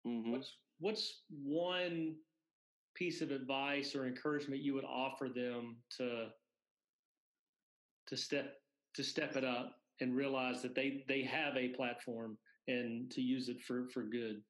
Mm-hmm. 0.05 0.31
What's 0.31 0.57
what's 0.79 1.21
one 1.29 2.15
piece 2.95 3.21
of 3.21 3.31
advice 3.31 3.95
or 3.95 4.07
encouragement 4.07 4.61
you 4.61 4.73
would 4.73 4.85
offer 4.85 5.27
them 5.29 5.77
to 5.97 6.27
to 8.07 8.17
step 8.17 8.55
to 8.95 9.03
step 9.03 9.35
it 9.35 9.43
up 9.43 9.75
and 9.99 10.15
realize 10.15 10.61
that 10.61 10.75
they 10.75 11.03
they 11.07 11.23
have 11.23 11.55
a 11.55 11.69
platform 11.69 12.37
and 12.67 13.09
to 13.11 13.21
use 13.21 13.49
it 13.49 13.61
for 13.61 13.87
for 13.93 14.03
good? 14.03 14.41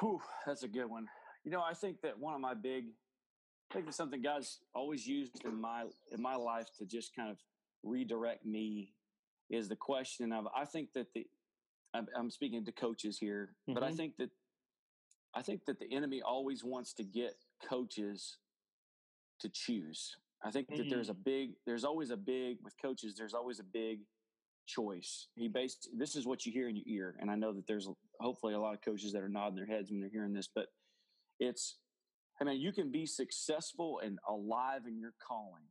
Whew, 0.00 0.20
that's 0.46 0.62
a 0.62 0.68
good 0.68 0.86
one. 0.86 1.06
You 1.44 1.50
know, 1.50 1.62
I 1.62 1.74
think 1.74 2.00
that 2.02 2.18
one 2.18 2.34
of 2.34 2.40
my 2.40 2.54
big, 2.54 2.86
I 3.70 3.74
think 3.74 3.88
it's 3.88 3.96
something 3.96 4.20
God's 4.20 4.58
always 4.74 5.06
used 5.06 5.44
in 5.44 5.60
my 5.60 5.84
in 6.12 6.20
my 6.20 6.34
life 6.34 6.66
to 6.78 6.86
just 6.86 7.14
kind 7.14 7.30
of 7.30 7.36
redirect 7.82 8.44
me 8.44 8.92
is 9.48 9.68
the 9.68 9.76
question 9.76 10.32
of 10.32 10.48
I 10.54 10.64
think 10.64 10.92
that 10.94 11.12
the 11.14 11.26
I'm, 11.94 12.06
I'm 12.16 12.30
speaking 12.30 12.64
to 12.64 12.72
coaches 12.72 13.18
here, 13.18 13.50
mm-hmm. 13.62 13.74
but 13.74 13.82
I 13.82 13.88
mm-hmm. 13.88 13.96
think 13.96 14.16
that 14.18 14.30
I 15.34 15.42
think 15.42 15.64
that 15.66 15.78
the 15.78 15.92
enemy 15.92 16.22
always 16.22 16.64
wants 16.64 16.92
to 16.94 17.04
get 17.04 17.34
coaches 17.68 18.38
to 19.40 19.48
choose. 19.48 20.16
I 20.44 20.50
think 20.50 20.68
mm-hmm. 20.68 20.82
that 20.82 20.90
there's 20.90 21.08
mm-hmm. 21.08 21.20
a 21.20 21.24
big, 21.24 21.50
there's 21.66 21.84
always 21.84 22.10
a 22.10 22.16
big 22.16 22.58
with 22.62 22.74
coaches. 22.80 23.14
There's 23.16 23.34
always 23.34 23.60
a 23.60 23.64
big 23.64 24.00
choice. 24.66 25.28
He 25.36 25.48
based 25.48 25.88
this 25.96 26.16
is 26.16 26.26
what 26.26 26.44
you 26.44 26.52
hear 26.52 26.68
in 26.68 26.76
your 26.76 26.84
ear, 26.86 27.16
and 27.20 27.30
I 27.30 27.36
know 27.36 27.52
that 27.52 27.66
there's 27.66 27.88
hopefully 28.20 28.54
a 28.54 28.60
lot 28.60 28.74
of 28.74 28.80
coaches 28.82 29.12
that 29.12 29.22
are 29.22 29.28
nodding 29.28 29.56
their 29.56 29.66
heads 29.66 29.90
when 29.90 30.00
they're 30.00 30.10
hearing 30.10 30.34
this, 30.34 30.48
but 30.54 30.66
it's 31.38 31.78
I 32.40 32.44
mean 32.44 32.60
you 32.60 32.72
can 32.72 32.90
be 32.90 33.06
successful 33.06 34.00
and 34.04 34.18
alive 34.28 34.82
in 34.86 34.98
your 34.98 35.14
calling. 35.26 35.64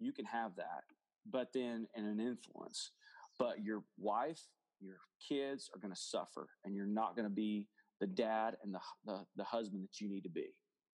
You 0.00 0.12
can 0.12 0.24
have 0.24 0.56
that, 0.56 0.84
but 1.30 1.48
then 1.54 1.86
in 1.94 2.04
an 2.04 2.18
influence, 2.18 2.90
but 3.38 3.62
your 3.62 3.84
wife, 3.98 4.40
your 4.80 4.98
kids 5.26 5.70
are 5.74 5.80
going 5.80 5.94
to 5.94 6.00
suffer, 6.00 6.48
and 6.64 6.74
you're 6.74 6.86
not 6.86 7.16
going 7.16 7.28
to 7.28 7.34
be 7.34 7.68
the 8.00 8.06
dad 8.06 8.56
and 8.62 8.74
the, 8.74 8.80
the 9.06 9.24
the 9.36 9.44
husband 9.44 9.82
that 9.82 10.00
you 10.00 10.08
need 10.08 10.22
to 10.22 10.30
be, 10.30 10.48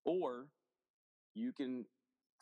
or 0.04 0.48
you 1.34 1.52
can 1.52 1.84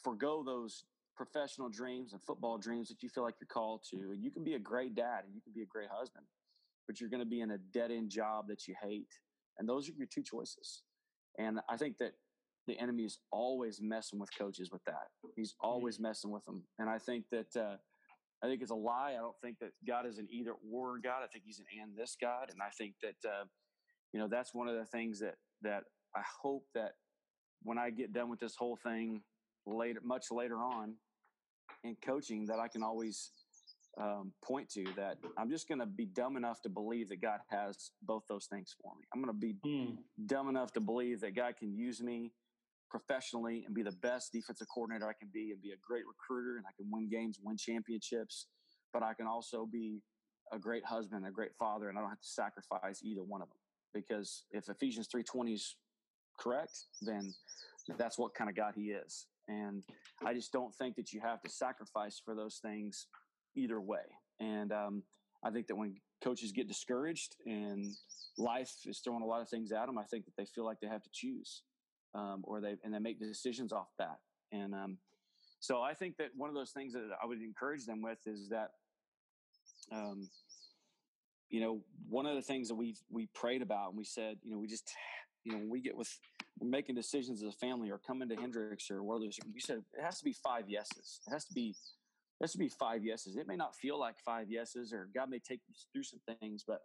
forego 0.03 0.43
those 0.45 0.85
professional 1.17 1.69
dreams 1.69 2.13
and 2.13 2.23
football 2.23 2.59
dreams 2.59 2.89
that 2.89 3.03
you 3.03 3.09
feel 3.09 3.25
like 3.25 3.35
you're 3.41 3.49
called 3.49 3.83
to. 3.91 3.97
And 4.13 4.23
you 4.23 4.31
can 4.31 4.45
be 4.45 4.55
a 4.55 4.59
great 4.59 4.95
dad 4.95 5.25
and 5.25 5.35
you 5.35 5.41
can 5.41 5.53
be 5.53 5.63
a 5.63 5.67
great 5.67 5.89
husband, 5.91 6.25
but 6.87 7.01
you're 7.01 7.11
going 7.11 7.23
to 7.23 7.27
be 7.27 7.41
in 7.41 7.51
a 7.51 7.59
dead 7.59 7.91
end 7.91 8.11
job 8.11 8.47
that 8.49 8.69
you 8.69 8.75
hate. 8.81 9.09
And 9.59 9.69
those 9.69 9.89
are 9.89 9.93
your 9.93 10.07
two 10.07 10.23
choices. 10.23 10.83
And 11.39 11.59
I 11.69 11.77
think 11.77 11.99
that 11.99 12.13
the 12.69 12.79
enemy 12.79 13.05
is 13.05 13.19
always 13.33 13.81
messing 13.81 14.21
with 14.21 14.31
coaches 14.37 14.71
with 14.71 14.85
that. 14.85 15.09
He's 15.35 15.55
always 15.61 15.97
mm-hmm. 15.97 16.05
messing 16.05 16.31
with 16.31 16.45
them. 16.45 16.63
And 16.79 16.89
I 16.89 16.99
think 16.99 17.25
that, 17.33 17.57
uh, 17.57 17.77
I 18.43 18.47
think 18.47 18.63
it's 18.63 18.71
a 18.71 18.77
lie. 18.77 19.15
I 19.19 19.21
don't 19.21 19.39
think 19.43 19.59
that 19.59 19.71
God 19.87 20.07
is 20.07 20.19
an 20.19 20.29
either 20.31 20.53
or 20.73 20.99
God. 21.03 21.23
I 21.25 21.27
think 21.27 21.45
he's 21.45 21.59
an 21.59 21.67
and 21.83 21.97
this 21.97 22.17
God. 22.21 22.51
And 22.51 22.61
I 22.63 22.71
think 22.77 22.95
that, 23.03 23.29
uh, 23.29 23.45
you 24.13 24.21
know, 24.21 24.29
that's 24.29 24.55
one 24.55 24.69
of 24.69 24.77
the 24.77 24.85
things 24.85 25.19
that, 25.19 25.35
that 25.63 25.83
I 26.15 26.23
hope 26.41 26.65
that 26.75 26.93
when 27.63 27.79
I 27.79 27.91
get 27.91 28.13
done 28.13 28.31
with 28.31 28.39
this 28.39 28.55
whole 28.57 28.77
thing 28.77 29.23
later, 29.69 30.01
much 30.03 30.27
later 30.31 30.57
on, 30.57 30.95
in 31.85 31.97
coaching 32.05 32.47
that 32.47 32.59
I 32.59 32.69
can 32.69 32.83
always 32.83 33.31
um, 34.01 34.33
point 34.45 34.69
to 34.71 34.85
that 34.97 35.19
I'm 35.37 35.51
just 35.51 35.69
going 35.69 35.81
to 35.81 35.87
be 35.87 36.07
dumb 36.07 36.37
enough 36.37 36.61
to 36.63 36.69
believe 36.69 37.09
that 37.09 37.21
God 37.21 37.41
has 37.51 37.91
both 38.03 38.23
those 38.29 38.47
things 38.47 38.75
for 38.81 38.93
me. 38.97 39.05
I'm 39.13 39.23
going 39.23 39.35
to 39.35 39.39
be 39.39 39.57
mm. 39.67 39.97
dumb 40.27 40.49
enough 40.49 40.73
to 40.75 40.81
believe 40.81 41.21
that 41.21 41.35
God 41.35 41.57
can 41.57 41.75
use 41.75 42.01
me 42.01 42.33
professionally 42.91 43.65
and 43.67 43.75
be 43.75 43.83
the 43.83 43.97
best 44.03 44.33
defensive 44.33 44.67
coordinator 44.73 45.09
I 45.09 45.13
can 45.19 45.29
be 45.33 45.51
and 45.53 45.61
be 45.61 45.71
a 45.71 45.81
great 45.87 46.05
recruiter 46.07 46.57
and 46.57 46.67
I 46.67 46.73
can 46.77 46.87
win 46.91 47.09
games, 47.09 47.39
win 47.43 47.57
championships, 47.57 48.47
but 48.93 49.03
I 49.03 49.15
can 49.15 49.27
also 49.27 49.69
be 49.71 50.01
a 50.53 50.59
great 50.59 50.85
husband, 50.85 51.27
a 51.27 51.31
great 51.31 51.55
father, 51.59 51.89
and 51.89 51.99
I 51.99 52.01
don't 52.01 52.11
have 52.11 52.21
to 52.21 52.29
sacrifice 52.29 53.03
either 53.03 53.23
one 53.23 53.43
of 53.43 53.49
them. 53.49 53.59
Because 53.93 54.45
if 54.51 54.69
Ephesians 54.69 55.09
3:20 55.09 55.55
is 55.55 55.77
correct, 56.39 56.87
then 57.03 57.35
that's 57.99 58.19
what 58.19 58.35
kind 58.35 58.49
of 58.49 58.57
God 58.57 58.75
he 58.75 58.93
is. 58.93 59.27
And 59.49 59.83
I 60.25 60.35
just 60.35 60.53
don't 60.53 60.75
think 60.75 60.97
that 60.97 61.13
you 61.13 61.21
have 61.21 61.41
to 61.43 61.51
sacrifice 61.51 62.21
for 62.23 62.35
those 62.35 62.59
things 62.61 63.07
either 63.57 63.81
way. 63.81 64.05
And 64.41 64.73
um, 64.73 65.03
I 65.45 65.51
think 65.51 65.67
that 65.69 65.77
when 65.77 65.97
coaches 66.23 66.53
get 66.53 66.69
discouraged 66.69 67.37
and 67.47 67.87
life 68.37 68.73
is 68.85 69.01
throwing 69.01 69.23
a 69.23 69.27
lot 69.27 69.41
of 69.41 69.49
things 69.49 69.73
at 69.73 69.87
them, 69.87 69.99
I 69.99 70.05
think 70.05 70.27
that 70.27 70.37
they 70.37 70.45
feel 70.45 70.65
like 70.65 70.81
they 70.81 70.89
have 70.89 71.03
to 71.03 71.11
choose, 71.13 71.63
um, 72.15 72.43
or 72.45 72.61
they 72.61 72.77
and 72.85 72.93
they 72.93 72.99
make 72.99 73.19
decisions 73.19 73.73
off 73.73 73.89
that. 73.99 74.19
And 74.53 74.75
um, 74.75 74.99
so 75.61 75.81
I 75.83 75.95
think 75.95 76.17
that 76.19 76.29
one 76.37 76.49
of 76.49 76.55
those 76.55 76.71
things 76.71 76.93
that 76.93 77.09
I 77.23 77.27
would 77.27 77.41
encourage 77.41 77.87
them 77.87 78.03
with 78.03 78.19
is 78.27 78.49
that, 78.51 78.71
um, 79.91 80.29
you 81.49 81.61
know, 81.61 81.81
one 82.09 82.27
of 82.27 82.37
the 82.37 82.43
things 82.43 82.69
that 82.69 82.75
we 82.75 82.97
we 83.11 83.27
prayed 83.35 83.63
about 83.63 83.89
and 83.89 83.99
we 83.99 84.05
said, 84.05 84.37
you 84.43 84.53
know, 84.53 84.59
we 84.59 84.69
just, 84.69 84.93
you 85.49 85.55
know, 85.55 85.61
when 85.61 85.71
we 85.71 85.81
get 85.81 85.97
with 85.97 86.11
making 86.61 86.95
decisions 86.95 87.43
as 87.43 87.49
a 87.49 87.57
family 87.57 87.91
or 87.91 87.99
coming 87.99 88.29
to 88.29 88.37
Hendrix 88.37 88.91
or 88.91 89.03
what 89.03 89.23
you 89.23 89.31
said 89.61 89.79
it 89.97 90.05
has 90.05 90.19
to 90.19 90.25
be 90.25 90.33
five 90.33 90.69
yeses. 90.69 91.21
It 91.27 91.31
has 91.31 91.45
to 91.47 91.55
be 91.55 91.71
it 91.71 92.45
has 92.45 92.53
to 92.53 92.59
be 92.59 92.69
five 92.69 93.05
yeses. 93.05 93.37
It 93.37 93.49
may 93.49 93.57
not 93.57 93.75
feel 93.75 93.99
like 93.99 94.17
five 94.25 94.51
yeses, 94.51 94.93
or 94.93 95.09
God 95.15 95.29
may 95.31 95.39
take 95.39 95.61
you 95.67 95.75
through 95.93 96.05
some 96.05 96.21
things, 96.39 96.65
but 96.67 96.83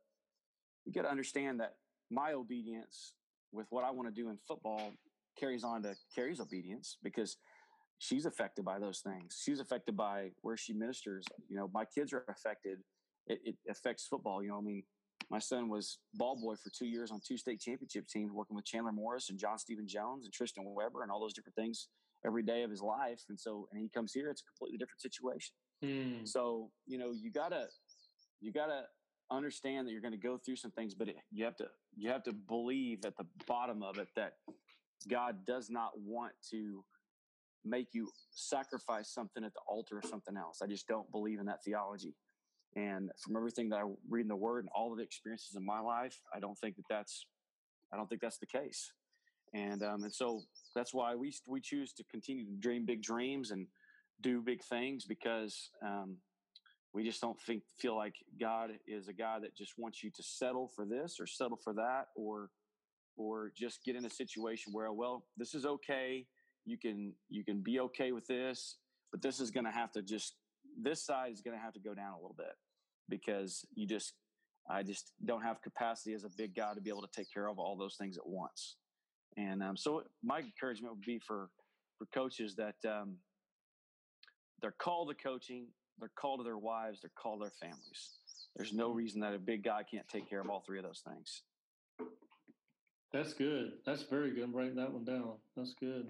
you 0.86 0.94
got 0.94 1.04
to 1.04 1.12
understand 1.12 1.60
that 1.60 1.76
my 2.10 2.34
obedience 2.34 3.14
with 3.52 3.68
what 3.70 3.84
I 3.84 3.92
want 3.92 4.08
to 4.08 4.22
do 4.22 4.30
in 4.30 4.38
football 4.48 4.94
carries 5.40 5.64
on 5.64 5.84
to 5.84 5.96
Cari's 6.16 6.40
obedience 6.40 6.98
because 7.04 7.38
she's 8.00 8.26
affected 8.26 8.66
by 8.66 8.80
those 8.80 9.00
things. 9.00 9.40
She's 9.44 9.60
affected 9.60 9.96
by 9.96 10.32
where 10.42 10.58
she 10.58 10.74
ministers. 10.74 11.26
You 11.50 11.58
know, 11.58 11.70
my 11.72 11.86
kids 11.86 12.14
are 12.14 12.26
affected. 12.30 12.80
It, 13.28 13.40
it 13.46 13.56
affects 13.70 14.08
football. 14.08 14.42
You 14.42 14.50
know, 14.50 14.58
I 14.58 14.62
mean, 14.62 14.84
my 15.30 15.40
son 15.40 15.70
was 15.70 16.00
ball 16.14 16.40
boy 16.40 16.56
for 16.56 16.70
two 16.70 16.86
years 16.86 17.12
on 17.12 17.20
two 17.26 17.38
state 17.38 17.60
championship 17.60 18.08
teams, 18.08 18.32
working 18.32 18.56
with 18.56 18.66
Chandler 18.66 18.92
Morris 18.92 19.30
and 19.30 19.40
John 19.40 19.58
Stephen 19.58 19.88
Jones 19.88 20.26
and 20.26 20.34
Tristan 20.34 20.66
Weber 20.66 21.04
and 21.04 21.12
all 21.12 21.20
those 21.20 21.34
different 21.34 21.56
things 21.56 21.88
every 22.26 22.44
day 22.44 22.64
of 22.64 22.70
his 22.72 22.82
life. 22.82 23.22
And 23.30 23.40
so, 23.40 23.68
and 23.72 23.82
he 23.82 23.90
comes 23.90 24.14
here, 24.14 24.30
it's 24.30 24.42
a 24.42 24.46
completely 24.52 24.78
different 24.78 25.02
situation. 25.02 25.54
Mm. 25.84 26.28
So, 26.28 26.70
you 26.86 26.98
know, 26.98 27.12
you 27.12 27.32
gotta, 27.32 27.68
you 28.40 28.52
gotta 28.52 28.84
understand 29.32 29.88
that 29.88 29.92
you're 29.92 30.02
going 30.02 30.14
to 30.14 30.18
go 30.18 30.38
through 30.38 30.56
some 30.56 30.72
things, 30.72 30.94
but 30.94 31.10
it, 31.10 31.16
you 31.32 31.44
have 31.46 31.56
to, 31.58 31.66
you 31.96 32.10
have 32.10 32.24
to 32.24 32.34
believe 32.34 33.06
at 33.06 33.18
the 33.18 33.26
bottom 33.48 33.84
of 33.84 33.98
it 33.98 34.08
that 34.16 34.34
God 35.10 35.46
does 35.46 35.70
not 35.70 35.92
want 35.98 36.34
to 36.52 36.84
make 37.66 37.88
you 37.94 38.10
sacrifice 38.32 39.10
something 39.14 39.44
at 39.44 39.54
the 39.54 39.62
altar 39.68 39.98
of 39.98 40.06
something 40.06 40.38
else. 40.38 40.60
I 40.62 40.68
just 40.68 40.88
don't 40.88 41.10
believe 41.12 41.40
in 41.40 41.46
that 41.48 41.64
theology. 41.64 42.14
And 42.76 43.12
from 43.20 43.36
everything 43.36 43.70
that 43.70 43.78
I 43.78 43.84
read 44.10 44.24
in 44.24 44.28
the 44.28 44.36
Word 44.36 44.60
and 44.64 44.70
all 44.76 44.92
of 44.92 44.98
the 44.98 45.04
experiences 45.04 45.56
in 45.56 45.66
my 45.66 45.80
life, 45.80 46.20
I 46.36 46.40
don't 46.40 46.58
think 46.58 46.76
that 46.78 46.86
that's 46.90 47.26
I 47.94 47.98
don't 47.98 48.10
think 48.10 48.22
that's 48.22 48.40
the 48.40 48.48
case. 48.48 48.92
And 49.54 49.84
um, 49.84 50.04
and 50.04 50.14
so 50.14 50.42
that's 50.76 50.94
why 50.94 51.16
we 51.16 51.34
we 51.48 51.62
choose 51.62 51.94
to 51.94 52.04
continue 52.06 52.46
to 52.46 52.52
dream 52.60 52.86
big 52.86 53.04
dreams 53.04 53.52
and 53.52 53.68
do 54.22 54.42
big 54.42 54.64
things 54.64 55.06
because 55.06 55.70
um, 55.86 56.18
we 56.94 57.04
just 57.04 57.22
don't 57.22 57.40
think 57.42 57.64
feel 57.78 57.96
like 57.96 58.16
God 58.40 58.72
is 58.88 59.08
a 59.08 59.14
guy 59.14 59.40
that 59.40 59.56
just 59.56 59.74
wants 59.78 60.04
you 60.04 60.10
to 60.12 60.24
settle 60.24 60.72
for 60.76 60.86
this 60.86 61.20
or 61.20 61.28
settle 61.28 61.58
for 61.58 61.74
that 61.74 62.08
or 62.16 62.50
or 63.16 63.52
just 63.56 63.84
get 63.84 63.96
in 63.96 64.06
a 64.06 64.10
situation 64.10 64.74
where 64.74 64.92
well 64.92 65.26
this 65.38 65.54
is 65.54 65.66
okay 65.66 66.26
you 66.66 66.78
can 66.78 67.14
you 67.30 67.44
can 67.44 67.62
be 67.62 67.80
okay 67.80 68.12
with 68.12 68.28
this, 68.28 68.78
but 69.12 69.22
this 69.22 69.40
is 69.40 69.52
going 69.52 69.66
to 69.66 69.72
have 69.72 69.92
to 69.94 70.02
just 70.02 70.36
this 70.82 71.06
side 71.06 71.32
is 71.32 71.42
going 71.42 71.56
to 71.58 71.62
have 71.62 71.74
to 71.74 71.80
go 71.80 71.94
down 71.94 72.14
a 72.14 72.16
little 72.16 72.36
bit 72.38 72.54
because 73.10 73.66
you 73.76 73.88
just 73.88 74.14
I 74.70 74.82
just 74.82 75.12
don't 75.26 75.42
have 75.42 75.62
capacity 75.62 76.14
as 76.14 76.24
a 76.24 76.30
big 76.38 76.56
guy 76.56 76.74
to 76.74 76.82
be 76.82 76.90
able 76.90 77.02
to 77.02 77.12
take 77.14 77.32
care 77.34 77.48
of 77.48 77.60
all 77.60 77.76
those 77.76 77.96
things 77.96 78.18
at 78.18 78.26
once. 78.26 78.78
And 79.36 79.62
um, 79.62 79.76
so 79.76 80.04
my 80.24 80.40
encouragement 80.40 80.94
would 80.96 81.06
be 81.06 81.20
for 81.20 81.50
for 81.98 82.06
coaches 82.14 82.56
that 82.56 82.76
um, 82.90 83.16
they're 84.62 84.76
called 84.80 85.10
to 85.10 85.16
coaching, 85.16 85.68
they're 86.00 86.12
called 86.18 86.40
to 86.40 86.44
their 86.44 86.58
wives, 86.58 87.02
they're 87.02 87.12
called 87.16 87.42
to 87.42 87.46
their 87.46 87.70
families. 87.70 88.12
There's 88.56 88.74
no 88.74 88.92
reason 88.92 89.22
that 89.22 89.34
a 89.34 89.40
big 89.40 89.64
guy 89.64 89.84
can't 89.84 90.08
take 90.08 90.30
care 90.30 90.40
of 90.40 90.50
all 90.50 90.64
three 90.66 90.78
of 90.78 90.86
those 90.86 91.04
things. 91.08 91.42
That's 93.12 93.34
good. 93.34 93.74
That's 93.86 94.04
very 94.04 94.34
good. 94.34 94.54
Writing 94.54 94.76
that 94.76 94.92
one 94.92 95.06
down. 95.06 95.34
That's 95.56 95.74
good. 95.80 96.08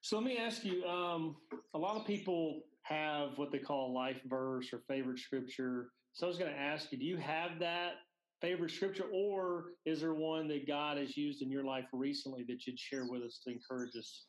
So 0.00 0.16
let 0.16 0.24
me 0.24 0.38
ask 0.38 0.64
you 0.64 0.84
um, 0.84 1.36
a 1.74 1.78
lot 1.78 1.96
of 1.96 2.06
people 2.06 2.62
have 2.88 3.36
what 3.36 3.52
they 3.52 3.58
call 3.58 3.90
a 3.90 3.92
life 3.92 4.20
verse 4.26 4.72
or 4.72 4.80
favorite 4.88 5.18
scripture. 5.18 5.90
So 6.12 6.26
I 6.26 6.28
was 6.28 6.38
going 6.38 6.52
to 6.52 6.58
ask 6.58 6.90
you, 6.90 6.98
do 6.98 7.04
you 7.04 7.16
have 7.18 7.58
that 7.60 7.92
favorite 8.40 8.70
scripture, 8.70 9.04
or 9.12 9.72
is 9.84 10.00
there 10.00 10.14
one 10.14 10.48
that 10.48 10.66
God 10.66 10.96
has 10.96 11.16
used 11.16 11.42
in 11.42 11.50
your 11.50 11.64
life 11.64 11.86
recently 11.92 12.44
that 12.48 12.66
you'd 12.66 12.78
share 12.78 13.06
with 13.08 13.22
us 13.22 13.40
to 13.44 13.52
encourage 13.52 13.94
us? 13.96 14.26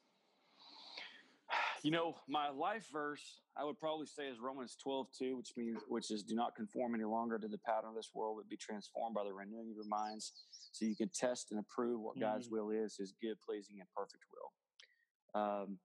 You 1.84 1.92
know, 1.92 2.16
my 2.28 2.50
life 2.50 2.86
verse 2.92 3.40
I 3.60 3.66
would 3.66 3.80
probably 3.80 4.06
say 4.06 4.28
is 4.28 4.40
Romans 4.40 4.78
12, 4.82 5.08
2, 5.18 5.38
which 5.38 5.52
means 5.58 5.80
which 5.88 6.12
is 6.12 6.24
do 6.24 6.34
not 6.34 6.56
conform 6.56 6.96
any 6.96 7.04
longer 7.04 7.38
to 7.38 7.48
the 7.48 7.58
pattern 7.58 7.90
of 7.90 7.96
this 7.96 8.12
world, 8.14 8.38
but 8.38 8.50
be 8.50 8.56
transformed 8.56 9.16
by 9.16 9.24
the 9.26 9.34
renewing 9.34 9.70
of 9.70 9.76
your 9.76 9.88
minds, 9.88 10.32
so 10.72 10.86
you 10.86 10.96
can 10.96 11.10
test 11.14 11.52
and 11.52 11.60
approve 11.60 12.00
what 12.00 12.16
mm-hmm. 12.16 12.24
God's 12.24 12.50
will 12.50 12.70
is, 12.70 12.96
his 12.98 13.14
good, 13.22 13.36
pleasing, 13.46 13.78
and 13.80 13.90
perfect 13.96 14.24
will. 14.32 15.42
Um, 15.42 15.78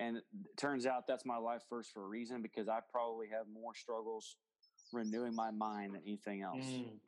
and 0.00 0.16
it 0.16 0.24
turns 0.56 0.86
out 0.86 1.06
that's 1.06 1.24
my 1.24 1.36
life 1.36 1.62
first 1.68 1.92
for 1.92 2.04
a 2.04 2.08
reason 2.08 2.42
because 2.42 2.68
I 2.68 2.78
probably 2.90 3.26
have 3.28 3.46
more 3.52 3.74
struggles 3.74 4.36
renewing 4.92 5.34
my 5.34 5.50
mind 5.50 5.94
than 5.94 6.02
anything 6.06 6.42
else. 6.42 6.64
Mm. 6.64 6.98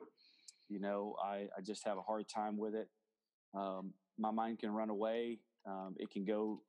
You 0.69 0.79
know, 0.79 1.15
I, 1.23 1.47
I 1.57 1.61
just 1.65 1.85
have 1.85 1.97
a 1.97 2.01
hard 2.01 2.29
time 2.29 2.57
with 2.57 2.75
it. 2.75 2.87
Um, 3.53 3.93
my 4.17 4.31
mind 4.31 4.59
can 4.59 4.71
run 4.71 4.89
away. 4.89 5.39
Um, 5.67 5.95
it 5.97 6.09
can 6.11 6.25
go 6.25 6.61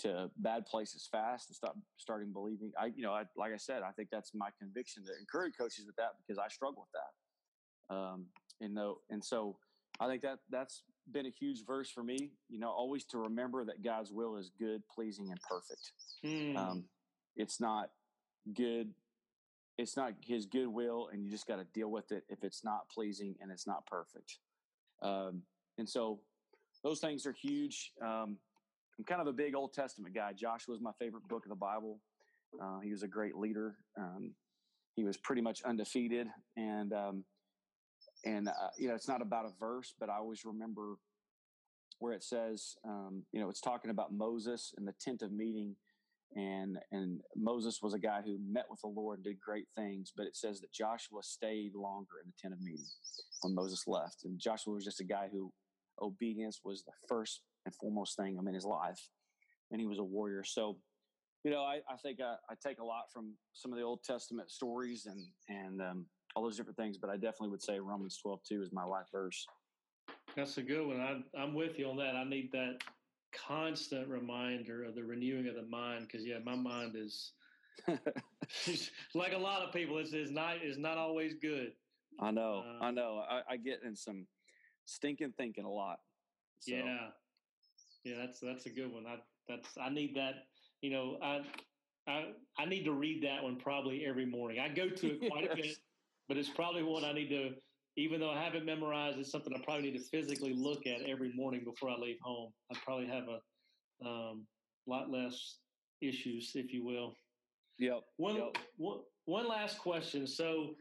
to 0.00 0.30
bad 0.36 0.66
places 0.66 1.08
fast 1.10 1.48
and 1.48 1.56
stop 1.56 1.76
starting 1.96 2.32
believing. 2.32 2.72
I, 2.78 2.86
you 2.94 3.02
know, 3.02 3.12
I, 3.12 3.24
like 3.36 3.52
I 3.52 3.56
said, 3.56 3.82
I 3.82 3.90
think 3.92 4.08
that's 4.10 4.32
my 4.34 4.48
conviction 4.58 5.04
to 5.04 5.12
encourage 5.18 5.54
coaches 5.58 5.84
with 5.86 5.96
that 5.96 6.10
because 6.18 6.38
I 6.38 6.48
struggle 6.48 6.86
with 6.86 6.92
that. 6.92 7.94
Um, 7.94 8.26
and 8.60 8.74
no, 8.74 8.98
and 9.10 9.24
so 9.24 9.56
I 10.00 10.06
think 10.06 10.22
that 10.22 10.38
that's 10.50 10.82
been 11.12 11.26
a 11.26 11.30
huge 11.30 11.64
verse 11.66 11.90
for 11.90 12.02
me. 12.02 12.32
You 12.48 12.58
know, 12.58 12.70
always 12.70 13.04
to 13.06 13.18
remember 13.18 13.64
that 13.64 13.82
God's 13.82 14.12
will 14.12 14.36
is 14.36 14.50
good, 14.58 14.82
pleasing, 14.94 15.30
and 15.30 15.40
perfect. 15.42 15.92
Mm. 16.24 16.56
Um, 16.56 16.84
it's 17.36 17.60
not 17.60 17.90
good. 18.54 18.92
It's 19.76 19.96
not 19.96 20.14
His 20.20 20.46
good 20.46 20.68
will, 20.68 21.08
and 21.12 21.24
you 21.24 21.30
just 21.30 21.46
got 21.46 21.56
to 21.56 21.64
deal 21.72 21.90
with 21.90 22.10
it 22.12 22.24
if 22.28 22.42
it's 22.42 22.64
not 22.64 22.88
pleasing 22.92 23.36
and 23.40 23.50
it's 23.50 23.66
not 23.66 23.86
perfect. 23.86 24.38
Um, 25.02 25.42
and 25.78 25.88
so, 25.88 26.20
those 26.82 27.00
things 27.00 27.26
are 27.26 27.32
huge. 27.32 27.92
Um, 28.02 28.38
I'm 28.98 29.04
kind 29.04 29.20
of 29.20 29.28
a 29.28 29.32
big 29.32 29.54
Old 29.54 29.72
Testament 29.72 30.14
guy. 30.14 30.32
Joshua 30.32 30.74
is 30.74 30.80
my 30.80 30.92
favorite 30.98 31.26
book 31.28 31.44
of 31.44 31.50
the 31.50 31.56
Bible. 31.56 32.00
Uh, 32.60 32.80
he 32.80 32.90
was 32.90 33.02
a 33.02 33.08
great 33.08 33.36
leader. 33.36 33.76
Um, 33.96 34.32
he 34.96 35.04
was 35.04 35.16
pretty 35.16 35.42
much 35.42 35.62
undefeated, 35.62 36.26
and 36.56 36.92
um, 36.92 37.24
and 38.24 38.48
uh, 38.48 38.52
you 38.78 38.88
know 38.88 38.94
it's 38.94 39.08
not 39.08 39.22
about 39.22 39.46
a 39.46 39.52
verse, 39.58 39.94
but 39.98 40.10
I 40.10 40.16
always 40.16 40.44
remember 40.44 40.96
where 41.98 42.12
it 42.12 42.22
says, 42.22 42.76
um, 42.84 43.24
you 43.32 43.40
know, 43.40 43.48
it's 43.48 43.60
talking 43.60 43.90
about 43.90 44.12
Moses 44.12 44.72
and 44.76 44.86
the 44.86 44.94
tent 45.00 45.22
of 45.22 45.32
meeting, 45.32 45.74
and 46.36 46.78
and 46.92 47.20
Moses 47.36 47.80
was 47.82 47.94
a 47.94 47.98
guy 47.98 48.20
who 48.24 48.38
met 48.50 48.66
with 48.70 48.80
the 48.80 48.88
Lord, 48.88 49.18
and 49.18 49.24
did 49.24 49.40
great 49.40 49.66
things, 49.76 50.12
but 50.16 50.26
it 50.26 50.36
says 50.36 50.60
that 50.60 50.72
Joshua 50.72 51.22
stayed 51.22 51.74
longer 51.74 52.20
in 52.22 52.30
the 52.30 52.34
tent 52.40 52.54
of 52.54 52.60
meeting 52.60 52.86
when 53.42 53.54
Moses 53.54 53.84
left, 53.86 54.24
and 54.24 54.38
Joshua 54.38 54.74
was 54.74 54.84
just 54.84 55.00
a 55.00 55.04
guy 55.04 55.28
who 55.30 55.52
obedience 56.00 56.60
was 56.64 56.84
the 56.84 56.92
first 57.08 57.42
and 57.64 57.74
foremost 57.74 58.16
thing 58.16 58.38
in 58.38 58.54
his 58.54 58.64
life, 58.64 59.08
and 59.70 59.80
he 59.80 59.86
was 59.86 59.98
a 59.98 60.04
warrior. 60.04 60.44
So, 60.44 60.78
you 61.44 61.50
know, 61.50 61.62
I, 61.62 61.80
I 61.90 61.96
think 62.02 62.20
I, 62.20 62.34
I, 62.48 62.54
take 62.62 62.78
a 62.78 62.84
lot 62.84 63.04
from 63.12 63.34
some 63.52 63.72
of 63.72 63.78
the 63.78 63.84
Old 63.84 64.02
Testament 64.04 64.50
stories 64.50 65.06
and 65.06 65.24
and 65.48 65.82
um, 65.82 66.06
all 66.38 66.44
those 66.44 66.56
different 66.56 66.76
things, 66.76 66.96
but 66.96 67.10
I 67.10 67.14
definitely 67.14 67.48
would 67.48 67.62
say 67.62 67.80
Romans 67.80 68.16
twelve 68.16 68.40
two 68.48 68.62
is 68.62 68.70
my 68.72 68.84
life 68.84 69.06
verse. 69.10 69.44
That's 70.36 70.56
a 70.56 70.62
good 70.62 70.86
one. 70.86 71.00
I, 71.00 71.20
I'm 71.36 71.52
with 71.52 71.80
you 71.80 71.88
on 71.90 71.96
that. 71.96 72.14
I 72.14 72.22
need 72.22 72.52
that 72.52 72.78
constant 73.32 74.08
reminder 74.08 74.84
of 74.84 74.94
the 74.94 75.02
renewing 75.02 75.48
of 75.48 75.56
the 75.56 75.68
mind 75.68 76.06
because 76.06 76.24
yeah, 76.24 76.38
my 76.44 76.54
mind 76.54 76.94
is 76.96 77.32
like 79.14 79.32
a 79.32 79.38
lot 79.38 79.62
of 79.62 79.72
people. 79.72 79.98
It's, 79.98 80.12
it's 80.12 80.30
not 80.30 80.56
it's 80.62 80.78
not 80.78 80.96
always 80.96 81.34
good. 81.42 81.72
I 82.20 82.30
know. 82.30 82.62
Uh, 82.64 82.84
I 82.84 82.90
know. 82.92 83.22
I, 83.28 83.42
I, 83.50 83.56
get 83.56 83.80
in 83.84 83.94
some 83.94 84.26
stinking 84.86 85.34
thinking 85.36 85.64
a 85.64 85.70
lot. 85.70 85.98
So. 86.60 86.74
Yeah, 86.74 87.08
yeah. 88.04 88.16
That's 88.20 88.38
that's 88.38 88.66
a 88.66 88.70
good 88.70 88.92
one. 88.92 89.06
I 89.08 89.16
that's 89.48 89.70
I 89.80 89.88
need 89.88 90.14
that. 90.14 90.46
You 90.82 90.90
know, 90.90 91.18
I 91.20 91.40
I 92.06 92.26
I 92.56 92.64
need 92.64 92.84
to 92.84 92.92
read 92.92 93.24
that 93.24 93.42
one 93.42 93.56
probably 93.56 94.04
every 94.06 94.26
morning. 94.26 94.60
I 94.60 94.68
go 94.68 94.88
to 94.88 95.06
it 95.08 95.30
quite 95.30 95.44
yes. 95.44 95.52
a 95.52 95.56
bit, 95.56 95.76
but 96.28 96.36
it's 96.36 96.48
probably 96.48 96.82
one 96.82 97.04
I 97.04 97.12
need 97.12 97.28
to 97.30 97.54
even 97.98 98.20
though 98.20 98.30
I 98.30 98.40
haven't 98.40 98.64
memorized, 98.64 99.18
it's 99.18 99.32
something 99.32 99.52
I 99.52 99.60
probably 99.64 99.90
need 99.90 99.98
to 99.98 100.04
physically 100.04 100.54
look 100.54 100.86
at 100.86 101.02
every 101.02 101.32
morning 101.34 101.64
before 101.64 101.90
I 101.90 101.96
leave 101.96 102.18
home. 102.22 102.52
I 102.72 102.78
probably 102.84 103.08
have 103.08 103.24
a 103.24 104.08
um, 104.08 104.46
lot 104.86 105.10
less 105.10 105.56
issues, 106.00 106.52
if 106.54 106.72
you 106.72 106.84
will. 106.84 107.14
Yep. 107.80 108.02
One, 108.16 108.36
yep. 108.36 108.56
one, 108.76 109.00
one 109.24 109.48
last 109.48 109.78
question. 109.80 110.28
So, 110.28 110.74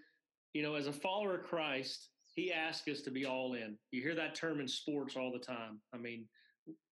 you 0.53 0.61
know, 0.61 0.75
as 0.75 0.85
a 0.85 0.93
follower 0.93 1.39
of 1.39 1.43
Christ, 1.43 2.09
he 2.35 2.53
asks 2.53 2.87
us 2.87 3.01
to 3.01 3.11
be 3.11 3.25
all 3.25 3.55
in. 3.55 3.79
You 3.89 4.03
hear 4.03 4.13
that 4.13 4.35
term 4.35 4.59
in 4.59 4.67
sports 4.67 5.15
all 5.17 5.31
the 5.31 5.43
time. 5.43 5.81
I 5.95 5.97
mean, 5.97 6.27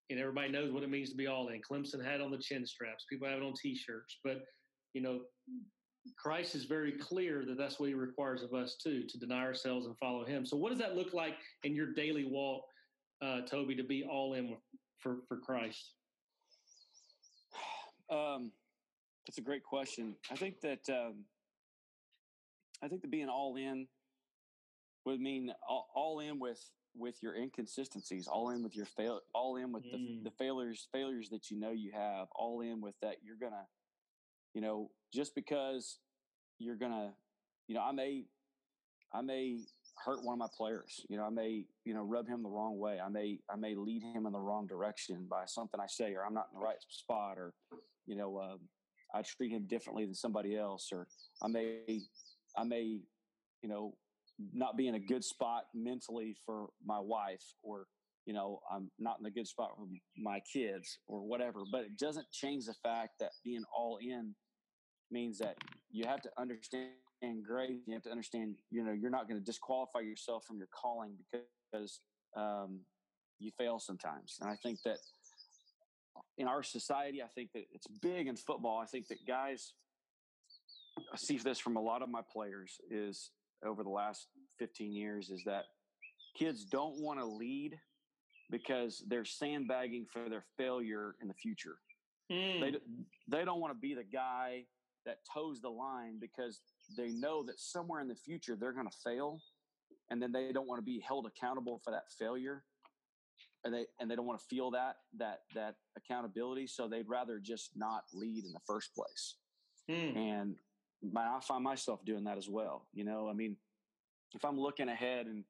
and 0.09 0.19
everybody 0.19 0.51
knows 0.51 0.71
what 0.71 0.81
it 0.81 0.89
means 0.89 1.11
to 1.11 1.15
be 1.15 1.27
all 1.27 1.49
in. 1.49 1.61
Clemson 1.61 2.03
had 2.03 2.19
on 2.19 2.31
the 2.31 2.39
chin 2.39 2.65
straps. 2.65 3.05
People 3.11 3.27
have 3.27 3.37
it 3.37 3.45
on 3.45 3.53
T-shirts. 3.61 4.17
But 4.23 4.41
you 4.93 5.01
know, 5.01 5.19
Christ 6.17 6.55
is 6.55 6.65
very 6.65 6.91
clear 6.91 7.45
that 7.45 7.57
that's 7.57 7.79
what 7.79 7.89
he 7.89 7.95
requires 7.95 8.43
of 8.43 8.53
us 8.53 8.75
too, 8.81 9.03
to 9.03 9.17
deny 9.17 9.41
ourselves 9.41 9.85
and 9.85 9.97
follow 9.97 10.23
him. 10.23 10.45
So 10.45 10.57
what 10.57 10.69
does 10.69 10.79
that 10.79 10.95
look 10.95 11.13
like 11.13 11.35
in 11.63 11.73
your 11.73 11.93
daily 11.93 12.25
walk, 12.25 12.63
uh, 13.21 13.41
Toby, 13.41 13.75
to 13.75 13.83
be 13.83 14.03
all 14.03 14.33
in 14.33 14.55
for, 14.99 15.17
for 15.27 15.37
Christ? 15.37 15.93
Um, 18.11 18.51
that's 19.25 19.39
a 19.39 19.41
great 19.41 19.63
question. 19.63 20.15
I 20.31 20.35
think 20.35 20.61
that, 20.61 20.87
um, 20.89 21.25
I 22.83 22.87
think 22.87 23.01
that 23.01 23.09
being 23.09 23.29
all 23.29 23.55
in 23.55 23.87
would 25.05 25.19
mean 25.19 25.51
all, 25.67 25.87
all, 25.95 26.19
in 26.19 26.39
with, 26.39 26.63
with 26.95 27.15
your 27.23 27.35
inconsistencies, 27.35 28.27
all 28.27 28.51
in 28.51 28.63
with 28.63 28.75
your 28.75 28.85
fail, 28.85 29.21
all 29.33 29.55
in 29.55 29.71
with 29.71 29.83
mm. 29.85 29.91
the, 30.23 30.29
the 30.29 30.35
failures, 30.37 30.87
failures 30.91 31.29
that 31.29 31.49
you 31.49 31.59
know 31.59 31.71
you 31.71 31.91
have, 31.93 32.27
all 32.35 32.61
in 32.61 32.81
with 32.81 32.95
that 33.01 33.15
you're 33.23 33.37
gonna, 33.39 33.65
you 34.55 34.61
know, 34.61 34.89
just 35.13 35.35
because 35.35 35.99
you're 36.57 36.77
gonna, 36.77 37.11
you 37.67 37.75
know, 37.75 37.81
I 37.81 37.91
may, 37.91 38.23
I 39.13 39.21
may 39.21 39.57
hurt 40.03 40.23
one 40.23 40.33
of 40.33 40.39
my 40.39 40.47
players. 40.57 41.05
You 41.09 41.17
know, 41.17 41.25
I 41.25 41.29
may, 41.29 41.65
you 41.83 41.93
know, 41.93 42.03
rub 42.03 42.27
him 42.27 42.41
the 42.41 42.49
wrong 42.49 42.79
way. 42.79 42.97
I 43.05 43.09
may, 43.09 43.39
I 43.51 43.57
may 43.57 43.75
lead 43.75 44.01
him 44.01 44.25
in 44.25 44.31
the 44.31 44.39
wrong 44.39 44.65
direction 44.65 45.27
by 45.29 45.43
something 45.45 45.79
I 45.79 45.87
say, 45.87 46.13
or 46.13 46.25
I'm 46.25 46.33
not 46.33 46.47
in 46.53 46.59
the 46.59 46.65
right 46.65 46.77
spot, 46.89 47.37
or, 47.37 47.53
you 48.07 48.15
know, 48.15 48.37
uh, 48.37 48.57
I 49.13 49.21
treat 49.21 49.51
him 49.51 49.67
differently 49.69 50.05
than 50.05 50.15
somebody 50.15 50.57
else, 50.57 50.89
or 50.91 51.07
I 51.43 51.47
may, 51.47 52.01
I 52.57 52.63
may, 52.63 53.01
you 53.61 53.69
know, 53.69 53.95
not 54.53 54.77
be 54.77 54.87
in 54.87 54.95
a 54.95 54.99
good 54.99 55.23
spot 55.23 55.63
mentally 55.73 56.35
for 56.45 56.69
my 56.83 56.99
wife, 56.99 57.43
or 57.61 57.87
you 58.25 58.33
know, 58.33 58.59
I'm 58.73 58.89
not 58.97 59.17
in 59.19 59.25
a 59.27 59.31
good 59.31 59.47
spot 59.47 59.69
for 59.77 59.85
my 60.17 60.39
kids, 60.51 60.97
or 61.07 61.21
whatever. 61.21 61.61
But 61.71 61.81
it 61.81 61.97
doesn't 61.97 62.25
change 62.31 62.65
the 62.65 62.73
fact 62.83 63.11
that 63.19 63.29
being 63.43 63.63
all 63.75 63.99
in 64.01 64.33
means 65.11 65.37
that 65.39 65.57
you 65.91 66.05
have 66.05 66.21
to 66.21 66.29
understand 66.37 66.91
grace. 67.45 67.81
You 67.87 67.93
have 67.93 68.03
to 68.03 68.11
understand, 68.11 68.55
you 68.71 68.83
know, 68.83 68.91
you're 68.91 69.11
not 69.11 69.27
going 69.27 69.39
to 69.39 69.45
disqualify 69.45 69.99
yourself 69.99 70.45
from 70.45 70.57
your 70.57 70.67
calling 70.73 71.13
because 71.31 72.01
um, 72.35 72.81
you 73.39 73.51
fail 73.57 73.79
sometimes. 73.79 74.37
And 74.41 74.49
I 74.49 74.55
think 74.55 74.79
that 74.85 74.97
in 76.37 76.47
our 76.47 76.63
society, 76.63 77.21
I 77.21 77.27
think 77.33 77.51
that 77.53 77.63
it's 77.71 77.87
big 78.01 78.27
in 78.27 78.35
football. 78.35 78.79
I 78.79 78.85
think 78.85 79.07
that 79.07 79.25
guys, 79.27 79.73
I 81.13 81.17
see 81.17 81.37
this 81.37 81.59
from 81.59 81.77
a 81.77 81.81
lot 81.81 82.01
of 82.01 82.09
my 82.09 82.21
players 82.31 82.77
is 82.89 83.31
over 83.65 83.83
the 83.83 83.89
last 83.89 84.27
15 84.59 84.93
years 84.93 85.29
is 85.29 85.43
that 85.45 85.65
kids 86.37 86.65
don't 86.65 87.01
want 87.01 87.19
to 87.19 87.25
lead 87.25 87.77
because 88.51 89.03
they're 89.07 89.25
sandbagging 89.25 90.05
for 90.11 90.29
their 90.29 90.43
failure 90.57 91.15
in 91.21 91.27
the 91.27 91.33
future. 91.33 91.77
Mm. 92.31 92.59
They, 92.59 92.77
they 93.27 93.45
don't 93.45 93.59
want 93.59 93.73
to 93.73 93.79
be 93.79 93.95
the 93.95 94.03
guy 94.03 94.65
that 95.05 95.19
toes 95.31 95.61
the 95.61 95.69
line 95.69 96.17
because 96.19 96.61
they 96.97 97.09
know 97.09 97.43
that 97.43 97.59
somewhere 97.59 98.01
in 98.01 98.07
the 98.07 98.15
future 98.15 98.55
they're 98.59 98.73
going 98.73 98.87
to 98.87 98.97
fail 99.03 99.39
and 100.11 100.21
then 100.21 100.31
they 100.31 100.51
don't 100.51 100.67
want 100.67 100.79
to 100.79 100.85
be 100.85 100.99
held 100.99 101.25
accountable 101.25 101.81
for 101.83 101.91
that 101.91 102.03
failure 102.17 102.63
and 103.65 103.73
they 103.73 103.85
and 103.99 104.09
they 104.09 104.15
don't 104.15 104.27
want 104.27 104.39
to 104.39 104.45
feel 104.45 104.71
that 104.71 104.97
that 105.17 105.41
that 105.55 105.75
accountability, 105.97 106.67
so 106.67 106.87
they'd 106.87 107.09
rather 107.09 107.39
just 107.39 107.71
not 107.75 108.03
lead 108.13 108.45
in 108.45 108.53
the 108.53 108.59
first 108.65 108.91
place. 108.95 109.35
Mm. 109.89 110.15
And 110.15 110.55
my, 111.11 111.21
I 111.21 111.39
find 111.41 111.63
myself 111.63 112.05
doing 112.05 112.23
that 112.25 112.37
as 112.37 112.47
well. 112.47 112.87
You 112.93 113.03
know, 113.03 113.27
I 113.27 113.33
mean, 113.33 113.57
if 114.33 114.45
I'm 114.45 114.59
looking 114.59 114.87
ahead 114.87 115.25
and 115.25 115.43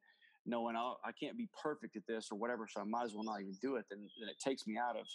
knowing 0.46 0.76
oh, 0.78 0.96
I 1.04 1.12
can't 1.12 1.38
be 1.38 1.50
perfect 1.62 1.98
at 1.98 2.04
this 2.08 2.30
or 2.32 2.40
whatever, 2.40 2.68
so 2.72 2.82
I 2.82 2.86
might 2.86 3.04
as 3.04 3.14
well 3.14 3.24
not 3.24 3.42
even 3.42 3.58
do 3.62 3.76
it, 3.76 3.86
then, 3.90 4.08
then 4.20 4.30
it 4.30 4.40
takes 4.40 4.66
me 4.66 4.78
out 4.78 4.96
of 4.98 5.06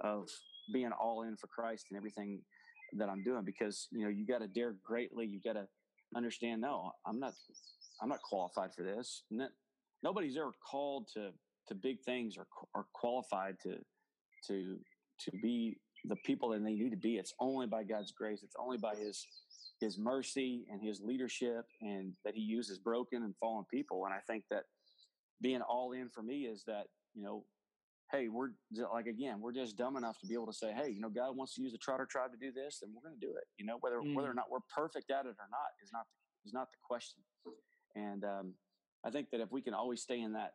of 0.00 0.28
being 0.72 0.92
all 0.92 1.22
in 1.22 1.36
for 1.36 1.48
Christ 1.48 1.86
and 1.90 1.96
everything 1.96 2.40
that 2.94 3.08
I'm 3.08 3.22
doing 3.22 3.44
because 3.44 3.88
you 3.92 4.02
know 4.04 4.08
you 4.08 4.26
got 4.26 4.40
to 4.40 4.48
dare 4.48 4.74
greatly. 4.84 5.26
You 5.26 5.40
got 5.44 5.54
to 5.54 5.66
understand. 6.16 6.60
No, 6.60 6.92
I'm 7.06 7.18
not. 7.18 7.34
I'm 8.02 8.08
not 8.08 8.22
qualified 8.22 8.70
for 8.74 8.84
this. 8.84 9.24
Nobody's 10.02 10.36
ever 10.36 10.52
called 10.70 11.08
to 11.14 11.30
to 11.68 11.74
big 11.74 12.00
things 12.04 12.36
or 12.38 12.46
are 12.74 12.86
qualified 12.94 13.56
to 13.62 13.76
to 14.46 14.78
to 15.20 15.30
be 15.42 15.78
the 16.04 16.16
people 16.24 16.50
that 16.50 16.62
they 16.62 16.74
need 16.74 16.90
to 16.90 16.96
be. 16.96 17.16
It's 17.16 17.34
only 17.40 17.66
by 17.66 17.82
God's 17.82 18.12
grace. 18.12 18.42
It's 18.42 18.56
only 18.58 18.78
by 18.78 18.94
His 18.94 19.26
His 19.80 19.98
mercy 19.98 20.64
and 20.70 20.80
His 20.80 21.00
leadership, 21.00 21.66
and 21.80 22.12
that 22.24 22.34
He 22.34 22.42
uses 22.42 22.78
broken 22.78 23.22
and 23.24 23.34
fallen 23.36 23.64
people. 23.70 24.04
And 24.04 24.14
I 24.14 24.20
think 24.26 24.44
that 24.50 24.64
being 25.40 25.60
all 25.62 25.92
in 25.92 26.08
for 26.08 26.22
me 26.22 26.42
is 26.46 26.64
that 26.66 26.86
you 27.14 27.22
know, 27.22 27.44
hey, 28.12 28.28
we're 28.28 28.50
like 28.92 29.06
again, 29.06 29.40
we're 29.40 29.52
just 29.52 29.76
dumb 29.76 29.96
enough 29.96 30.18
to 30.20 30.26
be 30.26 30.34
able 30.34 30.46
to 30.46 30.52
say, 30.52 30.72
hey, 30.72 30.90
you 30.90 31.00
know, 31.00 31.08
God 31.10 31.36
wants 31.36 31.54
to 31.54 31.62
use 31.62 31.72
the 31.72 31.78
Trotter 31.78 32.06
tribe 32.10 32.30
to 32.32 32.38
do 32.38 32.52
this, 32.52 32.80
then 32.80 32.90
we're 32.94 33.08
going 33.08 33.18
to 33.18 33.26
do 33.26 33.32
it. 33.32 33.44
You 33.58 33.66
know, 33.66 33.78
whether 33.80 33.96
mm. 33.96 34.14
whether 34.14 34.30
or 34.30 34.34
not 34.34 34.46
we're 34.50 34.64
perfect 34.74 35.10
at 35.10 35.26
it 35.26 35.36
or 35.38 35.48
not 35.50 35.70
is 35.82 35.90
not 35.92 36.04
is 36.44 36.52
not 36.52 36.68
the 36.70 36.78
question. 36.82 37.20
And 37.94 38.24
um, 38.24 38.54
I 39.04 39.10
think 39.10 39.30
that 39.30 39.40
if 39.40 39.50
we 39.50 39.62
can 39.62 39.74
always 39.74 40.02
stay 40.02 40.20
in 40.20 40.32
that 40.34 40.52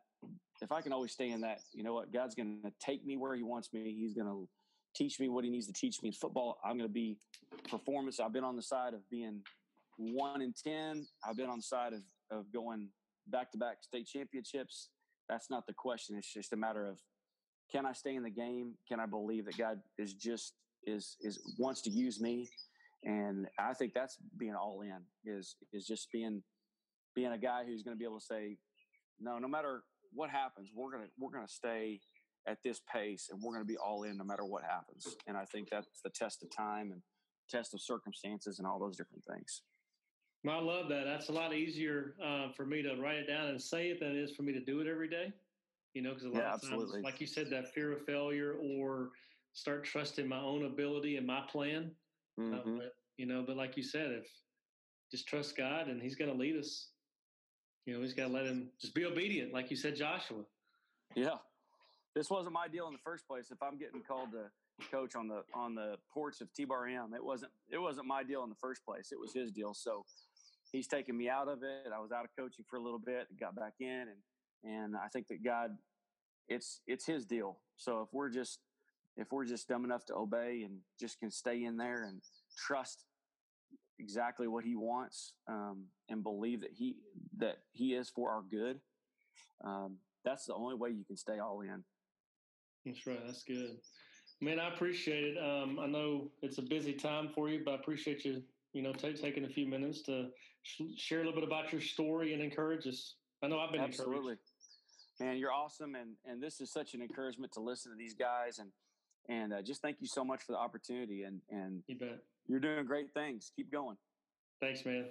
if 0.60 0.72
I 0.72 0.80
can 0.80 0.92
always 0.92 1.12
stay 1.12 1.30
in 1.30 1.40
that, 1.42 1.60
you 1.72 1.82
know 1.82 1.94
what, 1.94 2.12
God's 2.12 2.34
going 2.34 2.60
to 2.64 2.72
take 2.80 3.04
me 3.04 3.16
where 3.16 3.34
He 3.34 3.42
wants 3.42 3.72
me. 3.72 3.94
He's 3.98 4.14
going 4.14 4.26
to 4.26 4.48
teach 4.94 5.18
me 5.20 5.28
what 5.28 5.44
He 5.44 5.50
needs 5.50 5.66
to 5.66 5.72
teach 5.72 6.02
me 6.02 6.08
in 6.08 6.12
football. 6.12 6.58
I'm 6.64 6.76
going 6.76 6.88
to 6.88 6.92
be 6.92 7.18
performance. 7.68 8.20
I've 8.20 8.32
been 8.32 8.44
on 8.44 8.56
the 8.56 8.62
side 8.62 8.94
of 8.94 9.00
being 9.10 9.40
one 9.98 10.42
in 10.42 10.52
ten. 10.52 11.06
I've 11.28 11.36
been 11.36 11.48
on 11.48 11.58
the 11.58 11.62
side 11.62 11.92
of 11.92 12.00
of 12.30 12.50
going 12.52 12.88
back 13.28 13.52
to 13.52 13.58
back 13.58 13.78
state 13.82 14.06
championships. 14.06 14.90
That's 15.28 15.50
not 15.50 15.66
the 15.66 15.74
question. 15.74 16.16
It's 16.16 16.32
just 16.32 16.52
a 16.52 16.56
matter 16.56 16.88
of 16.88 16.98
can 17.70 17.86
I 17.86 17.92
stay 17.92 18.14
in 18.14 18.22
the 18.22 18.30
game? 18.30 18.74
Can 18.88 19.00
I 19.00 19.06
believe 19.06 19.46
that 19.46 19.56
God 19.56 19.80
is 19.98 20.14
just 20.14 20.54
is 20.86 21.16
is 21.20 21.40
wants 21.58 21.82
to 21.82 21.90
use 21.90 22.20
me? 22.20 22.48
And 23.04 23.46
I 23.58 23.74
think 23.74 23.92
that's 23.94 24.16
being 24.38 24.54
all 24.54 24.82
in 24.82 24.98
is 25.24 25.56
is 25.72 25.86
just 25.86 26.10
being 26.12 26.42
being 27.14 27.32
a 27.32 27.38
guy 27.38 27.64
who's 27.64 27.82
going 27.82 27.96
to 27.96 27.98
be 27.98 28.04
able 28.04 28.18
to 28.18 28.24
say, 28.24 28.56
no, 29.20 29.38
no 29.38 29.48
matter 29.48 29.82
what 30.12 30.30
happens, 30.30 30.70
we're 30.74 30.90
gonna 30.90 31.08
we're 31.18 31.32
gonna 31.32 31.48
stay 31.48 32.00
at 32.46 32.58
this 32.62 32.80
pace 32.92 33.28
and 33.30 33.40
we're 33.42 33.52
gonna 33.52 33.64
be 33.64 33.76
all 33.76 34.04
in 34.04 34.16
no 34.16 34.24
matter 34.24 34.44
what 34.44 34.62
happens. 34.62 35.16
And 35.26 35.36
I 35.36 35.44
think 35.44 35.68
that's 35.70 36.00
the 36.02 36.10
test 36.10 36.42
of 36.42 36.50
time 36.54 36.92
and 36.92 37.02
test 37.48 37.74
of 37.74 37.80
circumstances 37.80 38.58
and 38.58 38.66
all 38.66 38.78
those 38.78 38.96
different 38.96 39.24
things. 39.24 39.62
I 40.48 40.60
love 40.60 40.88
that. 40.90 41.04
That's 41.06 41.30
a 41.30 41.32
lot 41.32 41.54
easier 41.54 42.14
uh, 42.22 42.52
for 42.54 42.66
me 42.66 42.82
to 42.82 42.96
write 42.96 43.16
it 43.16 43.26
down 43.26 43.48
and 43.48 43.60
say 43.60 43.88
it 43.88 44.00
than 44.00 44.10
it 44.10 44.16
is 44.16 44.36
for 44.36 44.42
me 44.42 44.52
to 44.52 44.60
do 44.60 44.80
it 44.80 44.86
every 44.86 45.08
day. 45.08 45.32
You 45.94 46.02
know, 46.02 46.10
because 46.10 46.24
a 46.24 46.28
lot 46.28 46.36
yeah, 46.38 46.54
of 46.54 46.60
times, 46.60 46.72
absolutely. 46.72 47.02
like 47.02 47.20
you 47.20 47.26
said, 47.26 47.50
that 47.50 47.72
fear 47.72 47.92
of 47.92 48.04
failure 48.04 48.56
or 48.60 49.10
start 49.52 49.84
trusting 49.84 50.28
my 50.28 50.40
own 50.40 50.64
ability 50.64 51.16
and 51.16 51.26
my 51.26 51.42
plan. 51.50 51.92
Uh, 52.38 52.42
mm-hmm. 52.42 52.54
Uh, 52.54 52.78
but, 52.78 52.94
you 53.16 53.26
know, 53.26 53.44
but 53.46 53.56
like 53.56 53.76
you 53.76 53.82
said, 53.84 54.10
if 54.10 54.26
just 55.12 55.28
trust 55.28 55.56
God 55.56 55.86
and 55.86 56.02
He's 56.02 56.16
going 56.16 56.30
to 56.30 56.36
lead 56.36 56.56
us 56.56 56.88
you 57.86 57.92
know, 57.92 58.00
we 58.00 58.06
just 58.06 58.16
got 58.16 58.28
to 58.28 58.32
let 58.32 58.46
him 58.46 58.70
just 58.80 58.94
be 58.94 59.04
obedient, 59.04 59.52
like 59.52 59.70
you 59.70 59.76
said, 59.76 59.96
Joshua. 59.96 60.42
Yeah, 61.14 61.36
this 62.14 62.30
wasn't 62.30 62.54
my 62.54 62.66
deal 62.66 62.86
in 62.86 62.92
the 62.92 63.04
first 63.04 63.26
place. 63.28 63.50
If 63.50 63.62
I'm 63.62 63.78
getting 63.78 64.02
called 64.02 64.30
to 64.32 64.50
coach 64.90 65.14
on 65.14 65.28
the 65.28 65.42
on 65.54 65.74
the 65.74 65.96
porch 66.12 66.40
of 66.40 66.52
T-Bar 66.54 66.88
M, 66.88 67.12
it 67.14 67.22
wasn't 67.22 67.52
it 67.70 67.78
wasn't 67.78 68.06
my 68.06 68.22
deal 68.22 68.42
in 68.42 68.48
the 68.48 68.56
first 68.60 68.84
place. 68.84 69.10
It 69.12 69.20
was 69.20 69.32
his 69.34 69.52
deal. 69.52 69.74
So 69.74 70.04
he's 70.72 70.88
taken 70.88 71.16
me 71.16 71.28
out 71.28 71.48
of 71.48 71.62
it. 71.62 71.92
I 71.94 72.00
was 72.00 72.10
out 72.10 72.24
of 72.24 72.30
coaching 72.36 72.64
for 72.68 72.76
a 72.76 72.82
little 72.82 72.98
bit, 72.98 73.26
got 73.38 73.54
back 73.54 73.74
in, 73.80 74.08
and 74.08 74.18
and 74.64 74.94
I 74.96 75.08
think 75.08 75.28
that 75.28 75.44
God, 75.44 75.70
it's 76.48 76.80
it's 76.86 77.06
His 77.06 77.24
deal. 77.24 77.58
So 77.76 78.02
if 78.02 78.08
we're 78.12 78.30
just 78.30 78.60
if 79.16 79.30
we're 79.30 79.44
just 79.44 79.68
dumb 79.68 79.84
enough 79.84 80.04
to 80.06 80.14
obey 80.14 80.62
and 80.64 80.78
just 80.98 81.20
can 81.20 81.30
stay 81.30 81.64
in 81.64 81.76
there 81.76 82.04
and 82.04 82.20
trust 82.56 83.04
exactly 84.00 84.48
what 84.48 84.64
he 84.64 84.74
wants 84.74 85.34
um, 85.48 85.84
and 86.08 86.22
believe 86.22 86.60
that 86.60 86.70
he 86.72 86.96
that 87.36 87.58
he 87.72 87.94
is 87.94 88.10
for 88.10 88.30
our 88.30 88.42
good 88.50 88.80
um, 89.64 89.96
that's 90.24 90.46
the 90.46 90.54
only 90.54 90.74
way 90.74 90.90
you 90.90 91.04
can 91.04 91.16
stay 91.16 91.38
all 91.38 91.60
in. 91.60 91.84
That's 92.84 93.06
right. 93.06 93.20
That's 93.24 93.42
good. 93.42 93.76
Man 94.40 94.58
i 94.58 94.68
appreciate 94.68 95.24
it. 95.24 95.38
Um, 95.38 95.78
i 95.78 95.86
know 95.86 96.28
it's 96.42 96.58
a 96.58 96.62
busy 96.62 96.92
time 96.92 97.30
for 97.34 97.48
you 97.48 97.60
but 97.64 97.72
i 97.72 97.74
appreciate 97.76 98.24
you 98.24 98.42
you 98.72 98.82
know 98.82 98.92
t- 98.92 99.12
taking 99.12 99.44
a 99.44 99.48
few 99.48 99.66
minutes 99.66 100.02
to 100.02 100.26
sh- 100.62 100.82
share 100.96 101.20
a 101.20 101.24
little 101.24 101.40
bit 101.40 101.44
about 101.44 101.70
your 101.72 101.80
story 101.80 102.32
and 102.34 102.42
encourage 102.42 102.86
us. 102.86 103.14
I 103.42 103.46
know 103.46 103.60
i've 103.60 103.70
been 103.70 103.80
absolutely. 103.80 104.16
encouraged. 104.16 104.53
Man 105.20 105.36
you're 105.36 105.52
awesome 105.52 105.94
and 105.94 106.10
and 106.24 106.42
this 106.42 106.60
is 106.60 106.70
such 106.70 106.94
an 106.94 107.02
encouragement 107.02 107.52
to 107.52 107.60
listen 107.60 107.92
to 107.92 107.96
these 107.98 108.14
guys 108.14 108.58
and 108.58 108.70
and 109.28 109.52
uh, 109.52 109.62
just 109.62 109.80
thank 109.80 109.96
you 110.00 110.06
so 110.06 110.24
much 110.24 110.42
for 110.42 110.52
the 110.52 110.58
opportunity 110.58 111.22
and 111.22 111.40
and 111.50 111.82
you 111.86 111.96
bet 111.96 112.20
you're 112.46 112.60
doing 112.60 112.84
great 112.84 113.12
things. 113.14 113.50
Keep 113.56 113.72
going. 113.72 113.96
Thanks, 114.60 114.84
man. 114.84 115.06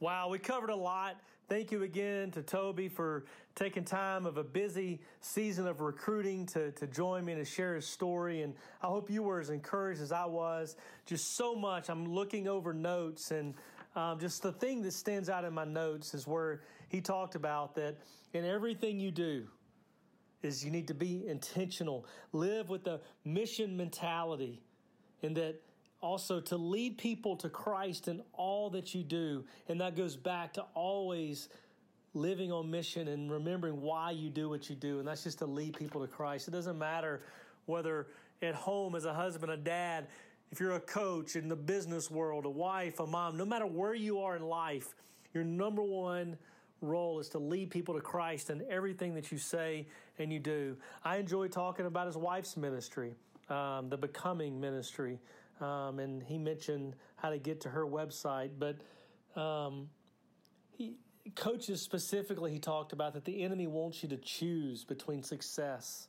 Wow, 0.00 0.28
we 0.28 0.38
covered 0.38 0.70
a 0.70 0.76
lot. 0.76 1.16
Thank 1.48 1.72
you 1.72 1.82
again 1.82 2.30
to 2.32 2.42
Toby 2.42 2.88
for 2.88 3.24
taking 3.56 3.84
time 3.84 4.26
of 4.26 4.36
a 4.36 4.44
busy 4.44 5.00
season 5.20 5.66
of 5.66 5.80
recruiting 5.80 6.46
to, 6.46 6.70
to 6.72 6.86
join 6.86 7.24
me 7.24 7.32
and 7.32 7.44
to 7.44 7.50
share 7.50 7.74
his 7.74 7.86
story. 7.86 8.42
And 8.42 8.54
I 8.82 8.86
hope 8.86 9.10
you 9.10 9.22
were 9.22 9.40
as 9.40 9.50
encouraged 9.50 10.00
as 10.00 10.12
I 10.12 10.26
was. 10.26 10.76
Just 11.06 11.36
so 11.36 11.56
much. 11.56 11.88
I'm 11.88 12.06
looking 12.06 12.46
over 12.46 12.72
notes, 12.72 13.32
and 13.32 13.54
um, 13.94 14.18
just 14.18 14.42
the 14.42 14.52
thing 14.52 14.82
that 14.82 14.92
stands 14.92 15.28
out 15.28 15.44
in 15.44 15.52
my 15.52 15.64
notes 15.64 16.14
is 16.14 16.26
where 16.26 16.62
he 16.88 17.00
talked 17.00 17.34
about 17.34 17.74
that 17.76 17.96
in 18.32 18.44
everything 18.44 19.00
you 19.00 19.10
do, 19.10 19.44
is 20.42 20.64
you 20.64 20.70
need 20.70 20.86
to 20.88 20.94
be 20.94 21.26
intentional, 21.26 22.06
live 22.32 22.68
with 22.68 22.86
a 22.86 23.00
mission 23.24 23.76
mentality, 23.76 24.60
and 25.22 25.36
that 25.36 25.60
also 26.00 26.40
to 26.40 26.56
lead 26.56 26.96
people 26.96 27.36
to 27.36 27.48
Christ 27.48 28.06
in 28.08 28.22
all 28.32 28.70
that 28.70 28.94
you 28.94 29.02
do. 29.02 29.44
And 29.68 29.80
that 29.80 29.96
goes 29.96 30.16
back 30.16 30.52
to 30.54 30.64
always 30.74 31.48
living 32.14 32.52
on 32.52 32.70
mission 32.70 33.08
and 33.08 33.30
remembering 33.30 33.80
why 33.80 34.12
you 34.12 34.30
do 34.30 34.48
what 34.48 34.70
you 34.70 34.76
do. 34.76 35.00
And 35.00 35.08
that's 35.08 35.24
just 35.24 35.38
to 35.38 35.46
lead 35.46 35.76
people 35.76 36.00
to 36.00 36.06
Christ. 36.06 36.48
It 36.48 36.52
doesn't 36.52 36.78
matter 36.78 37.22
whether 37.66 38.06
at 38.42 38.54
home 38.54 38.94
as 38.94 39.04
a 39.04 39.12
husband, 39.12 39.50
a 39.50 39.56
dad, 39.56 40.06
if 40.50 40.60
you're 40.60 40.72
a 40.72 40.80
coach 40.80 41.36
in 41.36 41.48
the 41.48 41.56
business 41.56 42.10
world, 42.10 42.44
a 42.44 42.50
wife, 42.50 43.00
a 43.00 43.06
mom, 43.06 43.36
no 43.36 43.44
matter 43.44 43.66
where 43.66 43.94
you 43.94 44.20
are 44.20 44.36
in 44.36 44.42
life, 44.42 44.94
your 45.34 45.44
number 45.44 45.82
one 45.82 46.36
role 46.80 47.18
is 47.18 47.28
to 47.30 47.38
lead 47.38 47.70
people 47.70 47.94
to 47.94 48.00
Christ 48.00 48.50
in 48.50 48.64
everything 48.70 49.14
that 49.14 49.30
you 49.32 49.38
say 49.38 49.86
and 50.18 50.32
you 50.32 50.38
do. 50.38 50.76
I 51.04 51.16
enjoy 51.16 51.48
talking 51.48 51.86
about 51.86 52.06
his 52.06 52.16
wife's 52.16 52.56
ministry, 52.56 53.14
um, 53.50 53.88
the 53.88 53.96
becoming 53.96 54.60
ministry 54.60 55.18
um, 55.60 55.98
and 55.98 56.22
he 56.22 56.38
mentioned 56.38 56.94
how 57.16 57.30
to 57.30 57.38
get 57.38 57.60
to 57.62 57.68
her 57.68 57.84
website. 57.86 58.50
But 58.58 58.76
um, 59.40 59.88
he 60.76 60.94
coaches 61.34 61.82
specifically, 61.82 62.52
he 62.52 62.58
talked 62.58 62.92
about 62.92 63.14
that 63.14 63.24
the 63.24 63.42
enemy 63.42 63.66
wants 63.66 64.02
you 64.02 64.08
to 64.10 64.16
choose 64.16 64.84
between 64.84 65.22
success 65.22 66.08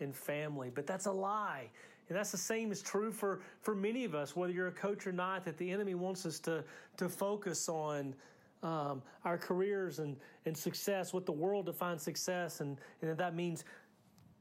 and 0.00 0.14
family, 0.14 0.70
but 0.74 0.86
that's 0.86 1.06
a 1.06 1.12
lie. 1.12 1.70
And 2.08 2.16
that's 2.16 2.30
the 2.30 2.38
same 2.38 2.70
is 2.70 2.82
true 2.82 3.10
for, 3.10 3.40
for 3.62 3.74
many 3.74 4.04
of 4.04 4.14
us, 4.14 4.36
whether 4.36 4.52
you're 4.52 4.68
a 4.68 4.72
coach 4.72 5.06
or 5.06 5.12
not, 5.12 5.44
that 5.44 5.58
the 5.58 5.70
enemy 5.70 5.94
wants 5.94 6.24
us 6.24 6.38
to, 6.40 6.62
to 6.98 7.08
focus 7.08 7.68
on 7.68 8.14
um, 8.62 9.02
our 9.24 9.36
careers 9.36 9.98
and, 9.98 10.16
and 10.44 10.56
success, 10.56 11.12
what 11.12 11.26
the 11.26 11.32
world 11.32 11.66
defines 11.66 12.02
success, 12.02 12.60
and, 12.60 12.78
and 13.02 13.16
that 13.18 13.34
means 13.34 13.64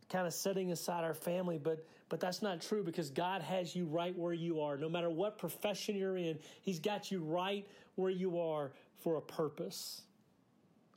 kind 0.10 0.28
of 0.28 0.34
setting 0.34 0.72
aside 0.72 1.04
our 1.04 1.14
family. 1.14 1.58
But 1.58 1.86
but 2.08 2.20
that's 2.20 2.42
not 2.42 2.62
true 2.62 2.84
because 2.84 3.10
God 3.10 3.42
has 3.42 3.76
you 3.76 3.86
right 3.86 4.16
where 4.16 4.34
you 4.34 4.62
are. 4.62 4.78
No 4.78 4.90
matter 4.90 5.10
what 5.10 5.38
profession 5.38 5.96
you're 5.96 6.18
in, 6.18 6.38
He's 6.62 6.80
got 6.80 7.12
you 7.12 7.20
right 7.20 7.68
where 7.96 8.12
you 8.12 8.40
are 8.40 8.72
for 9.02 9.18
a 9.18 9.22
purpose. 9.22 10.04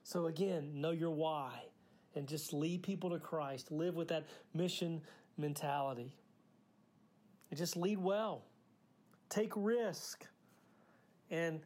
So, 0.03 0.27
again, 0.27 0.81
know 0.81 0.91
your 0.91 1.11
why 1.11 1.53
and 2.15 2.27
just 2.27 2.53
lead 2.53 2.83
people 2.83 3.11
to 3.11 3.19
Christ. 3.19 3.71
Live 3.71 3.95
with 3.95 4.09
that 4.09 4.27
mission 4.55 5.01
mentality. 5.37 6.13
And 7.51 7.59
just 7.59 7.77
lead 7.77 7.99
well, 7.99 8.43
take 9.29 9.53
risk. 9.57 10.27
And 11.31 11.61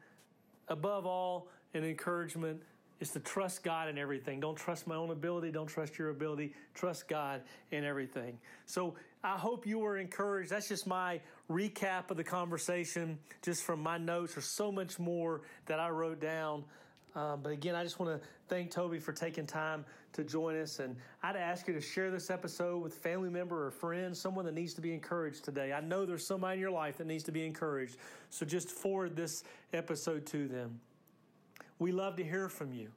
above 0.67 1.05
all, 1.05 1.47
an 1.73 1.83
encouragement 1.83 2.61
is 2.99 3.09
to 3.11 3.19
trust 3.19 3.63
God 3.63 3.89
in 3.89 3.97
everything. 3.97 4.39
Don't 4.39 4.55
trust 4.55 4.87
my 4.87 4.95
own 4.95 5.09
ability. 5.09 5.51
Don't 5.51 5.67
trust 5.67 5.97
your 5.97 6.09
ability. 6.09 6.53
Trust 6.73 7.07
God 7.09 7.41
in 7.71 7.83
everything. 7.83 8.37
So 8.65 8.95
I 9.23 9.37
hope 9.37 9.65
you 9.67 9.79
were 9.79 9.97
encouraged. 9.97 10.51
That's 10.51 10.69
just 10.69 10.87
my 10.87 11.19
recap 11.49 12.11
of 12.11 12.17
the 12.17 12.23
conversation, 12.23 13.19
just 13.41 13.63
from 13.63 13.81
my 13.81 13.97
notes. 13.97 14.35
There's 14.35 14.45
so 14.45 14.71
much 14.71 14.99
more 14.99 15.41
that 15.65 15.79
I 15.79 15.89
wrote 15.89 16.21
down. 16.21 16.63
Um, 17.15 17.41
but 17.43 17.51
again, 17.51 17.75
I 17.75 17.83
just 17.83 17.99
want 17.99 18.19
to 18.19 18.27
thank 18.47 18.71
Toby 18.71 18.99
for 18.99 19.11
taking 19.11 19.45
time 19.45 19.85
to 20.13 20.23
join 20.23 20.59
us. 20.59 20.79
And 20.79 20.95
I'd 21.21 21.35
ask 21.35 21.67
you 21.67 21.73
to 21.73 21.81
share 21.81 22.09
this 22.09 22.29
episode 22.29 22.81
with 22.81 22.93
family 22.93 23.29
member 23.29 23.65
or 23.67 23.71
friend, 23.71 24.15
someone 24.15 24.45
that 24.45 24.53
needs 24.53 24.73
to 24.75 24.81
be 24.81 24.93
encouraged 24.93 25.43
today. 25.43 25.73
I 25.73 25.81
know 25.81 26.05
there's 26.05 26.25
somebody 26.25 26.55
in 26.55 26.59
your 26.59 26.71
life 26.71 26.97
that 26.97 27.07
needs 27.07 27.23
to 27.25 27.31
be 27.31 27.45
encouraged. 27.45 27.97
So 28.29 28.45
just 28.45 28.71
forward 28.71 29.15
this 29.15 29.43
episode 29.73 30.25
to 30.27 30.47
them. 30.47 30.79
We 31.79 31.91
love 31.91 32.15
to 32.17 32.23
hear 32.23 32.49
from 32.49 32.73
you. 32.73 32.89